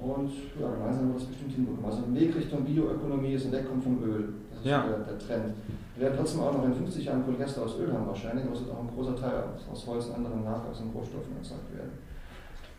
Und 0.00 0.30
ja, 0.60 0.68
gemeinsam 0.68 1.08
wird 1.08 1.20
das 1.20 1.26
bestimmt 1.28 1.52
hinbekommen. 1.52 1.84
Also 1.84 2.02
Weg 2.12 2.34
Richtung 2.34 2.64
Bioökonomie 2.64 3.34
ist 3.34 3.46
ein 3.46 3.52
Wegkommen 3.52 3.82
vom 3.82 4.02
Öl. 4.02 4.34
Das 4.50 4.58
ist 4.60 4.66
Ja. 4.66 4.84
der, 4.84 4.98
der 4.98 5.18
Trend. 5.18 5.54
Wir 5.94 6.04
werden 6.04 6.16
trotzdem 6.18 6.40
auch 6.40 6.52
noch 6.52 6.64
in 6.64 6.74
50 6.74 7.04
Jahren 7.04 7.24
Polyester 7.24 7.62
aus 7.62 7.78
Öl 7.78 7.92
haben 7.92 8.06
wahrscheinlich, 8.06 8.44
aber 8.44 8.54
es 8.54 8.60
wird 8.60 8.72
auch 8.72 8.80
ein 8.80 8.90
großer 8.94 9.16
Teil 9.16 9.44
aus, 9.70 9.86
Holz 9.86 10.06
und 10.06 10.14
anderen 10.14 10.44
nachwachsenden 10.44 10.94
Rohstoffen 10.94 11.36
erzeugt 11.36 11.74
werden. 11.76 11.92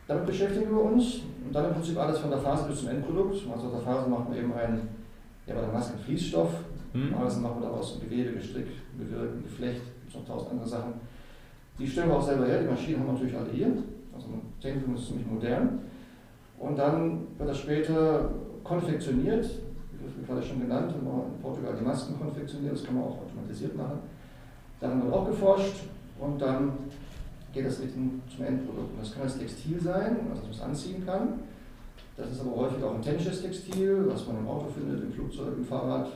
Damit 0.08 0.25
beschäftigen 0.25 0.72
wir 0.72 0.82
uns 0.82 1.22
und 1.46 1.53
dann 1.53 1.65
im 1.65 1.74
Prinzip 1.74 1.98
alles 1.98 2.20
von 2.20 2.29
der 2.29 2.39
Phase 2.39 2.67
bis 2.67 2.79
zum 2.79 2.89
Endprodukt. 2.89 3.36
Also 3.51 3.67
aus 3.67 3.72
der 3.72 3.82
Phase 3.82 4.10
machen 4.10 4.27
wir 4.32 4.41
eben 4.41 4.53
einen, 4.53 4.89
ja 5.46 5.55
bei 5.55 5.62
der 5.62 5.72
Maske 5.72 5.93
einen 5.93 6.03
Fließstoff, 6.03 6.50
Hm? 6.93 7.10
Normalerweise 7.10 7.39
machen 7.39 7.62
wir 7.62 7.70
daraus 7.70 7.96
ein 7.96 8.08
Gewebe, 8.08 8.34
Gestrick, 8.34 8.67
Gewirk, 8.98 9.43
Geflecht, 9.43 9.82
gibt 10.03 10.15
noch 10.15 10.25
tausend 10.25 10.51
andere 10.51 10.67
Sachen. 10.67 10.93
Die 11.79 11.88
stellen 11.88 12.10
wir 12.10 12.17
auch 12.17 12.25
selber 12.25 12.46
her, 12.46 12.62
die 12.62 12.70
Maschinen 12.70 13.00
haben 13.00 13.08
wir 13.08 13.13
natürlich 13.13 13.36
alle 13.36 13.50
hier. 13.51 13.67
Also 14.13 14.27
Technikum 14.62 14.96
ist 14.96 15.08
ziemlich 15.08 15.25
modern. 15.25 15.79
Und 16.60 16.77
dann 16.77 17.27
wird 17.38 17.50
das 17.50 17.58
später 17.58 18.29
konfektioniert, 18.63 19.50
wie 20.24 20.27
gerade 20.27 20.42
schon 20.42 20.62
genannt, 20.62 20.94
haben 20.94 21.06
wir 21.06 21.25
in 21.25 21.42
Portugal 21.42 21.75
die 21.80 21.84
Masken 21.84 22.20
konfektioniert, 22.20 22.74
das 22.74 22.84
kann 22.84 22.96
man 22.96 23.03
auch 23.03 23.20
automatisiert 23.22 23.75
machen. 23.75 24.00
Daran 24.80 25.03
wird 25.03 25.13
auch 25.13 25.27
geforscht 25.27 25.84
und 26.20 26.42
dann 26.42 26.72
geht 27.53 27.65
das 27.65 27.82
Richtung 27.82 28.22
zum 28.34 28.46
Endprodukt. 28.46 28.94
Und 28.94 29.01
das 29.01 29.13
kann 29.13 29.24
das 29.24 29.38
Textil 29.38 29.80
sein, 29.80 30.18
dass 30.30 30.60
man 30.60 30.70
anziehen 30.70 31.06
kann. 31.06 31.39
Das 32.18 32.32
ist 32.32 32.42
aber 32.42 32.56
häufig 32.56 32.84
auch 32.84 32.96
ein 32.96 33.01
technisches 33.01 33.42
Textil, 33.42 34.06
was 34.08 34.27
man 34.27 34.39
im 34.39 34.48
Auto 34.48 34.68
findet, 34.68 35.03
im 35.03 35.12
Flugzeug, 35.12 35.58
im 35.58 35.65
Fahrrad, 35.65 36.08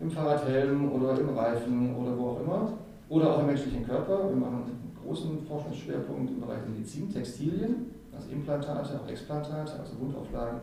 im 0.00 0.10
Fahrradhelm 0.10 0.92
oder 0.92 1.18
im 1.18 1.30
Reifen 1.30 1.94
oder 1.96 2.16
wo 2.16 2.30
auch 2.30 2.40
immer. 2.40 2.72
Oder 3.08 3.34
auch 3.34 3.40
im 3.40 3.46
menschlichen 3.46 3.86
Körper. 3.86 4.28
Wir 4.30 4.36
machen 4.36 4.62
einen 4.64 4.96
großen 5.04 5.44
Forschungsschwerpunkt 5.46 6.30
im 6.30 6.40
Bereich 6.40 6.60
Medizin, 6.68 7.12
Textilien, 7.12 7.90
also 8.14 8.30
Implantate, 8.30 8.98
auch 8.98 9.08
Explantate, 9.08 9.72
also 9.78 10.00
Wundauflagen. 10.00 10.60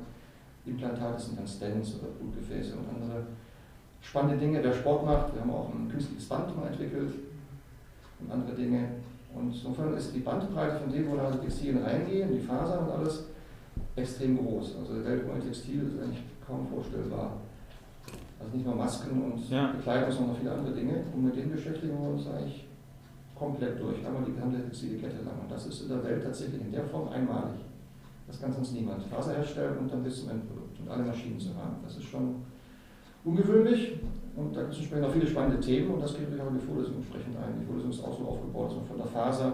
Implantate 0.66 1.20
sind 1.20 1.40
dann 1.40 1.48
Stents 1.48 1.96
oder 1.96 2.12
Blutgefäße 2.12 2.76
und 2.76 2.90
andere 2.90 3.24
spannende 4.02 4.38
Dinge. 4.38 4.64
Wer 4.64 4.74
Sport 4.74 5.06
macht, 5.06 5.34
wir 5.34 5.42
haben 5.42 5.52
auch 5.52 5.70
ein 5.74 5.90
künstliches 5.90 6.28
Band 6.28 6.56
mal 6.56 6.68
entwickelt 6.68 7.12
und 8.20 8.32
andere 8.32 8.56
Dinge. 8.56 8.90
Und 9.34 9.54
insofern 9.54 9.94
ist 9.94 10.14
die 10.16 10.20
Bandbreite 10.20 10.80
von 10.80 10.92
dem, 10.92 11.10
wo 11.10 11.16
da 11.16 11.32
die 11.32 11.40
Textilien 11.40 11.84
reingehen, 11.84 12.34
die 12.34 12.40
Fasern 12.40 12.86
und 12.86 12.92
alles, 12.92 13.26
extrem 13.96 14.38
groß. 14.38 14.78
Also 14.80 14.96
die 14.96 15.06
Welt 15.06 15.24
ohne 15.30 15.40
Textil 15.40 15.84
ist 15.84 16.02
eigentlich 16.02 16.24
kaum 16.46 16.68
vorstellbar. 16.68 17.38
Also 18.40 18.56
nicht 18.56 18.66
nur 18.66 18.76
Masken 18.76 19.22
und 19.22 19.50
Ja. 19.50 19.72
Bekleidung, 19.74 20.12
sondern 20.12 20.36
auch 20.36 20.40
viele 20.40 20.52
andere 20.52 20.74
Dinge. 20.74 21.04
Und 21.14 21.26
mit 21.26 21.36
denen 21.36 21.52
beschäftigen 21.52 22.00
wir 22.02 22.10
uns 22.10 22.28
eigentlich 22.28 22.66
komplett 23.36 23.80
durch, 23.80 24.06
einmal 24.06 24.24
die 24.26 24.34
gesamte 24.34 24.64
Textilkette 24.64 25.24
lang. 25.24 25.40
Und 25.42 25.52
das 25.52 25.66
ist 25.68 25.84
in 25.84 25.90
der 25.90 26.04
Welt 26.04 26.24
tatsächlich 26.24 26.62
in 26.62 26.72
der 26.72 26.86
Form 26.86 27.10
einmalig. 27.10 27.60
Das 28.30 28.40
kann 28.40 28.54
sonst 28.54 28.74
niemand. 28.74 29.04
Faser 29.04 29.34
herstellen 29.34 29.80
und 29.80 29.92
dann 29.92 30.04
bis 30.04 30.22
zum 30.22 30.30
Endprodukt 30.30 30.80
und 30.80 30.90
alle 30.90 31.04
Maschinen 31.04 31.40
zu 31.40 31.50
haben. 31.56 31.78
Das 31.84 31.98
ist 31.98 32.04
schon 32.04 32.36
ungewöhnlich 33.26 34.00
und 34.36 34.56
da 34.56 34.62
gibt 34.62 34.74
es 34.74 34.80
entsprechend 34.80 35.08
auch 35.08 35.12
viele 35.12 35.28
spannende 35.28 35.60
Themen 35.60 35.92
und 35.96 36.02
das 36.02 36.14
geht 36.14 36.30
natürlich 36.30 36.44
auch 36.44 36.52
in 36.52 36.60
die 36.60 36.66
Vorlesung 36.66 36.96
entsprechend 36.96 37.36
ein. 37.38 37.60
Die 37.60 37.66
Vorlesung 37.66 37.90
ist 37.90 38.06
auch 38.06 38.18
so 38.18 38.26
aufgebaut, 38.26 38.70
dass 38.70 38.78
man 38.78 38.86
von 38.86 38.98
der 38.98 39.08
Faser 39.08 39.54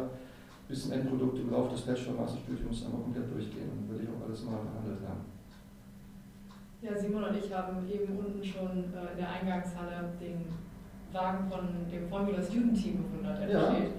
bis 0.68 0.84
zum 0.84 0.92
Endprodukt 0.92 1.40
im 1.40 1.52
Laufe 1.52 1.72
des 1.72 1.82
Bachelor-Masterstudiums 1.82 2.86
einmal 2.86 3.02
komplett 3.02 3.32
durchgehen 3.32 3.70
und 3.72 3.90
würde 3.90 4.04
ich 4.04 4.10
auch 4.10 4.28
alles 4.28 4.44
mal 4.44 4.60
behandelt 4.60 5.08
haben. 5.08 5.24
Ja, 6.82 6.98
Simon 7.00 7.24
und 7.24 7.38
ich 7.38 7.54
haben 7.54 7.90
eben 7.90 8.20
unten 8.20 8.44
schon 8.44 8.92
äh, 8.92 9.12
in 9.14 9.18
der 9.18 9.32
Eingangshalle 9.32 10.12
den 10.20 10.46
Wagen 11.14 11.50
von 11.50 11.70
dem 11.90 12.10
Formula 12.10 12.44
Student 12.44 12.76
Team 12.76 13.04
bewundert, 13.04 13.40
der 13.40 13.50
ja. 13.50 13.72
steht. 13.72 13.92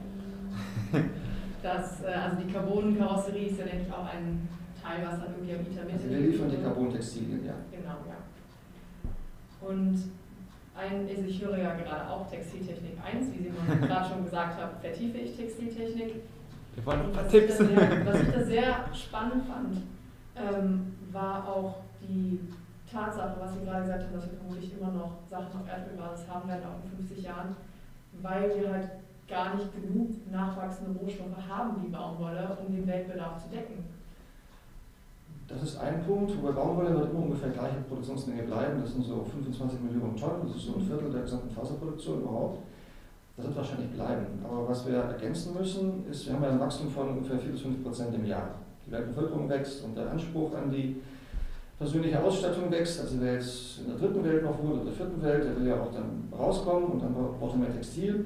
Das, 1.62 2.04
äh, 2.04 2.08
also 2.08 2.36
die 2.36 2.52
Carbon-Karosserie 2.52 3.48
ist 3.48 3.58
ja, 3.58 3.64
denke 3.64 3.86
ich, 3.88 3.92
auch 3.92 4.06
ein 4.06 4.46
Teil, 4.86 5.04
was 5.04 5.18
dann 5.20 5.34
irgendwie 5.34 5.54
am 5.54 5.60
ITER 5.60 5.84
mit. 5.84 5.94
Also 5.94 6.10
wir 6.10 6.18
liefern 6.18 6.50
die 6.50 6.62
Carbon-Textilien, 6.62 7.44
ja. 7.44 7.54
Genau, 7.70 7.98
ja. 8.06 9.68
Und 9.68 9.98
ein, 10.76 11.08
also 11.08 11.22
ich 11.26 11.42
höre 11.42 11.58
ja 11.58 11.74
gerade 11.74 12.08
auch 12.08 12.30
Textiltechnik 12.30 12.98
1, 13.02 13.32
wie 13.32 13.42
Simon 13.42 13.80
gerade 13.88 14.08
schon 14.08 14.24
gesagt 14.24 14.60
hat, 14.60 14.80
vertiefe 14.80 15.18
ich 15.18 15.36
Textiltechnik. 15.36 16.22
Wir 16.74 16.86
wollen 16.86 17.00
ein 17.00 17.12
paar 17.12 17.26
Tipps. 17.26 17.58
Ich 17.60 17.66
sehr, 17.66 18.06
was 18.06 18.20
ich 18.20 18.32
da 18.32 18.44
sehr 18.44 18.94
spannend 18.94 19.44
fand, 19.46 19.76
ähm, 20.36 20.94
war 21.10 21.48
auch 21.48 21.76
die 22.02 22.40
Tatsache, 22.90 23.40
was 23.40 23.54
Sie 23.54 23.64
gerade 23.64 23.82
gesagt 23.82 24.04
haben, 24.04 24.12
dass 24.12 24.30
wir 24.30 24.38
vermutlich 24.38 24.78
immer 24.78 24.92
noch 24.92 25.18
Sachen 25.28 25.60
auf 25.60 25.66
Erdölbasis 25.66 26.28
haben 26.28 26.48
werden, 26.48 26.62
auch 26.64 26.84
in 26.84 27.06
50 27.06 27.24
Jahren, 27.24 27.56
weil 28.20 28.50
wir 28.60 28.70
halt 28.70 28.90
gar 29.26 29.56
nicht 29.56 29.72
genug 29.74 30.10
nachwachsende 30.30 30.98
Rohstoffe 31.00 31.48
haben 31.48 31.82
wie 31.82 31.88
Baumwolle, 31.88 32.56
um 32.64 32.72
den 32.72 32.86
Weltbedarf 32.86 33.42
zu 33.42 33.48
decken. 33.48 33.95
Das 35.48 35.62
ist 35.62 35.78
ein 35.78 36.04
Punkt, 36.04 36.36
wobei 36.36 36.52
Baumwolle 36.52 36.94
wird 36.94 37.10
immer 37.10 37.22
ungefähr 37.22 37.50
gleiche 37.50 37.76
Produktionsmenge 37.88 38.42
bleiben. 38.42 38.80
Das 38.82 38.92
sind 38.92 39.04
so 39.04 39.24
25 39.24 39.80
Millionen 39.80 40.16
Tonnen, 40.16 40.42
das 40.46 40.56
ist 40.56 40.66
so 40.66 40.74
ein 40.74 40.82
Viertel 40.82 41.10
der 41.10 41.22
gesamten 41.22 41.50
Faserproduktion 41.50 42.22
überhaupt. 42.22 42.58
Das 43.36 43.46
wird 43.46 43.56
wahrscheinlich 43.56 43.90
bleiben. 43.90 44.26
Aber 44.42 44.68
was 44.68 44.86
wir 44.86 44.96
ergänzen 44.96 45.54
müssen, 45.56 46.04
ist, 46.10 46.26
wir 46.26 46.34
haben 46.34 46.42
ja 46.42 46.50
ein 46.50 46.60
Wachstum 46.60 46.90
von 46.90 47.10
ungefähr 47.10 47.38
4 47.38 47.52
bis 47.52 47.60
5 47.60 47.82
Prozent 47.84 48.14
im 48.14 48.24
Jahr. 48.24 48.56
Die 48.86 48.90
Weltbevölkerung 48.90 49.48
wächst 49.48 49.84
und 49.84 49.96
der 49.96 50.10
Anspruch 50.10 50.54
an 50.54 50.70
die 50.70 50.96
persönliche 51.78 52.20
Ausstattung 52.20 52.70
wächst. 52.70 53.00
Also 53.00 53.16
wer 53.20 53.34
jetzt 53.34 53.80
in 53.80 53.88
der 53.88 53.98
dritten 53.98 54.24
Welt 54.24 54.42
noch 54.42 54.58
wohnt 54.58 54.74
oder 54.74 54.84
der 54.84 54.94
vierten 54.94 55.22
Welt, 55.22 55.44
der 55.44 55.56
will 55.60 55.68
ja 55.68 55.80
auch 55.80 55.92
dann 55.92 56.32
rauskommen 56.36 56.92
und 56.92 57.02
dann 57.02 57.14
braucht 57.14 57.54
er 57.54 57.58
mehr 57.58 57.72
Textil. 57.72 58.24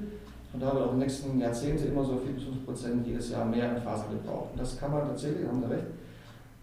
Und 0.53 0.61
da 0.61 0.67
haben 0.67 0.77
wir 0.79 0.85
auch 0.85 0.93
in 0.93 0.99
den 0.99 1.07
nächsten 1.07 1.39
Jahrzehnten 1.39 1.87
immer 1.87 2.03
so 2.03 2.17
4 2.17 2.33
bis 2.33 2.43
5 2.43 2.65
Prozent 2.65 3.05
jedes 3.05 3.29
Jahr 3.29 3.45
mehr 3.45 3.69
an 3.69 3.81
Faser 3.81 4.05
gebraucht. 4.09 4.49
Und 4.53 4.61
das 4.61 4.79
kann 4.79 4.91
man 4.91 5.07
tatsächlich, 5.07 5.47
haben 5.47 5.61
Sie 5.61 5.73
recht, 5.73 5.85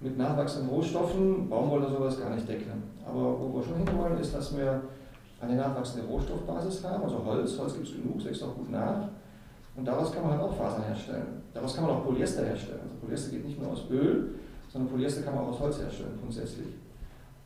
mit 0.00 0.16
nachwachsenden 0.16 0.70
Rohstoffen, 0.70 1.48
Baumwolle 1.48 1.86
oder 1.86 1.96
sowas 1.96 2.20
gar 2.20 2.30
nicht 2.34 2.48
decken. 2.48 2.82
Aber 3.04 3.38
wo 3.38 3.56
wir 3.56 3.62
schon 3.62 3.76
hinwollen, 3.76 4.18
ist, 4.18 4.34
dass 4.34 4.56
wir 4.56 4.82
eine 5.40 5.56
nachwachsende 5.56 6.06
Rohstoffbasis 6.06 6.84
haben, 6.84 7.02
also 7.02 7.24
Holz, 7.24 7.58
Holz 7.58 7.74
gibt 7.74 7.88
es 7.88 7.94
genug, 7.94 8.24
wächst 8.24 8.42
auch 8.42 8.54
gut 8.54 8.70
nach. 8.70 9.08
Und 9.76 9.86
daraus 9.86 10.12
kann 10.12 10.22
man 10.22 10.32
halt 10.32 10.42
auch 10.42 10.56
Fasern 10.56 10.84
herstellen. 10.84 11.42
Daraus 11.54 11.74
kann 11.74 11.84
man 11.86 11.96
auch 11.96 12.04
Polyester 12.04 12.44
herstellen. 12.44 12.80
Also 12.82 12.96
Polyester 12.96 13.30
geht 13.30 13.46
nicht 13.46 13.60
nur 13.60 13.72
aus 13.72 13.84
Öl, 13.90 14.34
sondern 14.68 14.90
Polyester 14.90 15.22
kann 15.22 15.34
man 15.34 15.44
auch 15.44 15.48
aus 15.50 15.60
Holz 15.60 15.78
herstellen, 15.80 16.18
grundsätzlich. 16.20 16.66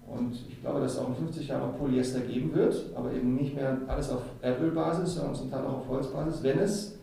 Und 0.06 0.34
ich 0.48 0.60
glaube, 0.60 0.80
dass 0.80 0.94
es 0.94 0.98
auch 0.98 1.08
in 1.08 1.14
50 1.14 1.48
Jahren 1.48 1.62
auch 1.62 1.78
Polyester 1.78 2.20
geben 2.20 2.54
wird, 2.54 2.74
aber 2.94 3.12
eben 3.12 3.34
nicht 3.34 3.54
mehr 3.54 3.78
alles 3.86 4.10
auf 4.10 4.22
Erdölbasis, 4.40 5.14
sondern 5.14 5.34
zum 5.34 5.50
Teil 5.50 5.64
auch 5.64 5.78
auf 5.78 5.88
Holzbasis, 5.88 6.42
wenn 6.42 6.58
es 6.58 6.98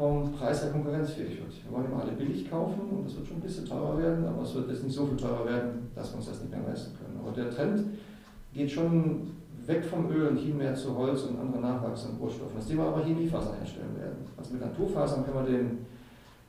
vom 0.00 0.32
Preis 0.32 0.62
her 0.62 0.72
konkurrenzfähig 0.72 1.36
wird. 1.36 1.52
Wir 1.62 1.70
wollen 1.70 1.84
immer 1.84 2.00
alle 2.00 2.12
billig 2.12 2.50
kaufen 2.50 2.80
und 2.90 3.04
das 3.04 3.16
wird 3.16 3.26
schon 3.26 3.36
ein 3.36 3.42
bisschen 3.42 3.66
teurer 3.66 3.98
werden, 3.98 4.26
aber 4.26 4.42
es 4.42 4.54
wird 4.54 4.70
jetzt 4.70 4.82
nicht 4.82 4.94
so 4.94 5.04
viel 5.04 5.18
teurer 5.18 5.44
werden, 5.44 5.90
dass 5.94 6.10
wir 6.10 6.16
uns 6.16 6.26
das 6.26 6.40
nicht 6.40 6.50
mehr 6.50 6.66
leisten 6.66 6.96
können. 6.96 7.20
Aber 7.20 7.32
der 7.32 7.50
Trend 7.50 7.84
geht 8.54 8.70
schon 8.70 9.30
weg 9.66 9.84
vom 9.84 10.10
Öl 10.10 10.28
und 10.28 10.38
hin 10.38 10.56
mehr 10.56 10.74
zu 10.74 10.96
Holz 10.96 11.24
und 11.24 11.38
anderen 11.38 11.60
nachwachsenden 11.60 12.18
Rohstoffen. 12.18 12.56
Das 12.56 12.66
Thema 12.66 12.86
aber 12.86 13.04
Chemiefasern 13.04 13.58
herstellen 13.58 13.94
werden. 14.00 14.24
Also 14.38 14.54
mit 14.54 14.62
Naturfasern 14.62 15.22
können 15.22 15.36
wir 15.36 15.52
den, 15.52 15.78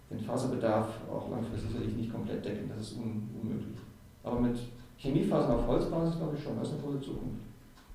den 0.09 0.19
Faserbedarf 0.21 0.87
auch 1.11 1.29
langfristig 1.29 1.71
sicherlich 1.71 1.97
nicht 1.97 2.13
komplett 2.13 2.45
decken, 2.45 2.71
das 2.73 2.87
ist 2.87 2.97
un, 2.99 3.29
unmöglich. 3.41 3.75
Aber 4.23 4.39
mit 4.39 4.57
Chemiefasern 4.95 5.51
auf 5.51 5.67
Holzbasis 5.67 6.15
glaube 6.15 6.37
ich 6.37 6.43
schon, 6.43 6.57
das 6.57 6.69
ist 6.69 6.75
eine 6.75 6.83
große 6.83 7.01
Zukunft. 7.01 7.41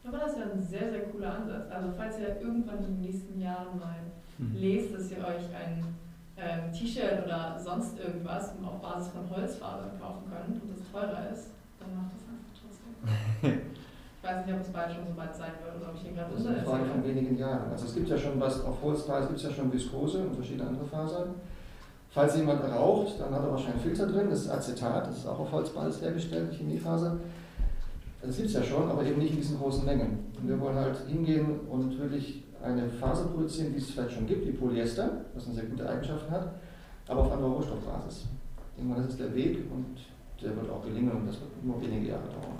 Aber 0.04 0.18
das 0.18 0.32
ist 0.32 0.38
ja 0.38 0.44
ein 0.52 0.60
sehr, 0.60 0.90
sehr 0.90 1.04
cooler 1.04 1.34
Ansatz. 1.34 1.70
Also 1.70 1.88
falls 1.96 2.18
ihr 2.20 2.40
irgendwann 2.42 2.78
in 2.78 2.84
den 2.84 3.00
nächsten 3.00 3.40
Jahren 3.40 3.78
mal 3.78 3.96
mhm. 4.38 4.56
lest, 4.56 4.94
dass 4.94 5.10
ihr 5.10 5.18
euch 5.18 5.46
ein 5.54 5.82
ähm, 6.36 6.72
T-Shirt 6.72 7.24
oder 7.24 7.58
sonst 7.58 7.98
irgendwas 7.98 8.50
auf 8.62 8.80
Basis 8.80 9.08
von 9.08 9.24
Holzfasern 9.30 9.98
kaufen 9.98 10.24
könnt 10.28 10.62
und 10.62 10.70
das 10.70 10.84
teurer 10.92 11.30
ist, 11.32 11.50
dann 11.80 11.96
macht 11.96 12.12
das 12.12 12.28
einfach 12.28 12.52
trotzdem. 12.52 12.92
ich 13.72 14.28
weiß 14.28 14.46
nicht, 14.46 14.54
ob 14.54 14.60
es 14.60 14.68
bald 14.68 14.92
schon 14.92 15.06
so 15.06 15.16
weit 15.16 15.34
sein 15.34 15.52
wird 15.64 15.80
oder 15.80 15.90
ob 15.90 15.96
ich 15.96 16.02
hier 16.02 16.12
gerade 16.12 16.32
Das 16.32 16.40
ist 16.40 16.46
eine 16.46 16.62
Frage 16.62 16.84
von 16.84 17.04
wenigen 17.04 17.38
Jahren. 17.38 17.70
Also 17.70 17.86
es 17.86 17.94
gibt 17.94 18.08
ja 18.08 18.18
schon 18.18 18.38
was, 18.38 18.62
auf 18.64 18.82
Holzbasis 18.82 19.28
gibt 19.28 19.40
es 19.40 19.46
ja 19.46 19.52
schon 19.52 19.72
Viskose 19.72 20.18
und 20.18 20.34
verschiedene 20.34 20.68
andere 20.68 20.84
Fasern. 20.84 21.34
Falls 22.10 22.36
jemand 22.36 22.64
raucht, 22.64 23.20
dann 23.20 23.34
hat 23.34 23.42
er 23.42 23.50
wahrscheinlich 23.50 23.82
Filter 23.82 24.06
drin, 24.06 24.30
das 24.30 24.42
ist 24.42 24.50
Acetat, 24.50 25.06
das 25.06 25.18
ist 25.18 25.26
auch 25.26 25.38
auf 25.38 25.52
Holzbasis 25.52 26.00
hergestellt, 26.00 26.52
Chemiefaser. 26.52 27.18
Das 28.22 28.36
gibt 28.36 28.48
es 28.48 28.54
ja 28.54 28.62
schon, 28.62 28.90
aber 28.90 29.04
eben 29.04 29.18
nicht 29.18 29.32
in 29.32 29.36
diesen 29.36 29.58
großen 29.58 29.84
Mengen. 29.84 30.32
Und 30.40 30.48
wir 30.48 30.58
wollen 30.58 30.76
halt 30.76 30.96
hingehen 31.06 31.60
und 31.68 31.98
wirklich 31.98 32.42
eine 32.66 32.88
Faser 32.88 33.26
produzieren, 33.26 33.72
die 33.72 33.78
es 33.78 33.90
vielleicht 33.90 34.12
schon 34.12 34.26
gibt, 34.26 34.46
wie 34.46 34.52
Polyester, 34.52 35.10
was 35.34 35.46
eine 35.46 35.54
sehr 35.54 35.64
gute 35.64 35.88
Eigenschaften 35.88 36.30
hat, 36.30 36.50
aber 37.08 37.20
auf 37.20 37.32
anderer 37.32 37.50
Rohstoffbasis. 37.50 38.26
Ich 38.70 38.76
denke 38.76 38.94
mal, 38.94 39.02
das 39.02 39.12
ist 39.12 39.20
der 39.20 39.34
Weg 39.34 39.58
und 39.70 39.96
der 40.42 40.54
wird 40.56 40.70
auch 40.70 40.82
gelingen 40.84 41.12
und 41.12 41.26
das 41.26 41.40
wird 41.40 41.64
nur 41.64 41.80
wenige 41.80 42.08
Jahre 42.08 42.28
dauern. 42.28 42.56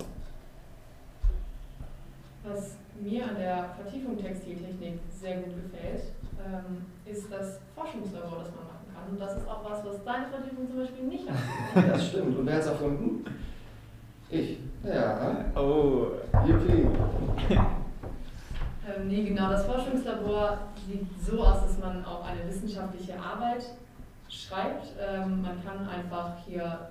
Was 2.43 2.77
mir 2.99 3.27
an 3.27 3.35
der 3.35 3.69
Vertiefung 3.75 4.17
Textiltechnik 4.17 4.99
sehr 5.11 5.37
gut 5.37 5.53
gefällt, 5.63 6.03
ähm, 6.39 6.85
ist 7.05 7.31
das 7.31 7.59
Forschungslabor, 7.75 8.39
das 8.39 8.49
man 8.55 8.65
machen 8.65 8.87
kann. 8.93 9.11
Und 9.11 9.19
das 9.19 9.37
ist 9.37 9.47
auch 9.47 9.69
was, 9.69 9.85
was 9.85 10.03
deine 10.03 10.27
Vertiefung 10.27 10.67
zum 10.69 10.77
Beispiel 10.77 11.03
nicht 11.03 11.29
hat. 11.29 11.37
das 11.89 12.07
stimmt. 12.07 12.37
Und 12.37 12.45
wer 12.45 12.55
hat 12.55 12.61
es 12.61 12.67
erfunden? 12.67 13.25
Ich. 14.29 14.59
Ja. 14.83 15.45
Oh. 15.55 16.07
Yippie. 16.45 16.87
Ähm, 18.87 19.07
nee, 19.07 19.23
genau. 19.23 19.49
Das 19.49 19.65
Forschungslabor 19.65 20.59
sieht 20.87 21.05
so 21.21 21.43
aus, 21.43 21.61
dass 21.61 21.77
man 21.79 22.05
auch 22.05 22.25
eine 22.25 22.47
wissenschaftliche 22.47 23.19
Arbeit 23.19 23.65
schreibt. 24.29 24.93
Ähm, 24.99 25.41
man 25.41 25.63
kann 25.63 25.87
einfach 25.89 26.37
hier, 26.45 26.89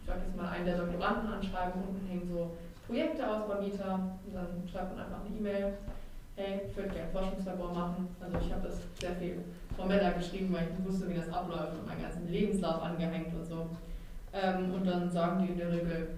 ich 0.00 0.06
sag 0.06 0.16
jetzt 0.24 0.36
mal, 0.36 0.48
einen 0.48 0.66
der 0.66 0.78
Doktoranden 0.78 1.32
anschreiben. 1.32 1.82
Unten 1.88 2.06
hängen 2.08 2.28
so 2.28 2.56
Projekte 2.86 3.28
aus 3.28 3.46
beim 3.46 3.64
Mieter. 3.64 3.94
Und 4.26 4.34
dann 4.34 4.68
schreibt 4.70 4.96
man 4.96 5.04
einfach 5.04 5.20
eine 5.24 5.36
E-Mail. 5.36 5.74
Hey, 6.34 6.62
ich 6.68 6.76
würde 6.76 6.90
gerne 6.90 7.08
ein 7.08 7.12
Forschungslabor 7.12 7.72
machen. 7.72 8.08
Also 8.20 8.38
ich 8.44 8.52
habe 8.52 8.68
das 8.68 8.78
sehr 9.00 9.14
viel 9.16 9.44
formeller 9.76 10.12
geschrieben, 10.12 10.52
weil 10.52 10.68
ich 10.68 10.86
wusste, 10.86 11.08
wie 11.08 11.14
das 11.14 11.32
abläuft 11.32 11.74
und 11.74 11.86
meinen 11.86 12.02
ganzen 12.02 12.28
Lebenslauf 12.28 12.82
angehängt 12.82 13.34
und 13.34 13.44
so. 13.44 13.66
Ähm, 14.32 14.74
und 14.74 14.86
dann 14.86 15.10
sagen 15.10 15.44
die 15.44 15.52
in 15.52 15.58
der 15.58 15.72
Regel, 15.72 16.08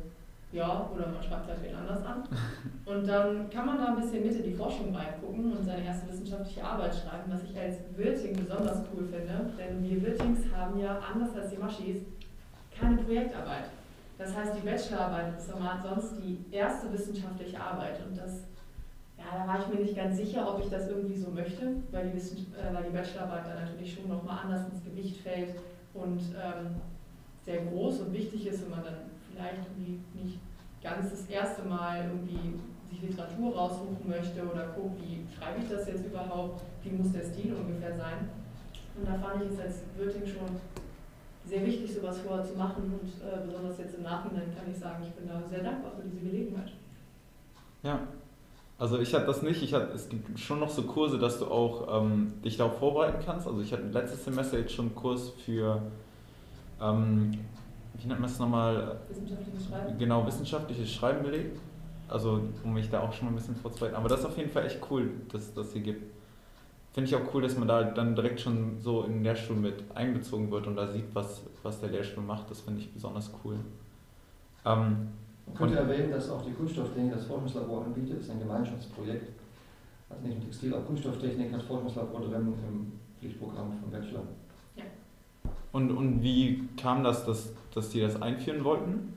ja, 0.52 0.90
oder 0.92 1.08
man 1.08 1.22
schreibt 1.22 1.46
halt 1.46 1.62
wen 1.62 1.74
anders 1.74 2.04
an. 2.04 2.24
Und 2.84 3.06
dann 3.06 3.48
kann 3.50 3.66
man 3.66 3.78
da 3.78 3.88
ein 3.88 4.00
bisschen 4.00 4.24
mit 4.24 4.34
in 4.34 4.42
die 4.42 4.54
Forschung 4.54 4.94
reingucken 4.94 5.56
und 5.56 5.64
seine 5.64 5.84
erste 5.84 6.08
wissenschaftliche 6.08 6.64
Arbeit 6.64 6.92
schreiben, 6.92 7.30
was 7.30 7.44
ich 7.44 7.56
als 7.56 7.76
Wirting 7.96 8.34
besonders 8.34 8.82
cool 8.92 9.06
finde. 9.06 9.48
Denn 9.56 9.88
wir 9.88 10.02
Wirtings 10.02 10.40
haben 10.52 10.80
ja, 10.80 10.98
anders 10.98 11.36
als 11.36 11.50
die 11.50 11.56
Maschis, 11.56 11.98
keine 12.76 12.96
Projektarbeit. 12.96 13.66
Das 14.18 14.36
heißt, 14.36 14.54
die 14.56 14.66
Bachelorarbeit 14.66 15.38
ist 15.38 15.48
sonst 15.48 16.14
die 16.20 16.44
erste 16.50 16.92
wissenschaftliche 16.92 17.60
Arbeit. 17.60 18.00
Und 18.06 18.18
das, 18.18 18.40
ja, 19.16 19.38
da 19.38 19.46
war 19.46 19.60
ich 19.60 19.68
mir 19.68 19.84
nicht 19.84 19.96
ganz 19.96 20.16
sicher, 20.16 20.52
ob 20.52 20.60
ich 20.60 20.68
das 20.68 20.88
irgendwie 20.88 21.16
so 21.16 21.30
möchte, 21.30 21.76
weil 21.92 22.08
die, 22.08 22.16
Wissen, 22.16 22.52
äh, 22.54 22.74
weil 22.74 22.84
die 22.84 22.96
Bachelorarbeit 22.96 23.46
dann 23.46 23.64
natürlich 23.64 23.94
schon 23.94 24.08
nochmal 24.08 24.40
anders 24.44 24.68
ins 24.68 24.82
Gewicht 24.82 25.22
fällt 25.22 25.54
und 25.94 26.20
ähm, 26.20 26.74
sehr 27.44 27.64
groß 27.66 28.00
und 28.00 28.12
wichtig 28.12 28.46
ist, 28.46 28.62
wenn 28.62 28.70
man 28.70 28.84
dann 28.84 29.09
vielleicht 29.40 29.66
irgendwie 29.66 30.00
nicht 30.14 30.38
ganz 30.82 31.10
das 31.10 31.26
erste 31.26 31.62
Mal 31.62 32.04
irgendwie 32.04 32.58
sich 32.90 33.02
Literatur 33.02 33.54
raussuchen 33.54 34.08
möchte 34.08 34.42
oder 34.42 34.68
guckt, 34.74 35.00
wie 35.02 35.24
schreibe 35.34 35.62
ich 35.62 35.68
das 35.68 35.86
jetzt 35.86 36.04
überhaupt, 36.04 36.62
wie 36.82 36.90
muss 36.90 37.12
der 37.12 37.22
Stil 37.22 37.54
ungefähr 37.54 37.96
sein. 37.96 38.28
Und 38.96 39.06
da 39.06 39.14
fand 39.14 39.44
ich 39.44 39.52
es 39.52 39.60
als 39.60 39.82
Wirting 39.96 40.26
schon 40.26 40.48
sehr 41.44 41.64
wichtig, 41.64 41.94
sowas 41.94 42.18
vorher 42.18 42.44
zu 42.44 42.56
machen 42.56 42.82
und 43.00 43.08
äh, 43.22 43.46
besonders 43.46 43.78
jetzt 43.78 43.94
im 43.94 44.02
Nachhinein 44.02 44.54
kann 44.54 44.70
ich 44.70 44.78
sagen, 44.78 45.04
ich 45.04 45.12
bin 45.12 45.28
da 45.28 45.42
sehr 45.48 45.62
dankbar 45.62 45.92
für 45.96 46.08
diese 46.08 46.20
Gelegenheit. 46.20 46.72
Ja, 47.82 48.00
also 48.78 48.98
ich 48.98 49.14
hatte 49.14 49.26
das 49.26 49.42
nicht. 49.42 49.62
Ich 49.62 49.72
hatte, 49.72 49.92
es 49.92 50.08
gibt 50.08 50.38
schon 50.38 50.60
noch 50.60 50.70
so 50.70 50.82
Kurse, 50.82 51.18
dass 51.18 51.38
du 51.38 51.46
auch 51.46 52.02
ähm, 52.02 52.32
dich 52.44 52.56
darauf 52.56 52.78
vorbereiten 52.78 53.22
kannst. 53.24 53.46
Also 53.46 53.62
ich 53.62 53.72
hatte 53.72 53.84
letztes 53.84 54.24
Semester 54.24 54.58
jetzt 54.58 54.72
schon 54.72 54.86
einen 54.86 54.94
Kurs 54.94 55.30
für 55.44 55.80
ähm, 56.80 57.32
wie 57.94 58.06
nennt 58.06 58.20
man 58.20 58.30
es 58.30 58.38
nochmal? 58.38 59.00
Wissenschaftliches 59.08 59.66
Schreiben. 59.66 59.98
Genau, 59.98 60.26
wissenschaftliches 60.26 60.92
Schreiben 60.92 61.22
belegt. 61.22 61.60
Also, 62.08 62.40
um 62.64 62.74
mich 62.74 62.90
da 62.90 63.00
auch 63.00 63.12
schon 63.12 63.26
mal 63.26 63.32
ein 63.32 63.36
bisschen 63.36 63.56
vorzubereiten. 63.56 63.96
Aber 63.96 64.08
das 64.08 64.20
ist 64.20 64.26
auf 64.26 64.36
jeden 64.36 64.50
Fall 64.50 64.66
echt 64.66 64.80
cool, 64.90 65.10
dass 65.30 65.42
es 65.42 65.54
das 65.54 65.72
hier 65.72 65.82
gibt. 65.82 66.02
finde 66.92 67.08
ich 67.08 67.14
auch 67.14 67.32
cool, 67.32 67.42
dass 67.42 67.56
man 67.56 67.68
da 67.68 67.84
dann 67.84 68.16
direkt 68.16 68.40
schon 68.40 68.80
so 68.80 69.04
in 69.04 69.14
den 69.14 69.22
Lehrstuhl 69.22 69.56
mit 69.56 69.84
einbezogen 69.94 70.50
wird 70.50 70.66
und 70.66 70.76
da 70.76 70.88
sieht, 70.88 71.14
was, 71.14 71.42
was 71.62 71.80
der 71.80 71.90
Lehrstuhl 71.90 72.24
macht. 72.24 72.50
Das 72.50 72.62
finde 72.62 72.80
ich 72.80 72.92
besonders 72.92 73.30
cool. 73.44 73.56
Ähm, 74.64 75.08
man 75.46 75.54
könnte 75.54 75.78
erwähnen, 75.78 76.10
dass 76.10 76.30
auch 76.30 76.42
die 76.42 76.52
Kunststofftechnik 76.52 77.12
das 77.12 77.26
Forschungslabor 77.26 77.84
anbietet. 77.84 78.18
Das 78.18 78.24
ist 78.24 78.30
ein 78.30 78.40
Gemeinschaftsprojekt. 78.40 79.32
Also 80.08 80.26
nicht 80.26 80.38
nur 80.38 80.46
Textil, 80.46 80.74
auch 80.74 80.86
Kunststofftechnik 80.86 81.52
hat 81.52 81.62
Forschungslabor 81.62 82.20
drin 82.22 82.52
im 82.68 82.92
Pflichtprogramm 83.18 83.72
vom 83.80 83.90
Bachelor. 83.90 84.22
Ja. 84.74 84.84
Und, 85.72 85.90
und 85.92 86.22
wie 86.22 86.68
kam 86.76 87.04
das, 87.04 87.24
dass, 87.24 87.52
dass 87.74 87.90
die 87.90 88.00
das 88.00 88.20
einführen 88.20 88.64
wollten? 88.64 89.14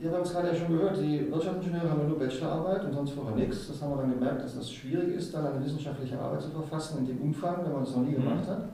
Ja, 0.00 0.10
wir 0.10 0.16
haben 0.16 0.24
es 0.24 0.32
gerade 0.32 0.48
ja 0.48 0.54
schon 0.54 0.76
gehört, 0.76 0.96
die 1.00 1.30
Wirtschaftsingenieure 1.30 1.90
haben 1.90 2.08
nur 2.08 2.18
Bachelorarbeit 2.18 2.84
und 2.84 2.92
sonst 2.92 3.12
vorher 3.12 3.36
nichts. 3.36 3.68
Das 3.68 3.80
haben 3.80 3.92
wir 3.92 3.98
dann 3.98 4.12
gemerkt, 4.12 4.42
dass 4.42 4.56
das 4.56 4.70
schwierig 4.70 5.14
ist, 5.14 5.32
dann 5.32 5.46
eine 5.46 5.64
wissenschaftliche 5.64 6.18
Arbeit 6.18 6.42
zu 6.42 6.50
verfassen 6.50 6.98
in 6.98 7.06
dem 7.06 7.20
Umfang, 7.20 7.64
wenn 7.64 7.72
man 7.72 7.84
das 7.84 7.94
noch 7.94 8.02
nie 8.02 8.10
mhm. 8.10 8.24
gemacht 8.24 8.46
hat. 8.48 8.68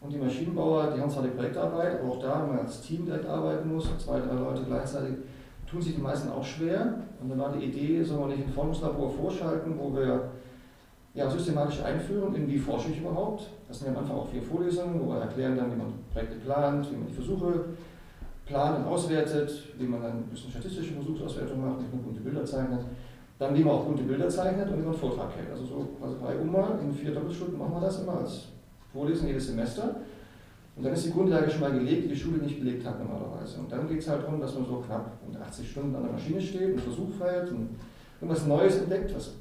Und 0.00 0.12
die 0.12 0.18
Maschinenbauer, 0.18 0.92
die 0.94 1.00
haben 1.00 1.08
zwar 1.08 1.22
die 1.22 1.30
Projektarbeit, 1.30 2.00
aber 2.00 2.10
auch 2.10 2.20
da, 2.20 2.42
wenn 2.42 2.56
man 2.56 2.66
als 2.66 2.82
Team 2.82 3.06
direkt 3.06 3.26
arbeiten 3.26 3.72
muss, 3.72 3.88
zwei, 3.98 4.20
drei 4.20 4.34
Leute 4.34 4.64
gleichzeitig, 4.66 5.14
tun 5.70 5.80
sich 5.80 5.94
die 5.94 6.02
meisten 6.02 6.30
auch 6.30 6.44
schwer. 6.44 6.98
Und 7.22 7.30
dann 7.30 7.38
war 7.38 7.52
die 7.52 7.64
Idee, 7.64 8.02
sollen 8.02 8.28
wir 8.28 8.36
nicht 8.36 8.46
ein 8.46 8.52
Forschungslabor 8.52 9.10
vorschalten, 9.10 9.78
wo 9.78 9.94
wir 9.94 10.30
ja, 11.14 11.30
systematisch 11.30 11.80
einführen, 11.82 12.34
in 12.34 12.48
wie 12.48 12.58
forsche 12.58 12.90
ich 12.90 12.98
überhaupt. 12.98 13.48
Das 13.68 13.78
sind 13.78 13.88
ja 13.88 13.92
am 13.92 14.00
Anfang 14.00 14.16
auch 14.16 14.28
vier 14.28 14.42
Vorlesungen, 14.42 15.00
wo 15.00 15.12
wir 15.12 15.20
erklären 15.20 15.56
dann, 15.56 15.72
wie 15.72 15.76
man 15.76 15.92
Projekte 16.12 16.36
plant, 16.36 16.90
wie 16.90 16.96
man 16.96 17.06
die 17.06 17.14
Versuche 17.14 17.64
plant 18.44 18.78
und 18.78 18.86
auswertet, 18.86 19.50
wie 19.78 19.86
man 19.86 20.02
dann 20.02 20.12
ein 20.12 20.22
bisschen 20.24 20.50
statistische 20.50 20.94
Versuchsauswertung 20.94 21.64
macht, 21.64 21.80
wie 21.80 21.96
man 21.96 22.04
bunte 22.04 22.20
Bilder 22.20 22.44
zeichnet, 22.44 22.80
dann 23.38 23.54
wie 23.56 23.62
man 23.62 23.74
auch 23.74 23.84
bunte 23.84 24.02
Bilder 24.02 24.28
zeichnet 24.28 24.68
und 24.68 24.78
wie 24.78 24.82
man 24.82 24.90
einen 24.90 24.98
Vortrag 24.98 25.30
hält. 25.36 25.50
Also 25.50 25.64
so 25.64 25.88
quasi 25.98 26.16
drei 26.20 26.36
Ummal 26.36 26.78
in 26.82 26.92
vier 26.92 27.14
Doppelstunden 27.14 27.58
machen 27.58 27.74
wir 27.74 27.80
das 27.80 28.02
immer 28.02 28.18
als 28.18 28.48
Vorlesen 28.92 29.28
jedes 29.28 29.46
Semester. 29.46 29.96
Und 30.76 30.84
dann 30.84 30.92
ist 30.92 31.06
die 31.06 31.12
Grundlage 31.12 31.48
schon 31.48 31.60
mal 31.60 31.72
gelegt, 31.72 32.04
die 32.04 32.08
die 32.08 32.16
Schule 32.16 32.38
nicht 32.38 32.58
belegt 32.58 32.84
hat 32.84 32.98
normalerweise. 32.98 33.60
Und 33.60 33.70
dann 33.70 33.88
geht 33.88 34.00
es 34.00 34.08
halt 34.08 34.24
darum, 34.24 34.40
dass 34.40 34.54
man 34.54 34.66
so 34.66 34.82
knapp 34.84 35.12
80 35.40 35.70
Stunden 35.70 35.94
an 35.94 36.02
der 36.02 36.12
Maschine 36.12 36.40
steht, 36.40 36.62
einen 36.62 36.78
Versuch 36.80 37.10
feiert 37.16 37.48
und 37.50 37.68
irgendwas 38.20 38.46
Neues 38.46 38.78
entdeckt, 38.78 39.14
was 39.14 39.34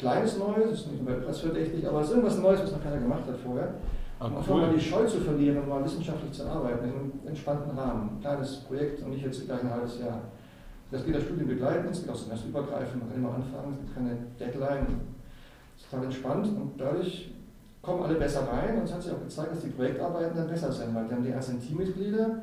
Kleines 0.00 0.38
Neues, 0.38 0.80
ist 0.80 0.92
nicht 0.92 1.04
weltpreisverdächtig, 1.04 1.86
aber 1.86 2.00
es 2.00 2.06
ist 2.06 2.12
irgendwas 2.12 2.38
Neues, 2.38 2.62
was 2.62 2.72
noch 2.72 2.82
keiner 2.82 2.96
gemacht 2.96 3.20
hat 3.28 3.36
vorher. 3.36 3.74
Ah, 4.18 4.28
cool. 4.30 4.36
Einfach 4.38 4.56
mal 4.56 4.72
die 4.74 4.80
Scheu 4.80 5.04
zu 5.04 5.18
verlieren, 5.18 5.68
mal 5.68 5.84
wissenschaftlich 5.84 6.32
zu 6.32 6.46
arbeiten, 6.46 6.84
in 6.84 6.90
einem 6.90 7.12
entspannten 7.26 7.78
Rahmen. 7.78 8.16
Ein 8.16 8.20
kleines 8.22 8.56
Projekt 8.60 9.02
und 9.02 9.10
nicht 9.10 9.26
jetzt 9.26 9.44
gleich 9.44 9.62
ein 9.62 9.70
halbes 9.70 10.00
Jahr. 10.00 10.22
Das 10.90 11.04
geht 11.04 11.14
das 11.14 11.24
Studium 11.24 11.48
begleiten, 11.48 11.88
es 11.90 12.00
geht 12.00 12.10
auch 12.10 12.16
semesterübergreifend, 12.16 12.98
man 12.98 13.10
kann 13.10 13.18
immer 13.18 13.34
anfangen, 13.34 13.72
es 13.72 13.78
gibt 13.78 13.94
keine 13.94 14.16
Deadline. 14.40 14.86
Es 15.76 15.82
ist 15.82 15.90
total 15.90 16.04
entspannt 16.06 16.46
und 16.46 16.80
dadurch 16.80 17.32
kommen 17.82 18.02
alle 18.02 18.14
besser 18.14 18.48
rein 18.50 18.78
und 18.78 18.84
es 18.84 18.94
hat 18.94 19.02
sich 19.02 19.12
auch 19.12 19.20
gezeigt, 19.20 19.52
dass 19.52 19.60
die 19.60 19.68
Projektarbeiten 19.68 20.34
dann 20.34 20.48
besser 20.48 20.72
sind, 20.72 20.94
weil 20.94 21.08
dann 21.08 21.22
die 21.22 21.32
einzelnen 21.32 21.60
Teammitglieder, 21.60 22.36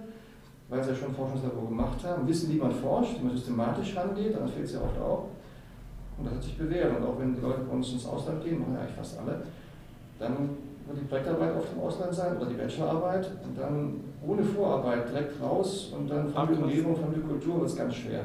weil 0.70 0.84
sie 0.84 0.92
ja 0.92 0.96
schon 0.96 1.16
Forschungslabor 1.16 1.70
gemacht 1.70 2.04
haben, 2.04 2.28
wissen, 2.28 2.54
wie 2.54 2.58
man 2.58 2.72
forscht, 2.72 3.20
wie 3.20 3.26
man 3.26 3.36
systematisch 3.36 3.98
rangeht, 3.98 4.36
dann 4.36 4.48
fehlt 4.48 4.66
es 4.66 4.74
ja 4.74 4.82
oft 4.82 5.00
auch. 5.00 5.26
Und 6.18 6.26
das 6.26 6.36
hat 6.36 6.44
sich 6.44 6.58
bewährt. 6.58 6.98
Und 6.98 7.06
auch 7.06 7.20
wenn 7.20 7.36
die 7.36 7.42
Leute 7.42 7.62
bei 7.62 7.74
uns 7.74 7.94
ins 7.94 8.06
Ausland 8.06 8.44
gehen, 8.44 8.60
machen 8.60 8.74
ja 8.74 8.82
eigentlich 8.82 8.96
fast 8.96 9.20
alle, 9.20 9.42
dann 10.20 10.50
wird 10.88 11.00
die 11.02 11.06
Projektarbeit 11.06 11.56
oft 11.56 11.74
im 11.74 11.82
Ausland 11.82 12.14
sein 12.14 12.38
oder 12.38 12.46
die 12.46 12.56
Bachelorarbeit 12.56 13.30
und 13.44 13.58
dann 13.60 14.00
ohne 14.26 14.44
Vorarbeit 14.44 15.10
direkt 15.10 15.42
raus 15.42 15.94
und 15.96 16.10
dann 16.10 16.30
von 16.30 16.48
der 16.48 16.64
Umgebung, 16.64 16.96
von 16.96 17.14
der 17.14 17.22
Kultur 17.22 17.60
wird 17.60 17.70
es 17.70 17.76
ganz 17.76 17.96
schwer. 17.96 18.22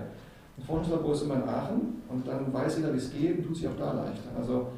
Ein 0.57 0.63
Forschungslabor 0.65 1.13
ist 1.13 1.23
immer 1.23 1.37
in 1.37 1.43
Aachen 1.43 2.03
und 2.09 2.27
dann 2.27 2.53
weiß 2.53 2.79
jeder, 2.79 2.93
wie 2.93 2.99
es 2.99 3.11
geht 3.11 3.39
und 3.39 3.47
tut 3.47 3.57
sich 3.57 3.69
auch 3.69 3.77
da 3.79 3.93
leichter. 3.93 4.31
Also 4.39 4.69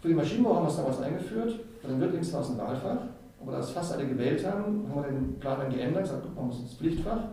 für 0.00 0.08
die 0.08 0.14
Maschinenbau 0.14 0.56
haben 0.56 0.64
wir 0.64 0.68
es 0.68 0.76
damals 0.76 1.00
eingeführt, 1.00 1.58
bei 1.82 1.88
den 1.88 2.00
Wirtlings 2.00 2.32
war 2.32 2.40
es 2.40 2.50
ein 2.50 2.58
Wahlfach, 2.58 2.98
aber 3.42 3.52
da 3.52 3.58
es 3.58 3.70
fast 3.70 3.92
alle 3.92 4.06
gewählt 4.06 4.44
haben, 4.46 4.86
haben 4.88 5.02
wir 5.02 5.10
den 5.10 5.38
Plan 5.38 5.58
dann 5.58 5.72
geändert, 5.72 6.04
gesagt, 6.04 6.22
guck 6.24 6.36
mal, 6.36 6.50
das 6.50 6.60
ist 6.60 6.78
Pflichtfach, 6.78 7.24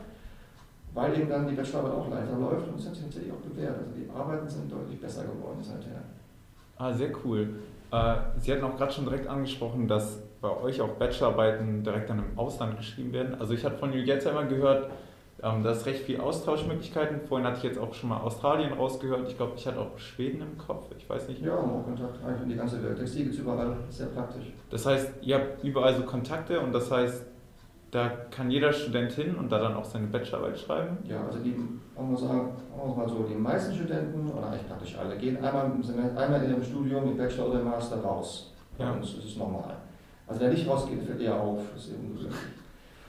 weil 0.93 1.17
eben 1.17 1.29
dann 1.29 1.47
die 1.47 1.55
Bachelorarbeit 1.55 1.93
auch 1.93 2.09
leichter 2.09 2.37
läuft 2.37 2.67
und 2.67 2.79
es 2.79 2.87
hat 2.87 2.95
sich 2.95 3.05
natürlich 3.05 3.31
auch 3.31 3.37
bewährt. 3.37 3.77
Also 3.77 3.91
die 3.95 4.09
Arbeiten 4.09 4.47
sind 4.47 4.71
deutlich 4.71 4.99
besser 4.99 5.23
geworden 5.23 5.59
seither. 5.61 6.01
Ah, 6.77 6.91
sehr 6.91 7.11
cool. 7.23 7.59
Äh, 7.91 8.15
Sie 8.39 8.51
hatten 8.51 8.63
auch 8.63 8.75
gerade 8.77 8.91
schon 8.91 9.05
direkt 9.05 9.27
angesprochen, 9.27 9.87
dass 9.87 10.21
bei 10.41 10.49
euch 10.49 10.81
auch 10.81 10.89
Bachelorarbeiten 10.89 11.83
direkt 11.83 12.09
dann 12.09 12.19
im 12.19 12.37
Ausland 12.37 12.77
geschrieben 12.77 13.13
werden. 13.13 13.35
Also 13.39 13.53
ich 13.53 13.63
hatte 13.63 13.77
von 13.77 13.93
Juliette 13.93 14.29
immer 14.29 14.45
gehört, 14.45 14.89
ähm, 15.43 15.63
da 15.63 15.71
ist 15.71 15.85
recht 15.85 16.03
viel 16.03 16.19
Austauschmöglichkeiten. 16.19 17.21
Vorhin 17.21 17.47
hatte 17.47 17.57
ich 17.57 17.63
jetzt 17.63 17.79
auch 17.79 17.93
schon 17.93 18.09
mal 18.09 18.19
Australien 18.21 18.73
rausgehört. 18.73 19.27
Ich 19.27 19.37
glaube, 19.37 19.53
ich 19.55 19.65
hatte 19.65 19.79
auch 19.79 19.97
Schweden 19.97 20.41
im 20.41 20.57
Kopf. 20.57 20.87
Ich 20.97 21.09
weiß 21.09 21.27
nicht. 21.29 21.41
Ja, 21.41 21.55
auch 21.55 21.83
Kontakt 21.83 22.23
eigentlich 22.23 22.43
in 22.43 22.49
die 22.49 22.55
ganze 22.55 22.83
Welt. 22.83 22.97
Textil 22.97 23.23
gibt 23.23 23.35
es 23.35 23.41
überall. 23.41 23.75
Sehr 23.89 24.07
praktisch. 24.07 24.53
Das 24.69 24.85
heißt, 24.85 25.13
ihr 25.21 25.35
habt 25.35 25.63
überall 25.63 25.95
so 25.95 26.03
Kontakte 26.03 26.59
und 26.59 26.73
das 26.73 26.91
heißt, 26.91 27.25
da 27.91 28.09
kann 28.31 28.49
jeder 28.49 28.71
Student 28.71 29.11
hin 29.11 29.35
und 29.35 29.51
da 29.51 29.59
dann 29.59 29.75
auch 29.75 29.83
seine 29.83 30.07
Bachelorarbeit 30.07 30.57
schreiben? 30.57 30.97
Ja, 31.03 31.25
also 31.25 31.39
die, 31.39 31.55
man 31.95 32.11
muss 32.11 32.21
sagen, 32.21 32.49
mal 32.95 33.07
so, 33.07 33.25
die 33.29 33.35
meisten 33.35 33.75
Studenten, 33.75 34.31
oder 34.31 34.47
eigentlich 34.47 34.67
praktisch 34.67 34.97
alle, 34.97 35.17
gehen 35.17 35.37
einmal, 35.43 35.65
einmal 36.15 36.43
in 36.43 36.51
ihrem 36.51 36.63
Studium, 36.63 37.03
im 37.03 37.17
Bachelor 37.17 37.49
oder 37.49 37.61
Master 37.61 37.97
raus. 37.97 38.53
Ja. 38.79 38.91
Und 38.91 39.03
das 39.03 39.13
ist 39.13 39.37
normal. 39.37 39.75
Also 40.25 40.39
wer 40.39 40.49
nicht 40.49 40.67
rausgeht, 40.67 41.03
fällt 41.03 41.19
eher 41.19 41.35
auf. 41.35 41.59
Das 41.73 41.83
ist 41.83 41.93
eben 41.93 42.17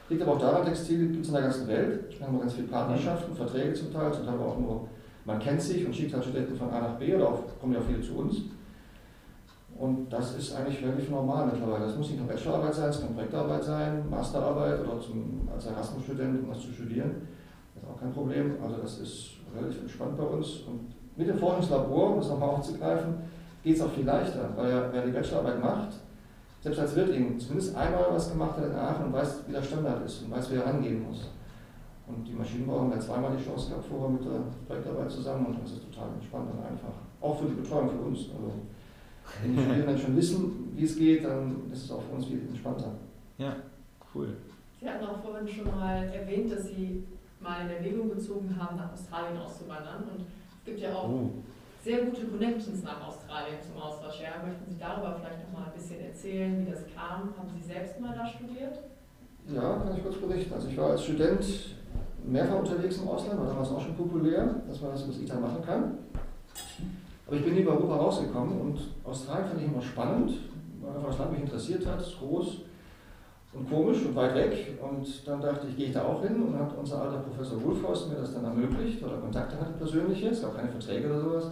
Liegt 0.09 0.23
aber 0.23 0.33
auch 0.33 0.41
daran, 0.41 0.67
Textil 0.67 1.09
gibt 1.09 1.23
es 1.23 1.29
in 1.29 1.35
der 1.35 1.43
ganzen 1.43 1.69
Welt. 1.69 2.19
Wir 2.19 2.27
haben 2.27 2.39
ganz 2.41 2.55
viele 2.55 2.67
Partnerschaften, 2.67 3.35
Verträge 3.35 3.73
zum 3.73 3.93
Teil, 3.93 4.13
zum 4.13 4.27
Teil 4.27 4.35
auch 4.35 4.59
nur, 4.59 4.89
man 5.25 5.39
kennt 5.39 5.63
sich 5.63 5.87
und 5.87 5.95
schickt 5.95 6.13
halt 6.13 6.25
Studenten 6.25 6.57
von 6.57 6.71
A 6.71 6.81
nach 6.81 6.99
B 6.99 7.15
oder 7.15 7.29
auch, 7.29 7.45
kommen 7.61 7.73
ja 7.73 7.79
auch 7.79 7.85
viele 7.85 8.03
zu 8.03 8.17
uns. 8.19 8.43
Und 9.83 10.13
das 10.13 10.37
ist 10.37 10.55
eigentlich 10.55 10.81
relativ 10.81 11.11
normal 11.11 11.47
mittlerweile. 11.47 11.87
Das 11.87 11.97
muss 11.97 12.11
nicht 12.11 12.21
nur 12.21 12.29
Bachelorarbeit 12.29 12.73
sein, 12.73 12.89
es 12.91 13.01
kann 13.01 13.15
Projektarbeit 13.15 13.65
sein, 13.65 14.09
Masterarbeit 14.09 14.81
oder 14.81 15.01
zum, 15.01 15.49
als 15.53 15.67
Erasmus-Student, 15.67 16.45
um 16.45 16.51
was 16.51 16.61
zu 16.61 16.73
studieren. 16.73 17.27
Das 17.75 17.83
ist 17.83 17.91
auch 17.91 17.99
kein 17.99 18.13
Problem. 18.13 18.55
Also 18.63 18.77
das 18.77 19.01
ist 19.01 19.31
relativ 19.53 19.81
entspannt 19.81 20.17
bei 20.17 20.23
uns. 20.23 20.61
Und 20.69 20.95
mit 21.17 21.27
dem 21.27 21.37
Forschungslabor, 21.37 22.13
um 22.13 22.19
das 22.19 22.29
nochmal 22.29 22.51
aufzugreifen, 22.51 23.15
geht 23.65 23.75
es 23.75 23.83
auch 23.83 23.91
viel 23.91 24.05
leichter, 24.05 24.51
weil 24.55 24.89
wer 24.93 25.05
die 25.05 25.11
Bachelorarbeit 25.11 25.61
macht, 25.61 25.89
selbst 26.61 26.79
als 26.79 26.95
Wirtling 26.95 27.37
zumindest 27.41 27.75
einmal 27.75 28.07
was 28.13 28.31
gemacht 28.31 28.57
hat 28.59 28.67
in 28.67 28.77
Aachen 28.77 29.07
und 29.07 29.13
weiß, 29.15 29.41
wie 29.49 29.53
der 29.53 29.65
Standard 29.65 30.07
ist 30.07 30.23
und 30.23 30.31
weiß, 30.31 30.49
wie 30.53 30.59
er 30.59 30.67
rangehen 30.67 31.03
muss. 31.03 31.29
Und 32.07 32.25
die 32.25 32.35
Maschinenbauer 32.35 32.83
haben 32.83 32.93
ja 32.93 33.01
zweimal 33.01 33.37
die 33.37 33.43
Chance 33.43 33.71
gehabt 33.71 33.87
vorher 33.87 34.11
mit 34.11 34.25
der 34.25 34.43
Projektarbeit 34.65 35.11
zusammen 35.11 35.47
und 35.47 35.61
das 35.61 35.73
ist 35.73 35.91
total 35.91 36.11
entspannt 36.15 36.51
und 36.53 36.65
einfach. 36.65 36.95
Auch 37.21 37.37
für 37.37 37.47
die 37.47 37.61
Betreuung 37.61 37.91
für 37.91 38.07
uns. 38.07 38.31
Also 38.31 38.53
wenn 39.43 39.57
die 39.57 39.63
Studierenden 39.63 39.99
schon 39.99 40.17
wissen, 40.17 40.73
wie 40.77 40.85
es 40.85 40.97
geht, 40.97 41.25
dann 41.25 41.71
ist 41.73 41.85
es 41.85 41.91
auch 41.91 42.03
für 42.03 42.17
uns 42.17 42.27
viel 42.27 42.41
entspannter. 42.49 42.93
Ja, 43.39 43.57
cool. 44.15 44.37
Sie 44.81 44.89
hatten 44.89 45.05
auch 45.05 45.19
vorhin 45.23 45.49
schon 45.49 45.71
mal 45.79 46.05
erwähnt, 46.13 46.51
dass 46.51 46.67
Sie 46.67 47.05
mal 47.41 47.63
in 47.63 47.71
Erwägung 47.71 48.11
gezogen 48.11 48.55
haben, 48.59 48.77
nach 48.77 48.93
Australien 48.93 49.39
auszuwandern. 49.39 50.05
Und 50.05 50.27
es 50.59 50.65
gibt 50.65 50.81
ja 50.81 50.95
auch 50.95 51.09
oh. 51.09 51.31
sehr 51.83 52.05
gute 52.05 52.27
Connections 52.27 52.83
nach 52.83 53.07
Australien 53.07 53.59
zum 53.63 53.81
Austausch. 53.81 54.21
Ja, 54.21 54.45
möchten 54.47 54.71
Sie 54.71 54.79
darüber 54.79 55.17
vielleicht 55.19 55.45
noch 55.45 55.59
mal 55.59 55.67
ein 55.67 55.75
bisschen 55.75 56.01
erzählen, 56.01 56.67
wie 56.67 56.71
das 56.71 56.83
kam? 56.95 57.33
Haben 57.37 57.49
Sie 57.55 57.67
selbst 57.67 58.01
mal 58.01 58.15
da 58.15 58.27
studiert? 58.27 58.79
Ja, 59.53 59.79
kann 59.79 59.97
ich 59.97 60.03
kurz 60.03 60.17
berichten. 60.17 60.55
Also 60.55 60.69
ich 60.69 60.77
war 60.77 60.91
als 60.91 61.05
Student 61.05 61.45
mehrfach 62.25 62.61
unterwegs 62.61 62.99
im 62.99 63.09
Ausland, 63.09 63.41
war 63.41 63.47
damals 63.47 63.71
auch 63.71 63.81
schon 63.81 63.97
populär, 63.97 64.63
dass 64.69 64.81
man 64.81 64.93
das 64.93 65.03
über 65.03 65.13
das 65.13 65.23
ITA 65.23 65.41
machen 65.41 65.65
kann. 65.65 65.99
Aber 67.33 67.41
ich 67.41 67.47
bin 67.47 67.57
über 67.57 67.73
Europa 67.73 67.97
rausgekommen 67.97 68.61
und 68.61 68.79
Australien 69.05 69.49
fand 69.49 69.63
ich 69.63 69.67
immer 69.67 69.81
spannend, 69.81 70.33
weil 70.83 70.95
einfach 70.95 71.09
das 71.09 71.19
Land 71.19 71.33
mich 71.33 71.41
interessiert 71.41 71.87
hat, 71.87 71.99
ist 71.99 72.19
groß 72.19 72.59
und 73.55 73.71
komisch 73.71 74.05
und 74.05 74.15
weit 74.15 74.35
weg. 74.35 74.79
Und 74.83 75.27
dann 75.27 75.41
dachte 75.41 75.67
ich, 75.67 75.75
gehe 75.75 75.87
ich 75.87 75.95
da 75.95 76.05
auch 76.05 76.21
hin 76.21 76.43
und 76.43 76.59
hat 76.59 76.77
unser 76.77 77.01
alter 77.01 77.21
Professor 77.21 77.65
Wolfhaus 77.65 78.11
mir 78.11 78.17
das 78.17 78.35
dann 78.35 78.45
ermöglicht, 78.45 79.03
weil 79.03 79.13
er 79.13 79.17
Kontakte 79.17 79.59
hatte 79.59 79.73
persönliche, 79.79 80.29
es 80.29 80.43
gab 80.43 80.55
keine 80.55 80.69
Verträge 80.69 81.07
oder 81.07 81.21
sowas. 81.21 81.51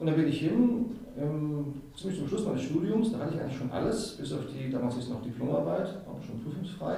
Und 0.00 0.06
dann 0.08 0.16
bin 0.16 0.26
ich 0.26 0.40
hin, 0.40 0.86
ähm, 1.16 1.74
ziemlich 1.96 2.18
zum 2.18 2.26
Schluss 2.26 2.44
meines 2.44 2.62
Studiums, 2.62 3.12
da 3.12 3.20
hatte 3.20 3.36
ich 3.36 3.40
eigentlich 3.40 3.58
schon 3.58 3.70
alles, 3.70 4.16
bis 4.16 4.32
auf 4.32 4.40
die, 4.52 4.72
damals 4.72 4.96
ist 4.96 5.08
noch 5.08 5.22
Diplomarbeit, 5.22 5.86
auch 5.86 6.20
schon 6.20 6.42
prüfungsfrei. 6.42 6.96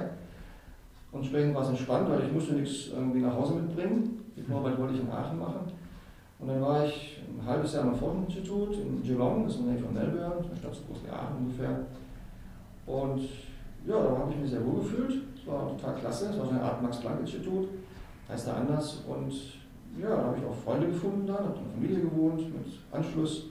Und 1.11 1.19
entsprechend 1.19 1.53
war 1.53 1.61
es 1.61 1.69
entspannt, 1.69 2.09
weil 2.09 2.25
ich 2.25 2.33
musste 2.33 2.55
nichts 2.55 2.87
irgendwie 2.87 3.19
nach 3.19 3.35
Hause 3.35 3.53
mitbringen. 3.53 4.25
Diplomarbeit 4.35 4.79
wollte 4.79 4.95
ich 4.95 5.01
in 5.01 5.11
Aachen 5.11 5.37
machen. 5.37 5.71
Und 6.39 6.47
dann 6.47 6.61
war 6.61 6.85
ich 6.85 7.19
ein 7.27 7.45
halbes 7.45 7.73
Jahr 7.73 7.83
am 7.83 7.95
Forschungsinstitut 7.95 8.75
in 8.75 9.01
Geelong, 9.01 9.43
das 9.43 9.53
ist 9.53 9.59
in 9.59 9.65
der 9.65 9.73
Nähe 9.73 9.83
von 9.83 9.93
Melbourne, 9.93 10.45
eine 10.45 10.57
Stadt 10.57 10.75
so 10.75 10.81
groß 10.87 11.03
wie 11.03 11.09
Aachen 11.09 11.37
ungefähr. 11.37 11.79
Und 12.85 13.21
ja, 13.87 14.03
da 14.03 14.17
habe 14.17 14.31
ich 14.31 14.39
mich 14.39 14.51
sehr 14.51 14.65
wohl 14.65 14.81
gefühlt. 14.81 15.23
Es 15.35 15.47
war 15.47 15.67
total 15.69 15.95
klasse. 15.95 16.29
Es 16.29 16.37
war 16.37 16.45
so 16.45 16.51
eine 16.51 16.61
Art 16.61 16.81
Max-Planck-Institut, 16.81 17.69
heißt 18.29 18.47
da 18.47 18.53
anders. 18.53 19.03
Und 19.07 19.33
ja, 19.99 20.09
da 20.09 20.23
habe 20.25 20.37
ich 20.37 20.45
auch 20.45 20.55
Freunde 20.55 20.87
gefunden 20.87 21.25
da, 21.25 21.33
habe 21.33 21.55
in 21.57 21.81
Familie 21.81 22.01
gewohnt, 22.01 22.39
mit 22.39 22.65
Anschluss. 22.91 23.47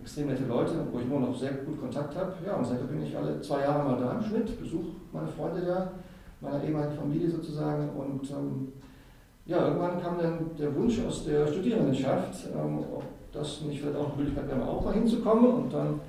Extrem 0.00 0.28
nette 0.28 0.44
Leute, 0.44 0.72
wo 0.92 0.98
ich 0.98 1.06
immer 1.06 1.20
noch 1.20 1.34
sehr 1.34 1.52
gut 1.52 1.80
Kontakt 1.80 2.14
habe. 2.16 2.34
Ja, 2.44 2.56
und 2.56 2.66
seitdem 2.66 2.88
bin 2.88 3.06
ich 3.06 3.16
alle 3.16 3.40
zwei 3.40 3.60
Jahre 3.60 3.88
mal 3.88 3.98
da 3.98 4.12
im 4.12 4.22
Schnitt, 4.22 4.60
besuche 4.60 4.88
meine 5.12 5.28
Freunde 5.28 5.62
da, 5.62 5.92
meiner 6.40 6.62
ehemaligen 6.62 6.96
Familie 6.96 7.30
sozusagen. 7.30 7.88
Und 7.90 8.30
ähm, 8.30 8.72
ja, 9.46 9.66
irgendwann 9.66 10.00
kam 10.00 10.18
dann 10.18 10.50
der 10.58 10.74
Wunsch 10.74 11.00
aus 11.06 11.24
der 11.24 11.46
Studierendenschaft, 11.46 12.48
ähm, 12.54 12.78
ob 12.78 13.04
das 13.32 13.62
nicht 13.62 13.80
vielleicht 13.80 13.96
auch 13.96 14.14
eine 14.14 14.16
Möglichkeit 14.16 14.48
wäre, 14.48 14.66
auch 14.66 14.84
mal 14.84 14.94
hinzukommen. 14.94 15.46
Und 15.46 15.72
dann 15.72 16.00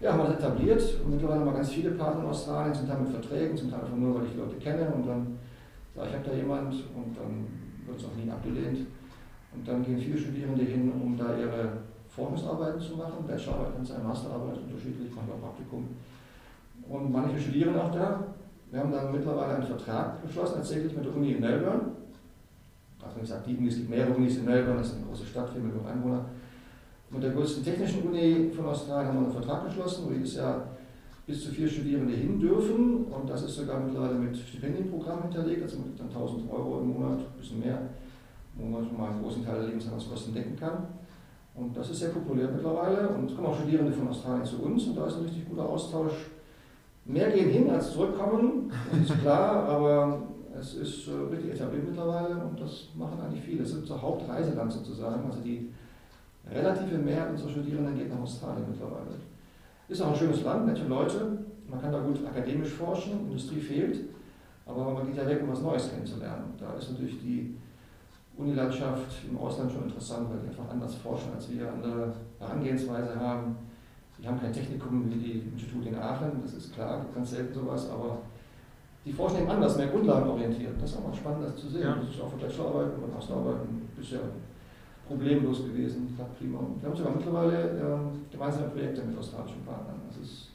ja, 0.00 0.12
haben 0.12 0.18
wir 0.18 0.26
das 0.26 0.38
etabliert 0.38 0.82
und 1.04 1.12
mittlerweile 1.12 1.40
haben 1.40 1.46
wir 1.46 1.54
ganz 1.54 1.70
viele 1.70 1.92
Partner 1.92 2.24
in 2.24 2.28
Australien, 2.30 2.74
sind 2.74 2.90
damit 2.90 3.08
Verträgen, 3.08 3.56
zum 3.56 3.70
Teil 3.70 3.80
einfach 3.80 3.96
nur, 3.96 4.14
weil 4.16 4.26
ich 4.26 4.36
Leute 4.36 4.56
kenne 4.56 4.92
und 4.94 5.06
dann 5.06 5.38
sage 5.94 6.08
ich, 6.08 6.14
habe 6.16 6.28
da 6.28 6.34
jemand 6.34 6.74
und 6.74 7.16
dann 7.16 7.46
wird 7.86 7.98
es 7.98 8.04
auch 8.04 8.16
nie 8.16 8.30
abgelehnt. 8.30 8.86
Und 9.54 9.68
dann 9.68 9.84
gehen 9.84 9.98
viele 9.98 10.18
Studierende 10.18 10.64
hin, 10.64 10.92
um 11.00 11.16
da 11.16 11.36
ihre 11.38 11.78
Forschungsarbeiten 12.08 12.80
zu 12.80 12.96
machen, 12.96 13.24
Bachelorarbeit 13.26 13.76
kann 13.76 13.84
sein, 13.84 14.04
Masterarbeit 14.04 14.58
unterschiedlich, 14.58 15.10
auch 15.12 15.40
Praktikum. 15.40 15.88
Und 16.88 17.12
manche 17.12 17.38
studieren 17.38 17.78
auch 17.78 17.92
da. 17.92 18.24
Wir 18.70 18.80
haben 18.80 18.92
dann 18.92 19.12
mittlerweile 19.12 19.54
einen 19.54 19.66
Vertrag 19.66 20.20
geschlossen, 20.22 20.56
tatsächlich 20.56 20.94
mit 20.96 21.04
der 21.04 21.14
Uni 21.14 21.32
in 21.32 21.40
Melbourne. 21.40 22.03
Also 23.04 23.34
die 23.46 23.56
Uni, 23.56 23.68
es 23.68 23.76
gibt 23.76 23.90
mehrere 23.90 24.14
Unis 24.14 24.38
in 24.38 24.44
Melbourne, 24.44 24.78
das 24.78 24.88
ist 24.88 24.96
eine 24.96 25.06
große 25.06 25.26
Stadt, 25.26 25.50
4 25.50 25.60
Millionen 25.60 25.86
Einwohner. 25.86 26.24
Mit 27.10 27.22
der 27.22 27.30
größten 27.30 27.64
technischen 27.64 28.02
Uni 28.02 28.50
von 28.54 28.66
Australien 28.66 29.08
haben 29.08 29.20
wir 29.20 29.24
einen 29.26 29.32
Vertrag 29.32 29.66
geschlossen, 29.66 30.06
wo 30.06 30.12
jedes 30.12 30.34
Jahr 30.36 30.68
bis 31.26 31.44
zu 31.44 31.50
vier 31.50 31.68
Studierende 31.68 32.12
hin 32.14 32.40
dürfen. 32.40 33.04
Und 33.04 33.28
das 33.28 33.42
ist 33.44 33.56
sogar 33.56 33.80
mittlerweile 33.80 34.14
mit 34.14 34.36
Stipendienprogrammen 34.36 35.24
hinterlegt, 35.24 35.62
also 35.62 35.78
mit 35.78 35.98
dann 35.98 36.08
1000 36.08 36.50
Euro 36.50 36.80
im 36.80 36.88
Monat, 36.88 37.18
ein 37.18 37.38
bisschen 37.38 37.60
mehr, 37.60 37.78
wo 38.56 38.66
man 38.66 38.84
schon 38.84 38.96
mal 38.96 39.10
einen 39.10 39.22
großen 39.22 39.44
Teil 39.44 39.60
der 39.60 39.66
Lebenshaltungskosten 39.68 40.34
decken 40.34 40.56
kann. 40.56 40.88
Und 41.54 41.76
das 41.76 41.90
ist 41.90 42.00
sehr 42.00 42.10
populär 42.10 42.48
mittlerweile. 42.48 43.08
Und 43.10 43.30
es 43.30 43.36
kommen 43.36 43.46
auch 43.46 43.56
Studierende 43.56 43.92
von 43.92 44.08
Australien 44.08 44.44
zu 44.44 44.62
uns 44.62 44.86
und 44.86 44.96
da 44.96 45.06
ist 45.06 45.16
ein 45.16 45.22
richtig 45.22 45.48
guter 45.48 45.68
Austausch. 45.68 46.30
Mehr 47.04 47.30
gehen 47.30 47.50
hin 47.50 47.70
als 47.70 47.92
zurückkommen, 47.92 48.72
das 48.90 49.10
ist 49.10 49.20
klar, 49.20 49.64
aber 49.68 50.22
es 50.64 50.74
ist 50.74 51.08
äh, 51.08 51.12
richtig 51.30 51.52
etabliert 51.52 51.86
mittlerweile 51.86 52.36
und 52.36 52.58
das 52.58 52.88
machen 52.94 53.20
eigentlich 53.20 53.44
viele. 53.44 53.62
Es 53.62 53.70
ist 53.70 53.80
unser 53.80 54.00
Hauptreiseland 54.00 54.72
sozusagen. 54.72 55.26
Also 55.26 55.40
die 55.40 55.70
relative 56.50 56.98
Mehrheit 56.98 57.30
unserer 57.30 57.50
Studierenden 57.50 57.96
geht 57.96 58.10
nach 58.10 58.20
Australien 58.20 58.64
mittlerweile. 58.70 59.12
Ist 59.88 60.00
auch 60.00 60.10
ein 60.12 60.16
schönes 60.16 60.42
Land, 60.42 60.66
nette 60.66 60.86
Leute. 60.86 61.38
Man 61.68 61.80
kann 61.80 61.92
da 61.92 62.00
gut 62.00 62.18
akademisch 62.26 62.70
forschen, 62.70 63.26
Industrie 63.26 63.60
fehlt, 63.60 64.00
aber 64.66 64.92
man 64.92 65.06
geht 65.06 65.16
ja 65.16 65.26
weg, 65.26 65.42
um 65.42 65.50
was 65.50 65.60
Neues 65.60 65.90
kennenzulernen. 65.90 66.54
Da 66.58 66.74
ist 66.74 66.92
natürlich 66.92 67.20
die 67.20 67.56
Unilandschaft 68.36 69.24
im 69.28 69.38
Ausland 69.38 69.72
schon 69.72 69.84
interessant, 69.84 70.28
weil 70.30 70.38
die 70.40 70.48
einfach 70.48 70.68
anders 70.70 70.94
forschen, 70.96 71.32
als 71.34 71.50
wir 71.50 71.70
andere 71.70 72.12
Herangehensweise 72.38 73.18
haben. 73.18 73.56
Die 74.18 74.26
haben 74.26 74.40
kein 74.40 74.52
Technikum 74.52 75.10
wie 75.10 75.18
die 75.18 75.38
Institute 75.52 75.88
in 75.88 75.96
Aachen, 75.96 76.42
das 76.42 76.54
ist 76.54 76.74
klar, 76.74 77.04
ganz 77.14 77.30
selten 77.30 77.52
sowas, 77.52 77.90
aber 77.90 78.18
die 79.04 79.12
forschen 79.12 79.40
eben 79.40 79.50
anders, 79.50 79.76
mehr 79.76 79.88
grundlagenorientiert. 79.88 80.80
Das 80.80 80.90
ist 80.90 80.98
auch 80.98 81.08
mal 81.08 81.14
spannend, 81.14 81.44
das 81.44 81.56
zu 81.56 81.68
sehen. 81.68 81.82
Ja. 81.82 81.96
Das 81.96 82.08
ist 82.08 82.20
auch 82.20 82.30
Bachelorarbeiten 82.32 83.02
und 83.02 83.14
Masterarbeiten 83.14 83.88
bisher 83.96 84.20
problemlos 85.06 85.64
gewesen, 85.64 86.14
klappt 86.16 86.38
prima. 86.38 86.58
Und 86.58 86.80
wir 86.80 86.88
haben 86.88 86.96
sogar 86.96 87.12
mittlerweile 87.14 87.70
äh, 87.70 88.32
gemeinsame 88.32 88.68
Projekte 88.68 89.02
mit 89.02 89.18
australischen 89.18 89.62
Partnern. 89.64 90.00
Das 90.08 90.16
ist, 90.16 90.48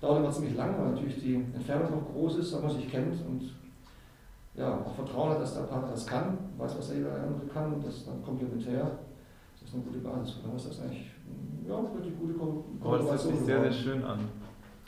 dauert 0.00 0.18
immer 0.18 0.30
ziemlich 0.30 0.56
lang, 0.56 0.74
weil 0.78 0.90
natürlich 0.90 1.20
die 1.20 1.34
Entfernung 1.34 1.90
noch 1.92 2.12
groß 2.12 2.38
ist, 2.38 2.54
aber 2.54 2.66
man 2.66 2.76
sich 2.76 2.90
kennt 2.90 3.14
und 3.26 3.54
ja, 4.54 4.80
auch 4.84 4.94
Vertrauen 4.94 5.30
hat, 5.30 5.40
dass 5.40 5.54
der 5.54 5.62
Partner 5.62 5.90
das 5.90 6.06
kann, 6.06 6.36
weiß, 6.56 6.78
was 6.78 6.88
der 6.88 6.96
andere 6.96 7.46
kann, 7.52 7.80
das 7.80 7.98
ist 7.98 8.08
dann 8.08 8.22
komplementär. 8.24 8.98
Das 9.60 9.68
ist 9.68 9.74
eine 9.74 9.84
gute 9.84 9.98
Basis. 9.98 10.38
Oder 10.42 10.54
was 10.54 10.64
ist 10.64 10.78
das 10.78 10.86
eigentlich? 10.86 11.10
Ja, 11.68 11.82
wirklich 11.94 12.18
gute 12.18 12.34
Ko 12.34 12.64
oh, 12.82 12.96
Das 12.96 13.06
hört 13.06 13.20
sich 13.20 13.40
sehr, 13.40 13.60
sehr 13.60 13.72
schön 13.72 14.04
an. 14.04 14.20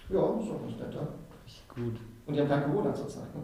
Ja, 0.09 0.33
das 0.35 0.45
ist 0.45 0.51
auch 0.51 0.63
ganz 0.63 0.73
netter. 0.73 1.09
Richtig 1.45 1.69
gut. 1.69 2.10
Und 2.27 2.35
die 2.35 2.41
haben 2.41 2.49
kein 2.49 2.65
Corona 2.65 2.95
zurzeit. 2.95 3.35
Ne? 3.35 3.43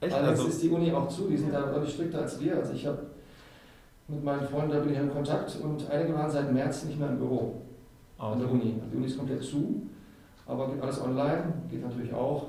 Echt? 0.00 0.14
Allerdings 0.14 0.40
also, 0.40 0.50
ist 0.50 0.62
die 0.62 0.70
Uni 0.70 0.92
auch 0.92 1.08
zu, 1.08 1.28
die 1.28 1.36
sind 1.36 1.52
da 1.52 1.60
deutlich 1.62 1.94
strikter 1.94 2.22
als 2.22 2.40
wir. 2.40 2.56
Also 2.56 2.72
ich 2.72 2.86
habe 2.86 2.98
mit 4.08 4.24
meinen 4.24 4.46
Freunden, 4.46 4.72
da 4.72 4.80
bin 4.80 4.92
ich 4.92 4.98
in 4.98 5.10
Kontakt 5.10 5.56
und 5.62 5.88
einige 5.90 6.14
waren 6.14 6.30
seit 6.30 6.52
März 6.52 6.84
nicht 6.84 6.98
mehr 6.98 7.10
im 7.10 7.18
Büro 7.18 7.62
oh, 8.18 8.22
an 8.22 8.40
der 8.40 8.50
Uni. 8.50 8.74
Also 8.74 8.90
die 8.90 8.96
Uni 8.96 9.06
ist 9.06 9.18
komplett 9.18 9.42
zu, 9.42 9.82
aber 10.46 10.68
geht 10.68 10.82
alles 10.82 11.00
online, 11.00 11.52
geht 11.68 11.82
natürlich 11.82 12.12
auch, 12.12 12.46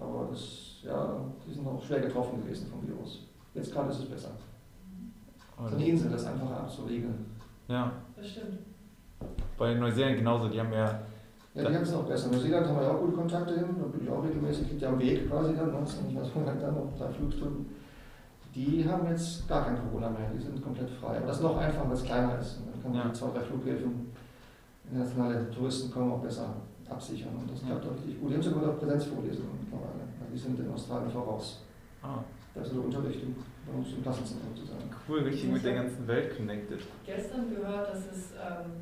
aber 0.00 0.28
das, 0.30 0.78
ja, 0.82 1.16
die 1.46 1.52
sind 1.52 1.66
auch 1.66 1.82
schwer 1.82 2.00
getroffen 2.00 2.42
gewesen 2.42 2.68
vom 2.68 2.86
Virus. 2.86 3.26
Jetzt 3.54 3.72
gerade 3.72 3.90
ist 3.90 3.98
es 3.98 4.06
besser. 4.06 4.30
Oh, 5.58 5.68
so 5.68 5.76
eine 5.76 5.86
Insel, 5.86 6.10
das 6.10 6.22
ist 6.22 6.28
einfacher 6.28 6.60
abzuregeln. 6.60 7.26
Ja. 7.68 7.92
Das 8.16 8.26
stimmt. 8.26 8.58
Bei 9.58 9.74
Neuseeland 9.74 10.16
genauso, 10.16 10.48
die 10.48 10.58
haben 10.58 10.72
ja 10.72 11.02
ja, 11.54 11.68
die 11.68 11.74
haben 11.74 11.82
es 11.82 11.94
auch 11.94 12.04
besser. 12.04 12.26
In 12.26 12.32
Neuseeland 12.32 12.66
haben 12.66 12.76
wir 12.76 12.82
ja 12.82 12.92
auch 12.92 13.00
gute 13.00 13.16
Kontakte 13.16 13.54
hin, 13.54 13.76
da 13.78 13.84
bin 13.84 14.02
ich 14.02 14.10
auch 14.10 14.24
regelmäßig, 14.24 14.70
liegt 14.70 14.82
ja 14.82 14.88
am 14.88 14.98
Weg 14.98 15.28
quasi 15.28 15.54
dann, 15.54 15.72
das 15.72 15.94
ist 15.94 16.04
nicht 16.04 16.18
was 16.18 16.28
von 16.30 16.46
dann 16.46 16.74
noch 16.74 16.96
drei 16.96 17.08
Flugstunden. 17.10 17.66
Die 18.54 18.86
haben 18.86 19.08
jetzt 19.08 19.48
gar 19.48 19.64
kein 19.64 19.78
Corona 19.78 20.10
mehr, 20.10 20.30
die 20.34 20.42
sind 20.42 20.62
komplett 20.62 20.90
frei. 20.90 21.16
Aber 21.16 21.26
das 21.26 21.36
ist 21.36 21.42
noch 21.42 21.56
einfacher, 21.56 21.88
weil 21.88 21.96
es 21.96 22.04
kleiner 22.04 22.38
ist. 22.38 22.58
Und 22.58 22.72
dann 22.72 22.82
kann 22.82 22.92
man 22.92 23.00
ja. 23.00 23.08
die 23.08 23.18
zwei, 23.18 23.30
drei 23.30 23.40
Flughäfen, 23.40 24.12
internationale 24.90 25.50
Touristen 25.50 25.90
kommen, 25.90 26.12
auch 26.12 26.22
besser 26.22 26.54
absichern. 26.88 27.34
Und 27.34 27.50
das 27.50 27.64
klappt 27.64 27.86
auch 27.86 27.94
richtig 27.94 28.20
gut. 28.20 28.30
Die 28.30 28.34
haben 28.34 28.42
sogar 28.42 28.66
noch 28.66 28.78
Präsenzvorlesungen 28.78 29.58
mittlerweile. 29.62 30.04
Die 30.32 30.38
sind 30.38 30.58
in 30.58 30.70
Australien 30.70 31.10
voraus. 31.10 31.62
Ah. 32.02 32.18
Da 32.54 32.60
ist 32.60 32.72
der 32.72 32.84
Unterricht 32.84 33.20
bei 33.66 33.72
uns 33.72 33.92
im 33.92 34.02
Klassenzentrum 34.02 34.54
sozusagen. 34.54 34.90
Cool, 35.08 35.20
richtig 35.20 35.50
mit 35.50 35.64
der 35.64 35.74
ganzen 35.74 36.06
Welt 36.06 36.36
connected. 36.36 36.80
Gestern 37.06 37.48
gehört, 37.48 37.88
dass 37.88 38.00
es 38.12 38.32
ähm, 38.32 38.72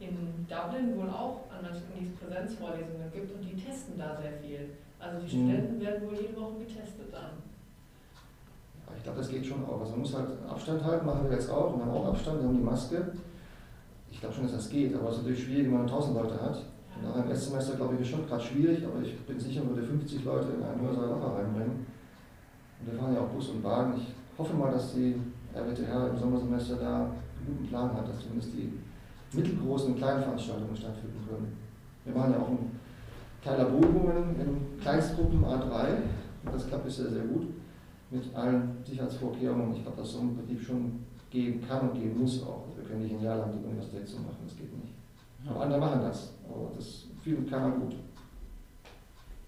in 0.00 0.46
Dublin 0.46 0.96
wohl 0.96 1.10
auch 1.10 1.50
an 1.50 1.62
manchen 1.62 1.86
Unis 1.94 2.14
Präsenzvorlesungen 2.18 3.10
gibt 3.12 3.34
und 3.34 3.42
die 3.42 3.56
testen 3.56 3.98
da 3.98 4.16
sehr 4.20 4.38
viel. 4.38 4.76
Also 4.98 5.18
die 5.18 5.24
mhm. 5.24 5.28
Studenten 5.28 5.80
werden 5.80 6.08
wohl 6.08 6.16
jede 6.20 6.36
Woche 6.36 6.58
getestet 6.60 7.12
dann 7.12 7.48
ich 8.96 9.02
glaube, 9.02 9.18
das 9.18 9.28
geht 9.28 9.46
schon 9.46 9.64
auch. 9.64 9.80
Also 9.80 9.92
man 9.92 10.00
muss 10.00 10.14
halt 10.14 10.28
Abstand 10.48 10.84
halten, 10.84 11.06
machen 11.06 11.24
wir 11.24 11.32
jetzt 11.32 11.50
auch. 11.50 11.76
Wir 11.76 11.84
haben 11.84 11.92
auch 11.92 12.06
Abstand, 12.06 12.40
wir 12.40 12.48
haben 12.48 12.56
die 12.56 12.64
Maske. 12.64 13.12
Ich 14.10 14.20
glaube 14.20 14.34
schon, 14.34 14.44
dass 14.44 14.54
das 14.54 14.70
geht, 14.70 14.94
aber 14.94 15.10
es 15.10 15.16
ist 15.16 15.22
natürlich 15.22 15.44
schwierig, 15.44 15.66
wenn 15.66 15.74
man 15.74 15.82
1000 15.82 16.16
Leute 16.16 16.40
hat. 16.40 16.64
Nach 17.02 17.14
einem 17.14 17.30
Erstsemester, 17.30 17.76
glaube 17.76 17.94
ich, 17.94 18.00
ist 18.00 18.08
schon 18.08 18.26
gerade 18.26 18.42
schwierig, 18.42 18.84
aber 18.84 19.00
ich 19.00 19.16
bin 19.20 19.38
sicher, 19.38 19.62
man 19.62 19.76
würde 19.76 19.86
50 19.86 20.24
Leute 20.24 20.48
in 20.52 20.64
einen 20.64 20.80
Hörsaal 20.80 21.10
locker 21.10 21.36
reinbringen. 21.36 21.86
Und 22.80 22.92
wir 22.92 22.98
fahren 22.98 23.14
ja 23.14 23.20
auch 23.20 23.28
Bus 23.28 23.50
und 23.50 23.62
Bahn. 23.62 23.94
Ich 23.96 24.14
hoffe 24.36 24.54
mal, 24.54 24.72
dass 24.72 24.94
die 24.94 25.14
RWTH 25.54 26.08
im 26.08 26.18
Sommersemester 26.18 26.76
da 26.76 26.96
einen 27.04 27.46
guten 27.46 27.68
Plan 27.68 27.92
hat, 27.94 28.08
dass 28.08 28.20
zumindest 28.20 28.52
die 28.52 28.72
mittelgroßen 29.32 29.92
und 29.92 29.98
kleinen 29.98 30.22
Veranstaltungen 30.22 30.76
stattfinden 30.76 31.24
können. 31.28 31.56
Wir 32.04 32.14
machen 32.14 32.32
ja 32.32 32.38
auch 32.38 32.48
ein 32.48 32.78
Teil 33.44 33.64
Buchungen 33.66 34.36
in 34.40 34.80
Kleinstgruppen 34.80 35.44
A3 35.44 35.86
und 36.44 36.54
das 36.54 36.66
klappt 36.66 36.84
bisher 36.84 37.08
sehr 37.08 37.24
gut 37.24 37.46
mit 38.10 38.34
allen 38.34 38.76
Sicherheitsvorkehrungen. 38.84 39.74
Ich 39.76 39.82
glaube, 39.82 39.98
dass 39.98 40.12
so 40.12 40.20
ein 40.20 40.36
Betrieb 40.36 40.60
schon 40.60 41.04
gehen 41.30 41.66
kann 41.66 41.90
und 41.90 41.94
gehen 41.94 42.18
muss 42.18 42.42
auch. 42.42 42.64
Wir 42.76 42.84
können 42.84 43.02
nicht 43.02 43.14
ein 43.14 43.22
Jahr 43.22 43.38
lang 43.38 43.52
die 43.52 43.64
Universität 43.64 44.08
zu 44.08 44.16
machen, 44.16 44.38
das 44.44 44.56
geht 44.56 44.72
nicht. 44.72 44.94
Aber 45.48 45.62
andere 45.62 45.78
machen 45.78 46.00
das, 46.02 46.32
aber 46.48 46.70
das 46.74 47.04
fühlt 47.22 47.48
keiner 47.48 47.70
gut. 47.70 47.94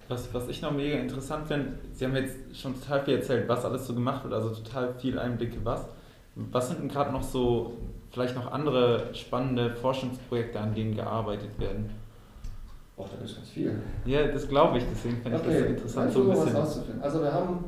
Was, 0.09 0.33
was 0.35 0.49
ich 0.49 0.61
noch 0.61 0.73
mega 0.73 0.99
interessant 0.99 1.47
finde, 1.47 1.79
Sie 1.93 2.05
haben 2.05 2.16
jetzt 2.16 2.37
schon 2.57 2.75
total 2.75 3.05
viel 3.05 3.14
erzählt, 3.14 3.49
was 3.49 3.64
alles 3.64 3.87
so 3.87 3.95
gemacht 3.95 4.25
wird, 4.25 4.35
also 4.35 4.51
total 4.51 4.95
viel 4.95 5.19
Einblicke, 5.19 5.59
was. 5.64 5.87
Was 6.35 6.69
sind 6.69 6.81
denn 6.81 6.88
gerade 6.88 7.12
noch 7.12 7.23
so, 7.23 7.75
vielleicht 8.11 8.35
noch 8.35 8.51
andere 8.53 9.14
spannende 9.14 9.70
Forschungsprojekte, 9.70 10.61
an 10.61 10.75
denen 10.75 10.94
gearbeitet 10.94 11.59
werden? 11.59 11.90
Och, 12.96 13.09
da 13.09 13.25
ist 13.25 13.37
ganz 13.37 13.49
viel. 13.49 13.81
Ja, 14.05 14.27
das 14.27 14.46
glaube 14.49 14.79
ich, 14.79 14.85
deswegen 14.90 15.16
finde 15.23 15.38
okay. 15.38 15.51
ich 15.51 15.59
das 15.59 15.70
interessant, 15.70 16.12
so 16.12 16.23
ein 16.23 16.31
bisschen. 16.31 16.57
Auszufinden. 16.57 17.03
Also 17.03 17.23
wir 17.23 17.33
haben 17.33 17.64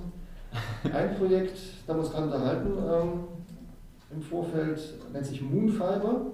ein 0.93 1.17
Projekt, 1.17 1.59
da 1.87 1.95
muss 1.95 2.13
gerade 2.13 2.27
unterhalten 2.27 2.69
ähm, 2.69 3.25
im 4.15 4.23
Vorfeld, 4.23 4.79
nennt 5.13 5.25
sich 5.25 5.41
Moonfiber. 5.41 6.27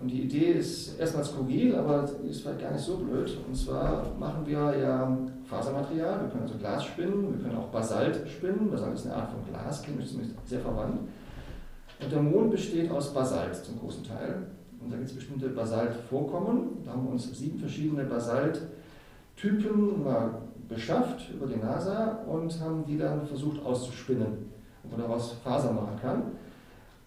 Und 0.00 0.08
die 0.08 0.22
Idee 0.22 0.52
ist 0.52 0.98
erstmal 0.98 1.24
skurril, 1.24 1.76
aber 1.76 2.08
ist 2.28 2.40
vielleicht 2.40 2.60
gar 2.60 2.72
nicht 2.72 2.82
so 2.82 2.96
blöd. 2.96 3.36
Und 3.46 3.54
zwar 3.54 4.06
machen 4.18 4.46
wir 4.46 4.74
ja 4.78 5.18
Fasermaterial, 5.44 6.22
wir 6.22 6.28
können 6.28 6.42
also 6.42 6.56
Glas 6.56 6.84
spinnen, 6.84 7.34
wir 7.34 7.42
können 7.42 7.58
auch 7.58 7.68
Basalt 7.68 8.26
spinnen. 8.28 8.70
Basalt 8.70 8.94
ist 8.94 9.06
eine 9.06 9.16
Art 9.16 9.30
von 9.30 9.44
Glas, 9.46 9.82
chemisch 9.82 10.08
zumindest 10.08 10.36
sehr 10.46 10.60
verwandt. 10.60 11.00
Und 12.02 12.12
der 12.12 12.22
Mond 12.22 12.50
besteht 12.50 12.90
aus 12.90 13.12
Basalt 13.12 13.54
zum 13.56 13.78
großen 13.78 14.04
Teil. 14.04 14.46
Und 14.80 14.90
da 14.90 14.96
gibt 14.96 15.10
es 15.10 15.16
bestimmte 15.16 15.48
Basaltvorkommen. 15.50 16.82
Da 16.84 16.92
haben 16.92 17.04
wir 17.04 17.12
uns 17.12 17.36
sieben 17.38 17.58
verschiedene 17.58 18.04
Basalttypen 18.04 20.02
mal 20.02 20.42
beschafft 20.68 21.30
über 21.34 21.46
die 21.46 21.56
NASA 21.56 22.22
und 22.26 22.58
haben 22.60 22.84
die 22.86 22.96
dann 22.96 23.26
versucht 23.26 23.64
auszuspinnen, 23.64 24.50
ob 24.84 24.92
man 24.92 25.00
daraus 25.00 25.32
Faser 25.44 25.72
machen 25.72 25.98
kann. 26.00 26.22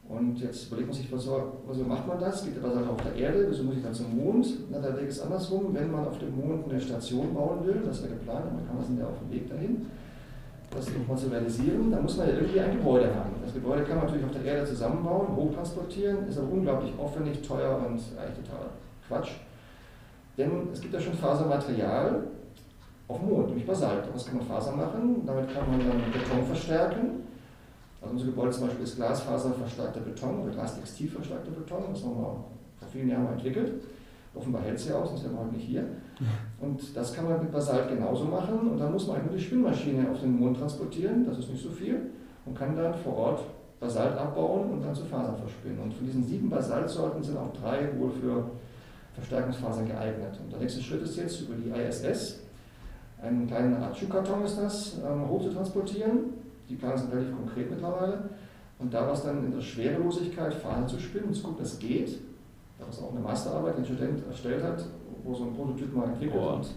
Und 0.08 0.38
jetzt 0.40 0.68
überlegt 0.68 0.90
man 0.90 0.98
sich, 0.98 1.12
wieso, 1.12 1.54
wieso 1.68 1.84
macht 1.86 2.08
man 2.08 2.20
das? 2.20 2.44
Geht 2.44 2.62
aber 2.62 2.90
auf 2.90 3.02
der 3.02 3.16
Erde, 3.16 3.48
wieso 3.50 3.64
muss 3.64 3.78
ich 3.78 3.84
dann 3.84 3.94
zum 3.94 4.16
Mond? 4.18 4.46
Na, 4.70 4.80
der 4.80 4.98
Weg 4.98 5.08
ist 5.08 5.22
andersrum. 5.22 5.74
Wenn 5.74 5.92
man 5.92 6.06
auf 6.06 6.20
dem 6.20 6.36
Mond 6.36 6.70
eine 6.70 6.80
Station 6.80 7.34
bauen 7.34 7.66
will, 7.66 7.82
das 7.86 8.04
wäre 8.04 8.14
geplant, 8.14 8.54
man 8.54 8.68
kann 8.68 8.78
das 8.78 8.88
ja 9.00 9.08
auf 9.08 9.18
dem 9.20 9.32
Weg 9.32 9.50
dahin, 9.50 9.86
das 10.76 10.86
zu 10.86 10.92
dann 10.92 12.02
muss 12.02 12.18
man 12.18 12.28
ja 12.28 12.34
irgendwie 12.34 12.60
ein 12.60 12.78
Gebäude 12.78 13.14
haben. 13.14 13.32
Das 13.44 13.54
Gebäude 13.54 13.84
kann 13.84 13.98
man 13.98 14.06
natürlich 14.06 14.26
auf 14.26 14.32
der 14.32 14.44
Erde 14.44 14.66
zusammenbauen, 14.66 15.36
hochtransportieren, 15.36 16.28
ist 16.28 16.38
aber 16.38 16.50
unglaublich 16.50 16.92
aufwendig, 16.98 17.42
teuer 17.42 17.78
und 17.78 18.00
eigentlich 18.20 18.46
total 18.46 18.68
Quatsch. 19.08 19.32
Denn 20.38 20.70
es 20.72 20.82
gibt 20.82 20.94
ja 20.94 21.00
schon 21.00 21.14
Fasermaterial, 21.14 22.24
auf 23.08 23.20
dem 23.20 23.30
Mond, 23.30 23.48
nämlich 23.48 23.66
Basalt. 23.66 24.06
Daraus 24.06 24.26
kann 24.26 24.38
man 24.38 24.48
Faser 24.48 24.72
machen, 24.72 25.24
damit 25.26 25.54
kann 25.54 25.70
man 25.70 25.80
dann 25.80 26.12
Beton 26.12 26.46
verstärken. 26.46 27.24
Also 28.02 28.14
unser 28.14 28.26
Gebäude 28.26 28.52
zum 28.52 28.68
Beispiel 28.68 28.84
ist 28.84 28.96
Glasfaser 28.96 29.54
verstärkter 29.54 30.02
Beton 30.02 30.42
oder 30.42 30.52
Glastextil 30.52 31.10
verstärkter 31.10 31.52
Beton, 31.52 31.84
das 31.94 32.04
haben 32.04 32.16
wir 32.16 32.44
vor 32.80 32.88
vielen 32.92 33.10
Jahren 33.10 33.28
entwickelt. 33.28 33.84
Offenbar 34.36 34.64
hält 34.64 34.80
sie 34.80 34.92
aus, 34.92 35.10
sonst 35.10 35.24
wären 35.24 35.34
wir 35.36 35.42
heute 35.42 35.56
nicht 35.56 35.68
hier. 35.68 35.86
Und 36.60 36.95
das 36.95 37.13
kann 37.13 37.26
man 37.26 37.41
mit 37.41 37.52
Basalt 37.52 37.89
genauso 37.89 38.26
machen. 38.26 38.71
Und 38.71 38.80
dann 38.80 38.91
muss 38.91 39.08
man 39.08 39.17
einfach 39.17 39.32
die 39.32 39.41
Spinnmaschine 39.41 40.10
auf 40.12 40.19
den 40.19 40.39
Mond 40.39 40.58
transportieren, 40.58 41.26
das 41.26 41.39
ist 41.39 41.49
nicht 41.49 41.63
so 41.63 41.69
viel, 41.69 41.99
und 42.45 42.58
kann 42.58 42.76
dann 42.76 42.93
vor 42.93 43.15
Ort 43.15 43.41
Basalt 43.80 44.17
abbauen 44.17 44.71
und 44.71 44.82
dann 44.82 44.95
zu 44.95 45.06
Fasern 45.06 45.38
verspinnen. 45.38 45.80
Und 45.80 45.93
von 45.93 46.06
diesen 46.06 46.23
sieben 46.23 46.49
Basaltsorten 46.49 47.21
sind 47.21 47.38
auch 47.38 47.52
drei 47.54 47.89
wohl 47.99 48.12
für 48.12 48.45
Verstärkungsfasern 49.15 49.88
geeignet. 49.88 50.39
Und 50.41 50.52
der 50.52 50.60
nächste 50.60 50.82
Schritt 50.82 51.02
ist 51.02 51.17
jetzt 51.17 51.41
über 51.41 51.56
die 51.56 51.69
ISS, 51.69 52.39
einen 53.23 53.47
kleinen 53.47 53.82
Art 53.82 53.95
Schuhkarton 53.95 54.43
ist 54.43 54.58
das, 54.58 54.97
ähm, 54.97 55.30
hoch 55.30 55.41
zu 55.41 55.49
transportieren. 55.49 56.34
Die 56.69 56.76
Pläne 56.76 56.97
sind 56.97 57.13
relativ 57.13 57.34
konkret 57.36 57.71
mittlerweile. 57.71 58.30
Und 58.80 58.93
daraus 58.93 59.23
dann 59.23 59.45
in 59.45 59.52
der 59.52 59.62
Schwerelosigkeit 59.62 60.54
Fasern 60.54 60.89
zu 60.89 60.99
spinnen, 60.99 61.34
zu 61.34 61.43
gucken, 61.43 61.60
das 61.60 61.80
geht. 61.80 62.10
Ist 62.10 63.02
auch 63.02 63.12
eine 63.12 63.21
Masterarbeit, 63.21 63.76
die 63.78 63.82
ein 63.82 63.86
Student 63.86 64.28
erstellt 64.28 64.62
hat, 64.62 64.84
wo 65.24 65.34
so 65.34 65.46
ein 65.46 65.54
Prototyp 65.54 65.96
mal 65.96 66.10
entwickelt 66.10 66.42
oh. 66.44 66.54
und 66.54 66.68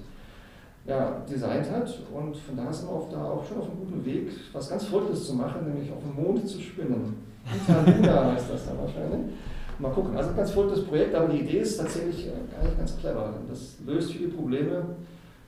ja, 0.87 1.23
designt 1.29 1.71
hat. 1.71 1.99
Und 2.13 2.37
von 2.37 2.57
daher 2.57 2.73
sind 2.73 2.89
wir 2.89 2.95
auf, 2.95 3.09
da 3.11 3.25
auch 3.25 3.45
schon 3.45 3.59
auf 3.59 3.71
einem 3.71 3.81
guten 3.81 4.05
Weg, 4.05 4.31
was 4.53 4.71
ganz 4.71 4.85
Verrücktes 4.85 5.27
zu 5.27 5.35
machen, 5.35 5.67
nämlich 5.67 5.91
auf 5.93 6.01
dem 6.01 6.23
Mond 6.23 6.49
zu 6.49 6.61
spinnen. 6.61 7.17
Interluna 7.53 8.33
heißt 8.33 8.51
das 8.51 8.67
dann 8.67 8.79
wahrscheinlich. 8.79 9.33
Mal 9.79 9.91
gucken. 9.91 10.17
Also 10.17 10.31
ein 10.31 10.37
ganz 10.37 10.51
verrücktes 10.53 10.85
Projekt, 10.85 11.15
aber 11.15 11.29
die 11.29 11.41
Idee 11.41 11.59
ist 11.59 11.77
tatsächlich 11.77 12.31
eigentlich 12.31 12.79
ganz 12.79 12.97
clever. 12.99 13.35
Das 13.49 13.77
löst 13.85 14.13
viele 14.13 14.29
Probleme, 14.29 14.83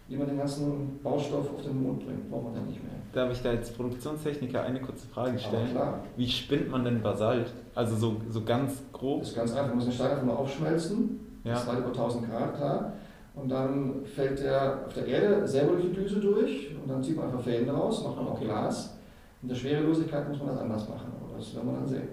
wie 0.08 0.16
man 0.16 0.26
den 0.26 0.36
ganzen 0.36 0.98
Baustoff 1.02 1.54
auf 1.54 1.62
den 1.62 1.82
Mond 1.82 2.04
bringt. 2.04 2.30
Braucht 2.30 2.44
man 2.44 2.54
dann 2.54 2.66
nicht 2.66 2.82
mehr. 2.82 2.92
Darf 3.14 3.32
ich 3.32 3.40
da 3.40 3.50
als 3.50 3.70
Produktionstechniker 3.70 4.62
eine 4.62 4.80
kurze 4.80 5.06
Frage 5.06 5.38
stellen? 5.38 5.70
klar. 5.70 6.00
Wie 6.16 6.28
spinnt 6.28 6.70
man 6.70 6.84
denn 6.84 7.00
Basalt? 7.00 7.52
Also 7.74 7.96
so, 7.96 8.16
so 8.28 8.44
ganz 8.44 8.82
grob? 8.92 9.20
Das 9.20 9.30
ist 9.30 9.36
ganz 9.36 9.52
einfach. 9.52 9.68
Man 9.68 9.76
muss 9.76 9.84
den 9.84 9.94
Stein 9.94 10.10
einfach 10.10 10.24
mal 10.24 10.34
aufschmelzen. 10.34 11.20
Ja. 11.44 11.52
Das 11.52 11.62
ist 11.62 11.68
weit 11.68 11.78
über 11.78 11.88
1000 11.88 12.30
Grad, 12.30 12.56
klar. 12.56 12.92
Und 13.34 13.48
dann 13.48 14.04
fällt 14.04 14.40
der 14.40 14.84
auf 14.86 14.94
der 14.94 15.06
Erde 15.06 15.46
selber 15.46 15.72
durch 15.72 15.84
die 15.84 15.92
Düse 15.92 16.20
durch 16.20 16.74
und 16.82 16.90
dann 16.90 17.02
zieht 17.02 17.16
man 17.16 17.26
einfach 17.26 17.40
Fäden 17.40 17.70
raus, 17.70 18.02
macht 18.02 18.16
man 18.16 18.26
okay. 18.26 18.36
auch 18.36 18.40
Glas. 18.40 18.96
In 19.42 19.48
der 19.48 19.54
Schwerelosigkeit 19.54 20.28
muss 20.28 20.38
man 20.38 20.48
das 20.48 20.58
anders 20.58 20.88
machen, 20.88 21.12
aber 21.20 21.38
das 21.38 21.54
werden 21.54 21.70
wir 21.70 21.78
dann 21.78 21.86
sehen. 21.86 22.08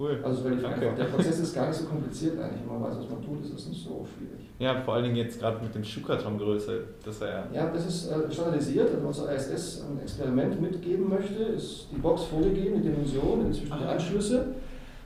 Cool. 0.00 0.18
Also. 0.24 0.48
Der 0.48 1.04
Prozess 1.04 1.40
ist 1.40 1.54
gar 1.54 1.68
nicht 1.68 1.76
so 1.76 1.84
kompliziert 1.84 2.40
eigentlich. 2.40 2.62
Wenn 2.66 2.80
man 2.80 2.90
weiß, 2.90 3.00
was 3.00 3.10
man 3.10 3.22
tut, 3.22 3.44
ist 3.44 3.52
es 3.52 3.68
nicht 3.68 3.84
so 3.84 4.06
schwierig. 4.16 4.48
Ja, 4.58 4.80
vor 4.80 4.94
allen 4.94 5.04
Dingen 5.04 5.16
jetzt 5.16 5.38
gerade 5.38 5.62
mit 5.62 5.74
dem 5.74 5.84
Schuhkartongröße. 5.84 6.84
Das 7.04 7.20
ja. 7.20 7.44
Ja, 7.52 7.70
das 7.70 7.86
ist 7.86 8.10
äh, 8.10 8.32
standardisiert. 8.32 8.88
Also 8.94 9.06
unser 9.06 9.34
ISS 9.34 9.82
ein 9.82 10.00
Experiment 10.00 10.58
mitgeben 10.58 11.06
möchte, 11.06 11.42
ist 11.42 11.88
die 11.92 11.98
Box 11.98 12.24
vorgegeben, 12.24 12.82
die 12.82 12.88
Dimension, 12.88 13.44
inzwischen 13.44 13.76
die 13.78 13.84
Anschlüsse. 13.84 14.46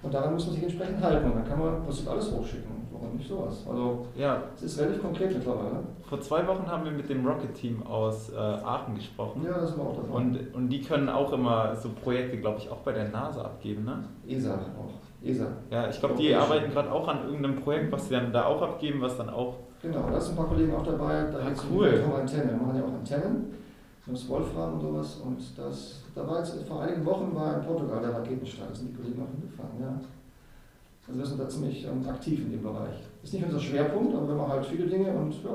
Und 0.00 0.14
daran 0.14 0.34
muss 0.34 0.46
man 0.46 0.54
sich 0.54 0.62
entsprechend 0.62 1.02
halten. 1.02 1.26
Und 1.26 1.36
dann 1.38 1.48
kann 1.48 1.58
man 1.58 1.76
im 1.76 1.82
Prinzip 1.82 2.08
alles 2.08 2.30
hochschicken. 2.30 2.73
Warum 3.04 3.16
nicht 3.16 3.28
sowas? 3.28 3.64
Also, 3.68 4.06
ja. 4.16 4.42
es 4.54 4.62
ist 4.62 4.80
relativ 4.80 5.02
konkret 5.02 5.34
mittlerweile. 5.34 5.80
Vor 6.02 6.20
zwei 6.20 6.46
Wochen 6.46 6.66
haben 6.66 6.84
wir 6.84 6.92
mit 6.92 7.08
dem 7.08 7.26
Rocket-Team 7.26 7.86
aus 7.86 8.30
äh, 8.32 8.36
Aachen 8.36 8.94
gesprochen. 8.94 9.42
Ja, 9.44 9.58
das 9.58 9.76
wir 9.76 9.84
auch 9.84 9.96
davon. 9.96 10.10
Und, 10.10 10.54
und 10.54 10.68
die 10.68 10.80
können 10.80 11.08
auch 11.08 11.32
immer 11.32 11.76
so 11.76 11.90
Projekte, 11.90 12.38
glaube 12.38 12.58
ich, 12.58 12.70
auch 12.70 12.78
bei 12.78 12.92
der 12.92 13.08
NASA 13.08 13.42
abgeben, 13.42 13.84
ne? 13.84 14.04
ESA 14.26 14.54
auch. 14.54 15.26
ESA. 15.26 15.46
Ja, 15.70 15.88
ich 15.88 15.98
glaube, 15.98 16.14
die 16.16 16.34
arbeiten 16.34 16.70
gerade 16.70 16.90
auch 16.90 17.08
an 17.08 17.24
irgendeinem 17.24 17.56
Projekt, 17.56 17.92
was 17.92 18.08
sie 18.08 18.14
dann 18.14 18.32
da 18.32 18.46
auch 18.46 18.62
abgeben, 18.62 19.00
was 19.00 19.16
dann 19.16 19.30
auch. 19.30 19.56
Genau, 19.82 20.08
da 20.10 20.20
sind 20.20 20.32
ein 20.32 20.36
paar 20.36 20.48
Kollegen 20.48 20.74
auch 20.74 20.82
dabei. 20.82 21.24
Da 21.30 21.38
ah, 21.38 21.52
cool. 21.70 22.02
um 22.06 22.14
Antennen. 22.14 22.50
Wir 22.50 22.56
machen 22.56 22.76
ja 22.76 22.84
auch 22.84 22.94
Antennen. 22.94 23.54
Das 24.06 24.28
Wolfram 24.28 24.74
und 24.74 24.80
sowas. 24.80 25.16
Und 25.24 25.58
das, 25.58 26.02
da 26.14 26.26
war 26.26 26.38
jetzt 26.38 26.68
vor 26.68 26.82
einigen 26.82 27.04
Wochen 27.06 27.34
war 27.34 27.56
in 27.56 27.62
Portugal 27.62 28.00
der 28.02 28.12
Raketenstart. 28.14 28.70
Da 28.70 28.74
sind 28.74 28.90
die 28.90 28.94
Kollegen 28.94 29.22
auch 29.22 29.30
hingefahren, 29.30 29.80
ja. 29.80 29.98
Also 31.06 31.18
wir 31.18 31.26
sind 31.26 31.40
da 31.40 31.48
ziemlich 31.48 31.84
ähm, 31.84 32.08
aktiv 32.08 32.40
in 32.40 32.52
dem 32.52 32.62
Bereich. 32.62 32.96
Ist 33.22 33.34
nicht 33.34 33.44
unser 33.44 33.60
Schwerpunkt, 33.60 34.14
aber 34.14 34.28
wir 34.28 34.34
machen 34.34 34.52
halt 34.52 34.66
viele 34.66 34.86
Dinge 34.86 35.12
und 35.12 35.32
ja, 35.44 35.54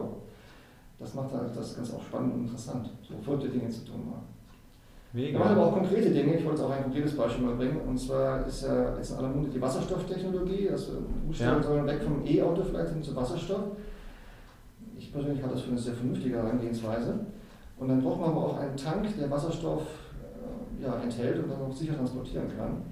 das 0.99 1.13
macht 1.15 1.33
halt 1.33 1.55
das 1.55 1.75
Ganze 1.75 1.95
auch 1.95 2.03
spannend 2.03 2.35
und 2.35 2.41
interessant, 2.41 2.89
so 3.01 3.15
verrückte 3.21 3.49
Dinge 3.49 3.69
zu 3.69 3.85
tun 3.85 4.03
haben. 4.11 4.27
Mega. 5.11 5.31
Wir 5.31 5.39
machen 5.39 5.57
aber 5.57 5.65
auch 5.67 5.73
konkrete 5.73 6.11
Dinge. 6.11 6.35
Ich 6.35 6.45
wollte 6.45 6.63
auch 6.63 6.69
ein 6.69 6.83
konkretes 6.83 7.17
Beispiel 7.17 7.45
mal 7.45 7.55
bringen. 7.55 7.81
Und 7.87 7.97
zwar 7.97 8.45
ist 8.45 8.61
ja 8.61 8.95
jetzt 8.95 9.11
in 9.11 9.17
aller 9.17 9.29
Munde 9.29 9.49
die 9.49 9.59
Wasserstofftechnologie. 9.59 10.69
wir 10.69 10.77
umstellen 11.25 11.57
ja. 11.57 11.63
sollen 11.63 11.87
weg 11.87 12.03
vom 12.03 12.23
E-Auto 12.23 12.61
vielleicht 12.61 12.93
hin 12.93 13.01
zu 13.01 13.15
Wasserstoff. 13.15 13.63
Ich 14.95 15.11
persönlich 15.11 15.41
halte 15.41 15.55
das 15.55 15.63
für 15.63 15.71
eine 15.71 15.79
sehr 15.79 15.93
vernünftige 15.93 16.35
Herangehensweise. 16.35 17.25
Und 17.79 17.87
dann 17.87 18.03
braucht 18.03 18.19
man 18.19 18.29
aber 18.31 18.45
auch 18.45 18.57
einen 18.57 18.77
Tank, 18.77 19.07
der 19.17 19.31
Wasserstoff 19.31 19.81
äh, 19.81 20.83
ja, 20.83 21.01
enthält 21.01 21.43
und 21.43 21.49
dann 21.49 21.61
auch 21.61 21.73
sicher 21.73 21.95
transportieren 21.95 22.47
kann. 22.55 22.83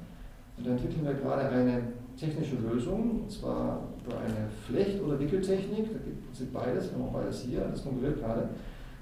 Und 0.58 0.66
da 0.66 0.72
entwickeln 0.72 1.06
wir 1.06 1.14
gerade 1.14 1.50
eine 1.50 1.84
technische 2.18 2.56
Lösung, 2.56 3.22
und 3.22 3.32
zwar 3.32 3.84
über 4.06 4.18
eine 4.18 4.50
Flecht- 4.68 5.02
oder 5.02 5.20
Wickeltechnik. 5.20 5.92
Da 5.94 6.00
gibt 6.00 6.34
es 6.34 6.46
beides, 6.48 6.92
wir 6.92 7.00
haben 7.00 7.10
auch 7.10 7.14
beides 7.14 7.42
hier, 7.42 7.62
das 7.62 7.84
konkurriert 7.84 8.20
gerade. 8.20 8.50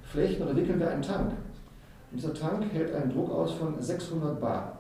Flechten 0.04 0.44
oder 0.44 0.56
wickeln 0.56 0.80
wir 0.80 0.90
einen 0.90 1.02
Tank. 1.02 1.32
Und 2.12 2.22
dieser 2.22 2.34
Tank 2.34 2.66
hält 2.72 2.94
einen 2.94 3.12
Druck 3.12 3.32
aus 3.32 3.54
von 3.54 3.82
600 3.82 4.40
Bar. 4.40 4.80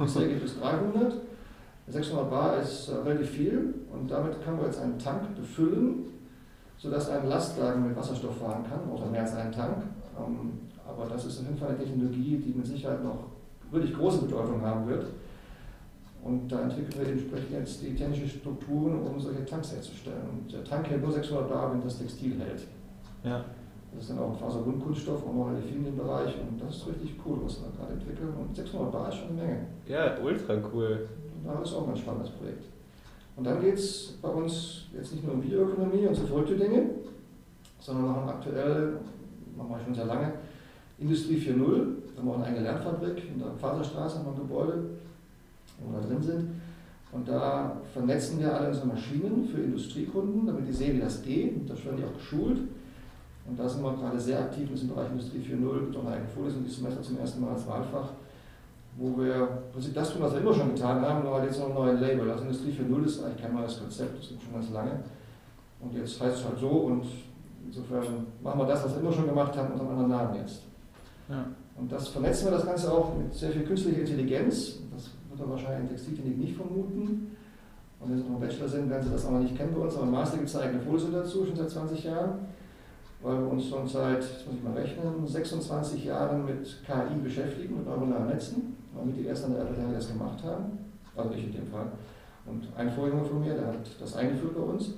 Bisher 0.00 0.28
geht 0.28 0.42
bis 0.42 0.58
300. 0.58 1.14
600 1.88 2.30
Bar 2.30 2.58
ist 2.58 2.88
äh, 2.88 2.96
relativ 2.96 3.30
viel 3.30 3.74
und 3.92 4.10
damit 4.10 4.42
können 4.42 4.58
wir 4.58 4.66
jetzt 4.66 4.80
einen 4.80 4.98
Tank 4.98 5.36
befüllen, 5.36 6.06
sodass 6.78 7.08
ein 7.10 7.28
Lastwagen 7.28 7.86
mit 7.86 7.96
Wasserstoff 7.96 8.38
fahren 8.38 8.64
kann, 8.68 8.90
oder 8.90 9.06
mehr 9.06 9.22
als 9.22 9.34
einen 9.34 9.52
Tank. 9.52 9.84
Ähm, 10.18 10.52
aber 10.86 11.06
das 11.08 11.24
ist 11.26 11.40
auf 11.40 11.46
jeden 11.46 11.58
Fall 11.58 11.70
eine 11.70 11.78
Technologie, 11.78 12.38
die 12.38 12.54
mit 12.56 12.66
Sicherheit 12.66 13.04
noch 13.04 13.26
wirklich 13.70 13.94
große 13.94 14.22
Bedeutung 14.22 14.62
haben 14.62 14.88
wird. 14.88 15.06
Und 16.26 16.48
da 16.50 16.62
entwickeln 16.62 17.06
wir 17.06 17.12
entsprechend 17.12 17.52
jetzt 17.52 17.82
die 17.82 17.94
technischen 17.94 18.28
Strukturen, 18.28 19.00
um 19.00 19.20
solche 19.20 19.44
Tanks 19.44 19.72
herzustellen. 19.72 20.26
Und 20.32 20.52
der 20.52 20.64
Tank 20.64 20.90
hält 20.90 21.00
nur 21.00 21.12
600 21.12 21.48
Bar, 21.48 21.72
wenn 21.72 21.80
das 21.80 21.98
Textil 21.98 22.36
hält. 22.40 22.66
Ja. 23.22 23.44
Das 23.92 24.02
ist 24.02 24.10
dann 24.10 24.18
auch 24.18 24.32
ein 24.32 24.36
Faserbundkunststoff, 24.36 25.24
auch 25.24 25.32
noch 25.32 25.46
relativ 25.50 25.68
viel 25.68 25.76
in 25.76 25.84
dem 25.84 25.96
Bereich. 25.96 26.34
Und 26.40 26.60
das 26.60 26.78
ist 26.78 26.88
richtig 26.88 27.14
cool, 27.24 27.38
was 27.44 27.60
wir 27.60 27.70
gerade 27.78 27.92
entwickeln. 27.92 28.34
Und 28.34 28.56
600 28.56 28.90
Bar 28.90 29.08
ist 29.08 29.18
schon 29.18 29.28
eine 29.28 29.40
Menge. 29.40 29.66
Ja, 29.86 30.18
ultra 30.20 30.54
cool. 30.74 31.08
Und 31.36 31.46
da 31.46 31.62
ist 31.62 31.74
auch 31.74 31.88
ein 31.88 31.96
spannendes 31.96 32.30
Projekt. 32.30 32.64
Und 33.36 33.44
dann 33.44 33.60
geht 33.60 33.74
es 33.74 34.18
bei 34.20 34.28
uns 34.28 34.86
jetzt 34.92 35.12
nicht 35.12 35.24
nur 35.24 35.34
um 35.34 35.40
Bioökonomie 35.40 36.08
und 36.08 36.14
so 36.14 36.26
verrückte 36.26 36.56
Dinge, 36.56 36.90
sondern 37.78 38.04
wir 38.06 38.10
machen 38.10 38.28
aktuell, 38.30 38.96
machen 39.56 39.70
wir 39.70 39.78
schon 39.84 39.94
sehr 39.94 40.06
lange, 40.06 40.32
Industrie 40.98 41.36
4.0. 41.36 41.54
Wir 41.54 42.18
haben 42.18 42.30
auch 42.30 42.34
eine 42.36 42.46
eigene 42.46 42.62
Lernfabrik 42.62 43.22
in 43.32 43.38
der 43.38 43.52
Faserstraße, 43.52 44.18
haben 44.18 44.26
wir 44.26 44.32
ein 44.32 44.48
Gebäude 44.48 44.84
wo 45.80 45.92
wir 45.92 46.06
drin 46.06 46.22
sind. 46.22 46.48
Und 47.12 47.28
da 47.28 47.76
vernetzen 47.92 48.40
wir 48.40 48.54
alle 48.54 48.68
unsere 48.68 48.88
Maschinen 48.88 49.48
für 49.48 49.60
Industriekunden, 49.60 50.46
damit 50.46 50.68
die 50.68 50.72
sehen, 50.72 50.96
wie 50.96 51.00
das 51.00 51.22
geht. 51.22 51.56
Und 51.56 51.70
da 51.70 51.74
werden 51.84 51.96
die 51.96 52.04
auch 52.04 52.14
geschult. 52.14 52.58
Und 53.48 53.58
da 53.58 53.68
sind 53.68 53.82
wir 53.82 53.92
gerade 53.94 54.18
sehr 54.18 54.40
aktiv 54.40 54.68
in 54.68 54.74
diesem 54.74 54.88
Bereich 54.88 55.10
Industrie 55.10 55.38
4.0 55.38 55.80
mit 55.86 55.96
eigenen 55.96 56.28
Vorlesung 56.34 56.64
dieses 56.64 56.78
Semester 56.78 57.02
zum 57.02 57.18
ersten 57.18 57.40
Mal 57.40 57.52
als 57.52 57.66
Wahlfach, 57.66 58.08
wo 58.96 59.16
wir 59.18 59.34
im 59.34 59.72
Prinzip 59.72 59.94
das 59.94 60.12
tun, 60.12 60.22
was 60.22 60.32
wir 60.32 60.40
immer 60.40 60.52
schon 60.52 60.74
getan 60.74 61.00
haben, 61.00 61.22
nur 61.22 61.34
halt 61.34 61.44
jetzt 61.44 61.60
noch 61.60 61.68
ein 61.68 61.74
neues 61.74 62.00
Label. 62.00 62.28
Also 62.28 62.42
Industrie 62.42 62.72
4.0 62.72 63.04
ist 63.04 63.22
eigentlich 63.22 63.42
kein 63.42 63.54
neues 63.54 63.78
Konzept, 63.78 64.18
das 64.18 64.28
gibt 64.28 64.42
schon 64.42 64.52
ganz 64.52 64.70
lange. 64.70 65.00
Und 65.80 65.94
jetzt 65.94 66.20
heißt 66.20 66.38
es 66.38 66.44
halt 66.44 66.58
so 66.58 66.68
und 66.68 67.04
insofern 67.66 68.02
machen 68.42 68.58
wir 68.58 68.66
das, 68.66 68.84
was 68.84 68.94
wir 68.94 69.00
immer 69.00 69.12
schon 69.12 69.26
gemacht 69.26 69.56
haben, 69.56 69.72
unter 69.72 69.82
einem 69.84 69.90
anderen 69.92 70.10
Namen 70.10 70.40
jetzt. 70.40 70.62
Ja. 71.28 71.46
Und 71.78 71.92
das 71.92 72.08
vernetzen 72.08 72.46
wir 72.46 72.52
das 72.52 72.66
Ganze 72.66 72.92
auch 72.92 73.16
mit 73.16 73.32
sehr 73.32 73.50
viel 73.50 73.62
künstlicher 73.62 74.00
Intelligenz. 74.00 74.78
Das 74.92 75.10
wird 75.38 75.48
er 75.48 75.50
wahrscheinlich 75.50 75.82
in 75.82 75.88
Textiltechnik 75.88 76.38
nicht 76.38 76.56
vermuten. 76.56 77.36
Und 78.00 78.10
wenn 78.10 78.18
Sie 78.18 78.28
noch 78.28 78.40
Bachelor 78.40 78.68
sind, 78.68 78.90
werden 78.90 79.04
Sie 79.04 79.10
das 79.10 79.24
auch 79.26 79.32
noch 79.32 79.40
nicht 79.40 79.56
kennen 79.56 79.72
bei 79.74 79.80
uns, 79.80 79.94
aber 79.96 80.04
im 80.04 80.12
Master 80.12 80.36
gibt 80.36 80.48
es 80.48 80.56
eine 80.56 80.66
eigene 80.66 80.82
Folie 80.82 81.10
dazu, 81.10 81.46
schon 81.46 81.56
seit 81.56 81.70
20 81.70 82.04
Jahren, 82.04 82.38
weil 83.22 83.38
wir 83.38 83.48
uns 83.48 83.68
schon 83.68 83.88
seit, 83.88 84.22
jetzt 84.22 84.46
muss 84.46 84.56
ich 84.56 84.62
mal 84.62 84.74
rechnen, 84.74 85.26
26 85.26 86.04
Jahren 86.04 86.44
mit 86.44 86.84
KI 86.84 87.18
beschäftigen, 87.22 87.76
mit 87.76 87.86
neuronalen 87.86 88.28
Netzen, 88.28 88.76
weil 88.94 89.06
wir 89.06 89.12
die 89.14 89.28
ersten 89.28 89.52
der 89.52 89.62
RWTH 89.62 89.92
das 89.94 90.08
gemacht 90.08 90.44
haben, 90.44 90.78
also 91.16 91.30
ich 91.32 91.46
in 91.46 91.52
dem 91.52 91.66
Fall. 91.66 91.86
Und 92.44 92.68
ein 92.76 92.90
Vorgänger 92.90 93.24
von 93.24 93.40
mir, 93.40 93.54
der 93.54 93.66
hat 93.66 94.00
das 94.00 94.14
eingeführt 94.14 94.54
bei 94.54 94.62
uns. 94.62 94.94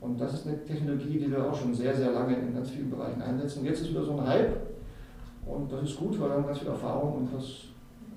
Und 0.00 0.20
das 0.20 0.34
ist 0.34 0.46
eine 0.46 0.64
Technologie, 0.64 1.18
die 1.18 1.30
wir 1.30 1.50
auch 1.50 1.54
schon 1.54 1.74
sehr, 1.74 1.94
sehr 1.94 2.12
lange 2.12 2.36
in 2.36 2.54
ganz 2.54 2.70
vielen 2.70 2.90
Bereichen 2.90 3.22
einsetzen. 3.22 3.64
Jetzt 3.64 3.82
ist 3.82 3.90
wieder 3.90 4.04
so 4.04 4.12
ein 4.12 4.26
Hype. 4.26 4.56
Und 5.46 5.70
das 5.70 5.82
ist 5.82 5.96
gut, 5.96 6.18
weil 6.20 6.28
wir 6.28 6.36
haben 6.36 6.46
ganz 6.46 6.58
viel 6.58 6.68
Erfahrung 6.68 7.18
und 7.18 7.34
das 7.34 7.66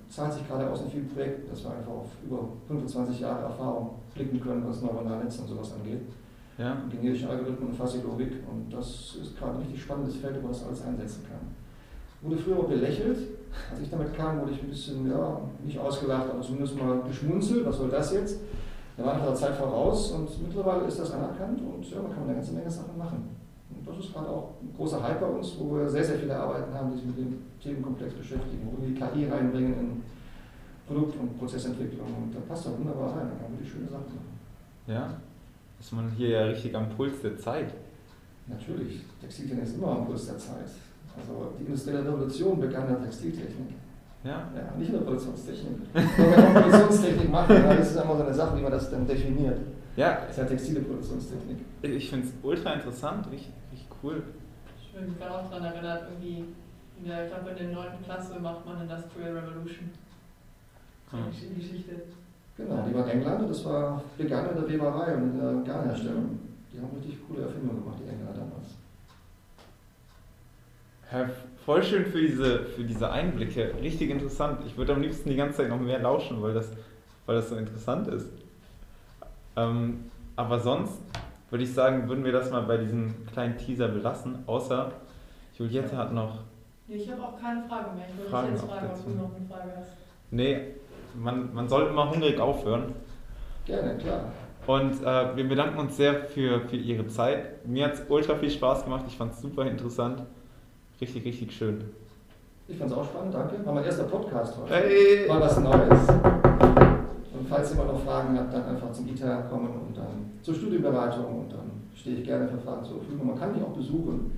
zahlt 0.10 0.34
sich 0.34 0.48
gerade 0.48 0.70
aus 0.70 0.82
in 0.82 0.90
vielen 0.90 1.10
Projekten, 1.10 1.50
dass 1.50 1.64
wir 1.64 1.72
einfach 1.72 1.92
auf 1.92 2.08
über 2.26 2.50
25 2.68 3.20
Jahre 3.20 3.44
Erfahrung 3.44 3.92
blicken 4.16 4.40
können, 4.42 4.68
was 4.68 4.82
neuronale 4.82 5.24
Netze 5.24 5.42
und 5.42 5.48
sowas 5.48 5.74
angeht. 5.74 6.02
Ja. 6.58 6.78
Generische 6.90 7.30
Algorithmen 7.30 7.70
und 7.70 7.76
Fasilogik. 7.76 8.44
Und 8.50 8.74
das 8.74 9.18
ist 9.22 9.38
gerade 9.38 9.54
ein 9.54 9.62
richtig 9.62 9.82
spannendes 9.82 10.18
Feld, 10.18 10.36
wo 10.38 10.42
man 10.42 10.52
das 10.52 10.66
alles 10.66 10.82
einsetzen 10.86 11.24
kann. 11.24 11.40
Wurde 12.22 12.42
früher 12.42 12.60
auch 12.60 12.68
belächelt. 12.68 13.18
Als 13.72 13.80
ich 13.82 13.90
damit 13.90 14.14
kam, 14.16 14.42
wurde 14.42 14.52
ich 14.52 14.62
ein 14.62 14.70
bisschen, 14.70 15.10
ja, 15.10 15.42
nicht 15.64 15.80
ausgelacht, 15.80 16.30
aber 16.30 16.42
zumindest 16.42 16.78
mal 16.78 17.02
geschmunzelt. 17.08 17.66
Was 17.66 17.78
soll 17.78 17.90
das 17.90 18.14
jetzt? 18.14 18.40
Da 18.98 19.06
war 19.06 19.18
der 19.18 19.34
Zeit 19.34 19.56
voraus 19.56 20.12
und 20.12 20.30
mittlerweile 20.44 20.86
ist 20.86 21.00
das 21.00 21.14
anerkannt 21.14 21.62
und 21.62 21.90
ja, 21.90 22.02
da 22.02 22.10
kann 22.10 22.20
man 22.20 22.26
eine 22.26 22.34
ganze 22.36 22.52
Menge 22.52 22.70
Sachen 22.70 22.98
machen. 22.98 23.30
Und 23.70 23.88
das 23.88 24.06
ist 24.06 24.14
gerade 24.14 24.30
auch 24.30 24.56
ein 24.62 24.74
großer 24.76 25.02
Hype 25.02 25.22
bei 25.22 25.28
uns, 25.28 25.56
wo 25.60 25.76
wir 25.76 25.90
sehr, 25.90 26.04
sehr 26.04 26.18
viele 26.18 26.36
Arbeiten 26.36 26.74
haben, 26.74 26.92
die 26.92 26.98
sich 26.98 27.06
mit 27.06 27.18
dem 27.18 27.38
Themenkomplex 27.62 28.14
beschäftigen, 28.14 28.68
wo 28.68 28.82
wir 28.82 28.90
die 28.90 28.96
KI 28.96 29.30
reinbringen 29.30 29.74
in 29.74 30.04
Produkt- 30.88 31.20
und 31.20 31.38
Prozessentwicklung. 31.38 32.08
Und 32.08 32.34
da 32.34 32.40
passt 32.48 32.66
das 32.66 32.78
wunderbar 32.78 33.10
rein, 33.10 33.30
da 33.30 33.44
kann 33.44 33.54
man 33.54 33.62
die 33.62 33.70
schöne 33.70 33.88
Sachen 33.88 34.06
machen. 34.06 34.40
Ja, 34.88 35.14
ist 35.80 35.94
man 35.94 36.10
hier 36.12 36.30
ja 36.30 36.44
richtig 36.46 36.76
am 36.76 36.90
Puls 36.90 37.22
der 37.22 37.38
Zeit. 37.38 37.74
Natürlich, 38.48 39.02
Textiltechnik 39.22 39.66
ist 39.66 39.76
immer 39.76 39.92
am 39.92 40.06
Puls 40.08 40.26
der 40.26 40.40
Zeit. 40.40 40.70
Also 41.16 41.54
die 41.60 41.66
industrielle 41.66 42.06
Revolution 42.06 42.60
begann 42.60 42.88
in 42.88 42.94
der 42.96 43.04
Textiltechnik. 43.04 43.76
Ja. 44.24 44.52
Ja, 44.54 44.78
nicht 44.78 44.90
in 44.90 44.96
der 44.96 45.02
Produktionstechnik. 45.02 45.78
Wenn 45.94 46.44
auch 46.44 46.62
Produktionstechnik 46.62 47.32
machen, 47.32 47.56
dann 47.56 47.78
ist 47.78 47.96
es 47.96 48.04
immer 48.04 48.18
so 48.18 48.24
eine 48.24 48.34
Sache, 48.34 48.58
wie 48.58 48.62
man 48.62 48.72
das 48.72 48.90
dann 48.92 49.08
definiert. 49.08 49.60
Ja, 50.00 50.22
Das 50.22 50.30
ist 50.30 50.38
ja 50.38 50.46
textile 50.46 50.80
Produktionstechnik. 50.80 51.58
ich 51.82 52.10
finde 52.10 52.26
es 52.26 52.34
ultra 52.42 52.72
interessant, 52.72 53.30
richtig, 53.30 53.52
richtig 53.70 53.90
cool. 54.02 54.24
Ich 54.82 54.94
bin 54.94 55.14
gerade 55.18 55.36
auch 55.36 55.50
daran 55.50 55.66
erinnert, 55.66 56.04
irgendwie, 56.10 56.46
in 56.98 57.06
der, 57.06 57.26
ich 57.26 57.34
glaube 57.34 57.50
in 57.50 57.58
der 57.58 57.68
9. 57.68 57.86
Klasse 58.06 58.40
macht 58.40 58.66
man 58.66 58.82
Industrial 58.82 59.38
Revolution. 59.38 59.90
Hm. 61.12 61.20
Die 61.34 61.62
Geschichte. 61.62 62.04
Genau, 62.56 62.86
die 62.88 62.96
waren 62.96 63.10
England 63.10 63.42
und 63.42 63.50
das 63.50 63.66
war 63.66 64.02
begann 64.18 64.50
in 64.52 64.56
der 64.56 64.70
Weberei 64.70 65.16
und 65.16 65.32
in 65.32 65.38
der 65.38 65.74
Garnherstellung. 65.74 66.40
Die 66.72 66.80
haben 66.80 66.96
richtig 66.96 67.18
coole 67.28 67.42
Erfindungen 67.42 67.84
gemacht, 67.84 67.98
die 68.02 68.10
Engländer 68.10 68.34
damals. 68.34 68.78
Ja, 71.12 71.30
voll 71.66 71.84
schön 71.84 72.06
für 72.06 72.22
diese, 72.22 72.60
für 72.60 72.86
diese 72.86 73.12
Einblicke. 73.12 73.74
Richtig 73.82 74.12
interessant. 74.12 74.62
Ich 74.66 74.78
würde 74.78 74.94
am 74.94 75.02
liebsten 75.02 75.30
die 75.30 75.36
ganze 75.36 75.58
Zeit 75.58 75.70
noch 75.70 75.80
mehr 75.82 76.00
lauschen, 76.00 76.42
weil 76.42 76.54
das, 76.54 76.72
weil 77.26 77.36
das 77.36 77.50
so 77.50 77.58
interessant 77.58 78.08
ist. 78.08 78.30
Ähm, 79.60 80.06
aber 80.36 80.60
sonst 80.60 81.02
würde 81.50 81.64
ich 81.64 81.74
sagen, 81.74 82.08
würden 82.08 82.24
wir 82.24 82.32
das 82.32 82.52
mal 82.52 82.62
bei 82.62 82.78
diesem 82.78 83.26
kleinen 83.28 83.58
Teaser 83.58 83.88
belassen. 83.88 84.40
Außer 84.46 84.92
Juliette 85.58 85.98
hat 85.98 86.14
noch. 86.14 86.40
Nee, 86.88 86.96
ich 86.96 87.12
habe 87.12 87.22
auch 87.22 87.40
keine 87.40 87.64
Frage 87.64 87.96
mehr. 87.96 88.06
Ich 88.10 88.18
wollte 88.18 88.32
Fragen 88.32 88.52
dich 88.54 88.62
jetzt 88.62 88.72
fragen, 88.72 88.88
ob 88.88 89.04
du 89.04 89.10
noch 89.12 89.36
eine 89.36 89.46
Frage 89.46 89.78
hast. 89.78 89.92
Nee, 90.32 90.60
man, 91.16 91.54
man 91.54 91.68
sollte 91.68 91.94
mal 91.94 92.10
hungrig 92.10 92.40
aufhören. 92.40 92.94
Gerne, 93.66 93.98
klar. 93.98 94.22
Und 94.68 95.04
äh, 95.04 95.36
wir 95.36 95.50
bedanken 95.50 95.80
uns 95.80 95.98
sehr 95.98 96.26
für, 96.26 96.62
für 96.62 96.76
Ihre 96.76 97.08
Zeit. 97.08 97.66
Mir 97.66 97.86
hat 97.86 97.94
es 97.96 98.04
ultra 98.08 98.36
viel 98.36 98.52
Spaß 98.52 98.84
gemacht. 98.84 99.06
Ich 99.08 99.18
fand 99.18 99.34
es 99.34 99.42
super 99.42 99.66
interessant. 99.66 100.24
Richtig, 101.02 101.26
richtig 101.26 101.52
schön. 101.54 101.84
Ich 102.68 102.78
fand 102.78 102.92
es 102.92 102.98
auch 102.98 103.06
spannend, 103.06 103.34
danke. 103.34 103.66
War 103.66 103.74
mein 103.74 103.84
erster 103.84 104.04
Podcast 104.04 104.56
heute. 104.58 104.76
Hey. 104.76 105.28
Mal 105.28 105.42
was 105.42 105.60
Neues. 105.60 106.39
Falls 107.50 107.72
ihr 107.72 107.78
mal 107.78 107.88
noch 107.88 108.00
Fragen 108.04 108.38
habt, 108.38 108.54
dann 108.54 108.66
einfach 108.66 108.92
zum 108.92 109.08
ITER 109.08 109.42
kommen 109.50 109.70
und 109.70 109.98
dann 109.98 110.32
zur 110.42 110.54
Studienberatung 110.54 111.40
und 111.42 111.52
dann 111.52 111.72
stehe 111.96 112.18
ich 112.18 112.24
gerne 112.26 112.48
für 112.48 112.58
Fragen 112.60 112.84
zur 112.84 112.98
Verfügung. 113.00 113.28
Man 113.28 113.40
kann 113.40 113.54
mich 113.54 113.64
auch 113.64 113.74
besuchen. 113.74 114.38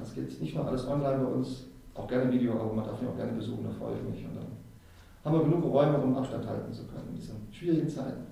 Es 0.00 0.14
geht 0.14 0.40
nicht 0.42 0.54
nur 0.54 0.66
alles 0.66 0.86
online 0.86 1.18
bei 1.24 1.30
uns, 1.32 1.64
auch 1.94 2.06
gerne 2.06 2.30
Video, 2.30 2.52
aber 2.52 2.72
man 2.74 2.84
darf 2.84 3.00
mich 3.00 3.10
auch 3.10 3.16
gerne 3.16 3.32
besuchen, 3.32 3.64
da 3.64 3.70
freue 3.70 3.94
ich 3.96 4.02
mich. 4.14 4.24
Und 4.26 4.36
dann 4.36 4.46
haben 5.24 5.34
wir 5.38 5.44
genug 5.44 5.64
Räume, 5.72 5.96
um 5.98 6.16
Abstand 6.16 6.46
halten 6.46 6.70
zu 6.72 6.84
können 6.86 7.08
in 7.08 7.14
diesen 7.16 7.36
schwierigen 7.50 7.88
Zeiten. 7.88 8.26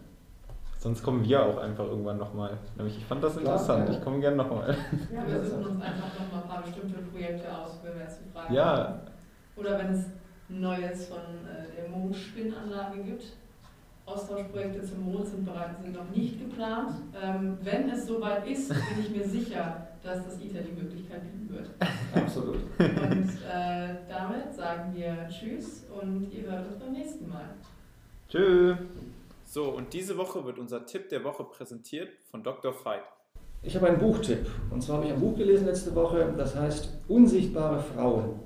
Sonst 0.79 1.03
kommen 1.03 1.25
wir 1.25 1.43
auch 1.43 1.57
einfach 1.57 1.87
irgendwann 1.87 2.19
nochmal. 2.19 2.59
Nämlich, 2.77 2.99
ich 2.99 3.05
fand 3.07 3.25
das 3.25 3.33
Klar, 3.39 3.55
interessant. 3.55 3.89
ja. 3.89 3.95
Ich 3.95 4.05
komme 4.05 4.21
gerne 4.21 4.37
nochmal. 4.37 4.77
Ja, 5.11 5.27
wir 5.27 5.43
suchen 5.43 5.65
uns 5.65 5.83
einfach 5.83 6.09
noch 6.21 6.31
mal 6.31 6.43
ein 6.43 6.49
paar 6.49 6.63
bestimmte 6.63 6.99
Projekte 6.99 7.47
aus, 7.59 7.81
wenn 7.83 7.95
wir 7.95 8.03
jetzt 8.03 8.21
die 8.23 8.29
Frage 8.31 8.55
Ja. 8.55 8.77
haben. 8.77 8.95
Oder 9.57 9.79
wenn 9.79 9.95
es 9.95 10.05
Neues 10.51 11.07
von 11.07 11.17
äh, 11.19 11.81
der 11.81 11.89
Mondspinnanlage 11.89 13.03
gibt. 13.03 13.25
Austauschprojekte 14.07 14.83
zum 14.83 15.13
Mond 15.13 15.27
sind, 15.27 15.45
bereit, 15.45 15.77
sind 15.83 15.95
noch 15.95 16.11
nicht 16.11 16.39
geplant. 16.39 16.91
Ähm, 17.21 17.59
wenn 17.63 17.89
es 17.89 18.07
soweit 18.07 18.47
ist, 18.47 18.69
bin 18.69 19.01
ich 19.01 19.11
mir 19.11 19.27
sicher, 19.27 19.89
dass 20.03 20.25
das 20.27 20.39
ITER 20.39 20.63
die 20.63 20.81
Möglichkeit 20.81 21.23
bieten 21.23 21.49
wird. 21.55 21.71
Absolut. 22.15 22.57
Und 22.79 23.29
äh, 23.51 23.95
damit 24.09 24.55
sagen 24.55 24.95
wir 24.95 25.27
Tschüss 25.31 25.85
und 26.01 26.31
ihr 26.31 26.51
hört 26.51 26.67
uns 26.67 26.79
beim 26.79 26.93
nächsten 26.93 27.29
Mal. 27.29 27.49
Tschö. 28.29 28.77
So, 29.47 29.71
und 29.71 29.93
diese 29.93 30.17
Woche 30.19 30.45
wird 30.45 30.59
unser 30.59 30.85
Tipp 30.85 31.09
der 31.09 31.25
Woche 31.25 31.45
präsentiert 31.45 32.11
von 32.31 32.43
Dr. 32.43 32.75
Veit. 32.85 33.05
Ich 33.63 33.75
habe 33.75 33.87
einen 33.87 33.99
Buchtipp. 33.99 34.47
Und 34.71 34.83
zwar 34.83 34.97
habe 34.97 35.07
ich 35.07 35.13
ein 35.13 35.21
Buch 35.21 35.37
gelesen 35.37 35.65
letzte 35.67 35.95
Woche, 35.95 36.35
das 36.37 36.55
heißt 36.55 36.91
Unsichtbare 37.09 37.81
Frauen. 37.81 38.39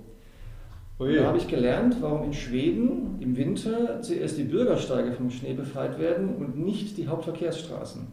Und 0.98 1.14
Da 1.14 1.26
habe 1.26 1.38
ich 1.38 1.46
gelernt, 1.46 1.96
warum 2.00 2.24
in 2.24 2.32
Schweden 2.32 3.18
im 3.20 3.36
Winter 3.36 4.02
zuerst 4.02 4.36
die 4.36 4.42
Bürgersteige 4.42 5.12
vom 5.12 5.30
Schnee 5.30 5.52
befreit 5.52 5.98
werden 6.00 6.34
und 6.36 6.58
nicht 6.58 6.96
die 6.96 7.06
Hauptverkehrsstraßen. 7.06 8.08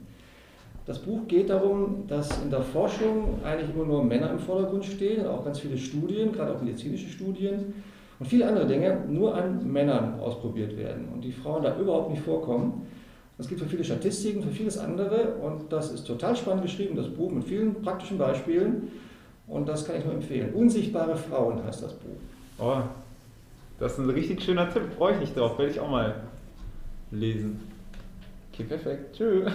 Das 0.86 1.00
Buch 1.00 1.28
geht 1.28 1.50
darum, 1.50 2.04
dass 2.08 2.44
in 2.44 2.52
der 2.52 2.62
Forschung 2.62 3.40
eigentlich 3.44 3.72
immer 3.74 3.86
nur 3.86 4.04
Männer 4.04 4.30
im 4.30 4.38
Vordergrund 4.38 4.86
stehen, 4.86 5.26
auch 5.26 5.44
ganz 5.44 5.60
viele 5.60 5.80
Studien, 5.80 6.32
gerade 6.32 6.54
auch 6.54 6.62
medizinische 6.62 7.10
Studien 7.10 7.74
und 8.20 8.28
viele 8.28 8.48
andere 8.48 8.68
Dinge 8.68 9.04
nur 9.10 9.34
an 9.34 9.68
Männern 9.72 10.20
ausprobiert 10.20 10.78
werden 10.78 11.08
und 11.12 11.22
die 11.22 11.32
Frauen 11.32 11.64
da 11.64 11.76
überhaupt 11.80 12.12
nicht 12.12 12.22
vorkommen. 12.22 12.86
Es 13.40 13.48
gibt 13.48 13.62
für 13.62 13.68
viele 13.68 13.84
Statistiken, 13.84 14.44
für 14.44 14.52
vieles 14.52 14.78
andere 14.78 15.38
und 15.42 15.74
das 15.74 15.92
ist 15.92 16.06
total 16.06 16.36
spannend 16.36 16.62
geschrieben, 16.62 16.96
das 16.96 17.10
Buch 17.10 17.32
mit 17.32 17.46
vielen 17.46 17.82
praktischen 17.82 18.20
Beispielen 18.20 18.90
und 19.48 19.68
das 19.68 19.88
kann 19.88 19.98
ich 19.98 20.06
nur 20.06 20.14
empfehlen. 20.14 20.54
Unsichtbare 20.54 21.16
Frauen 21.16 21.64
heißt 21.64 21.82
das 21.82 21.94
Buch. 21.94 22.16
Oh, 22.58 22.82
das 23.80 23.94
ist 23.94 24.00
ein 24.00 24.10
richtig 24.10 24.42
schöner 24.42 24.72
Tipp. 24.72 24.84
Freue 24.98 25.14
ich 25.14 25.20
mich 25.20 25.34
drauf. 25.34 25.58
Werde 25.58 25.72
ich 25.72 25.80
auch 25.80 25.90
mal 25.90 26.24
lesen. 27.12 27.60
Okay, 28.52 28.64
perfekt. 28.64 29.16
Tschö. 29.16 29.50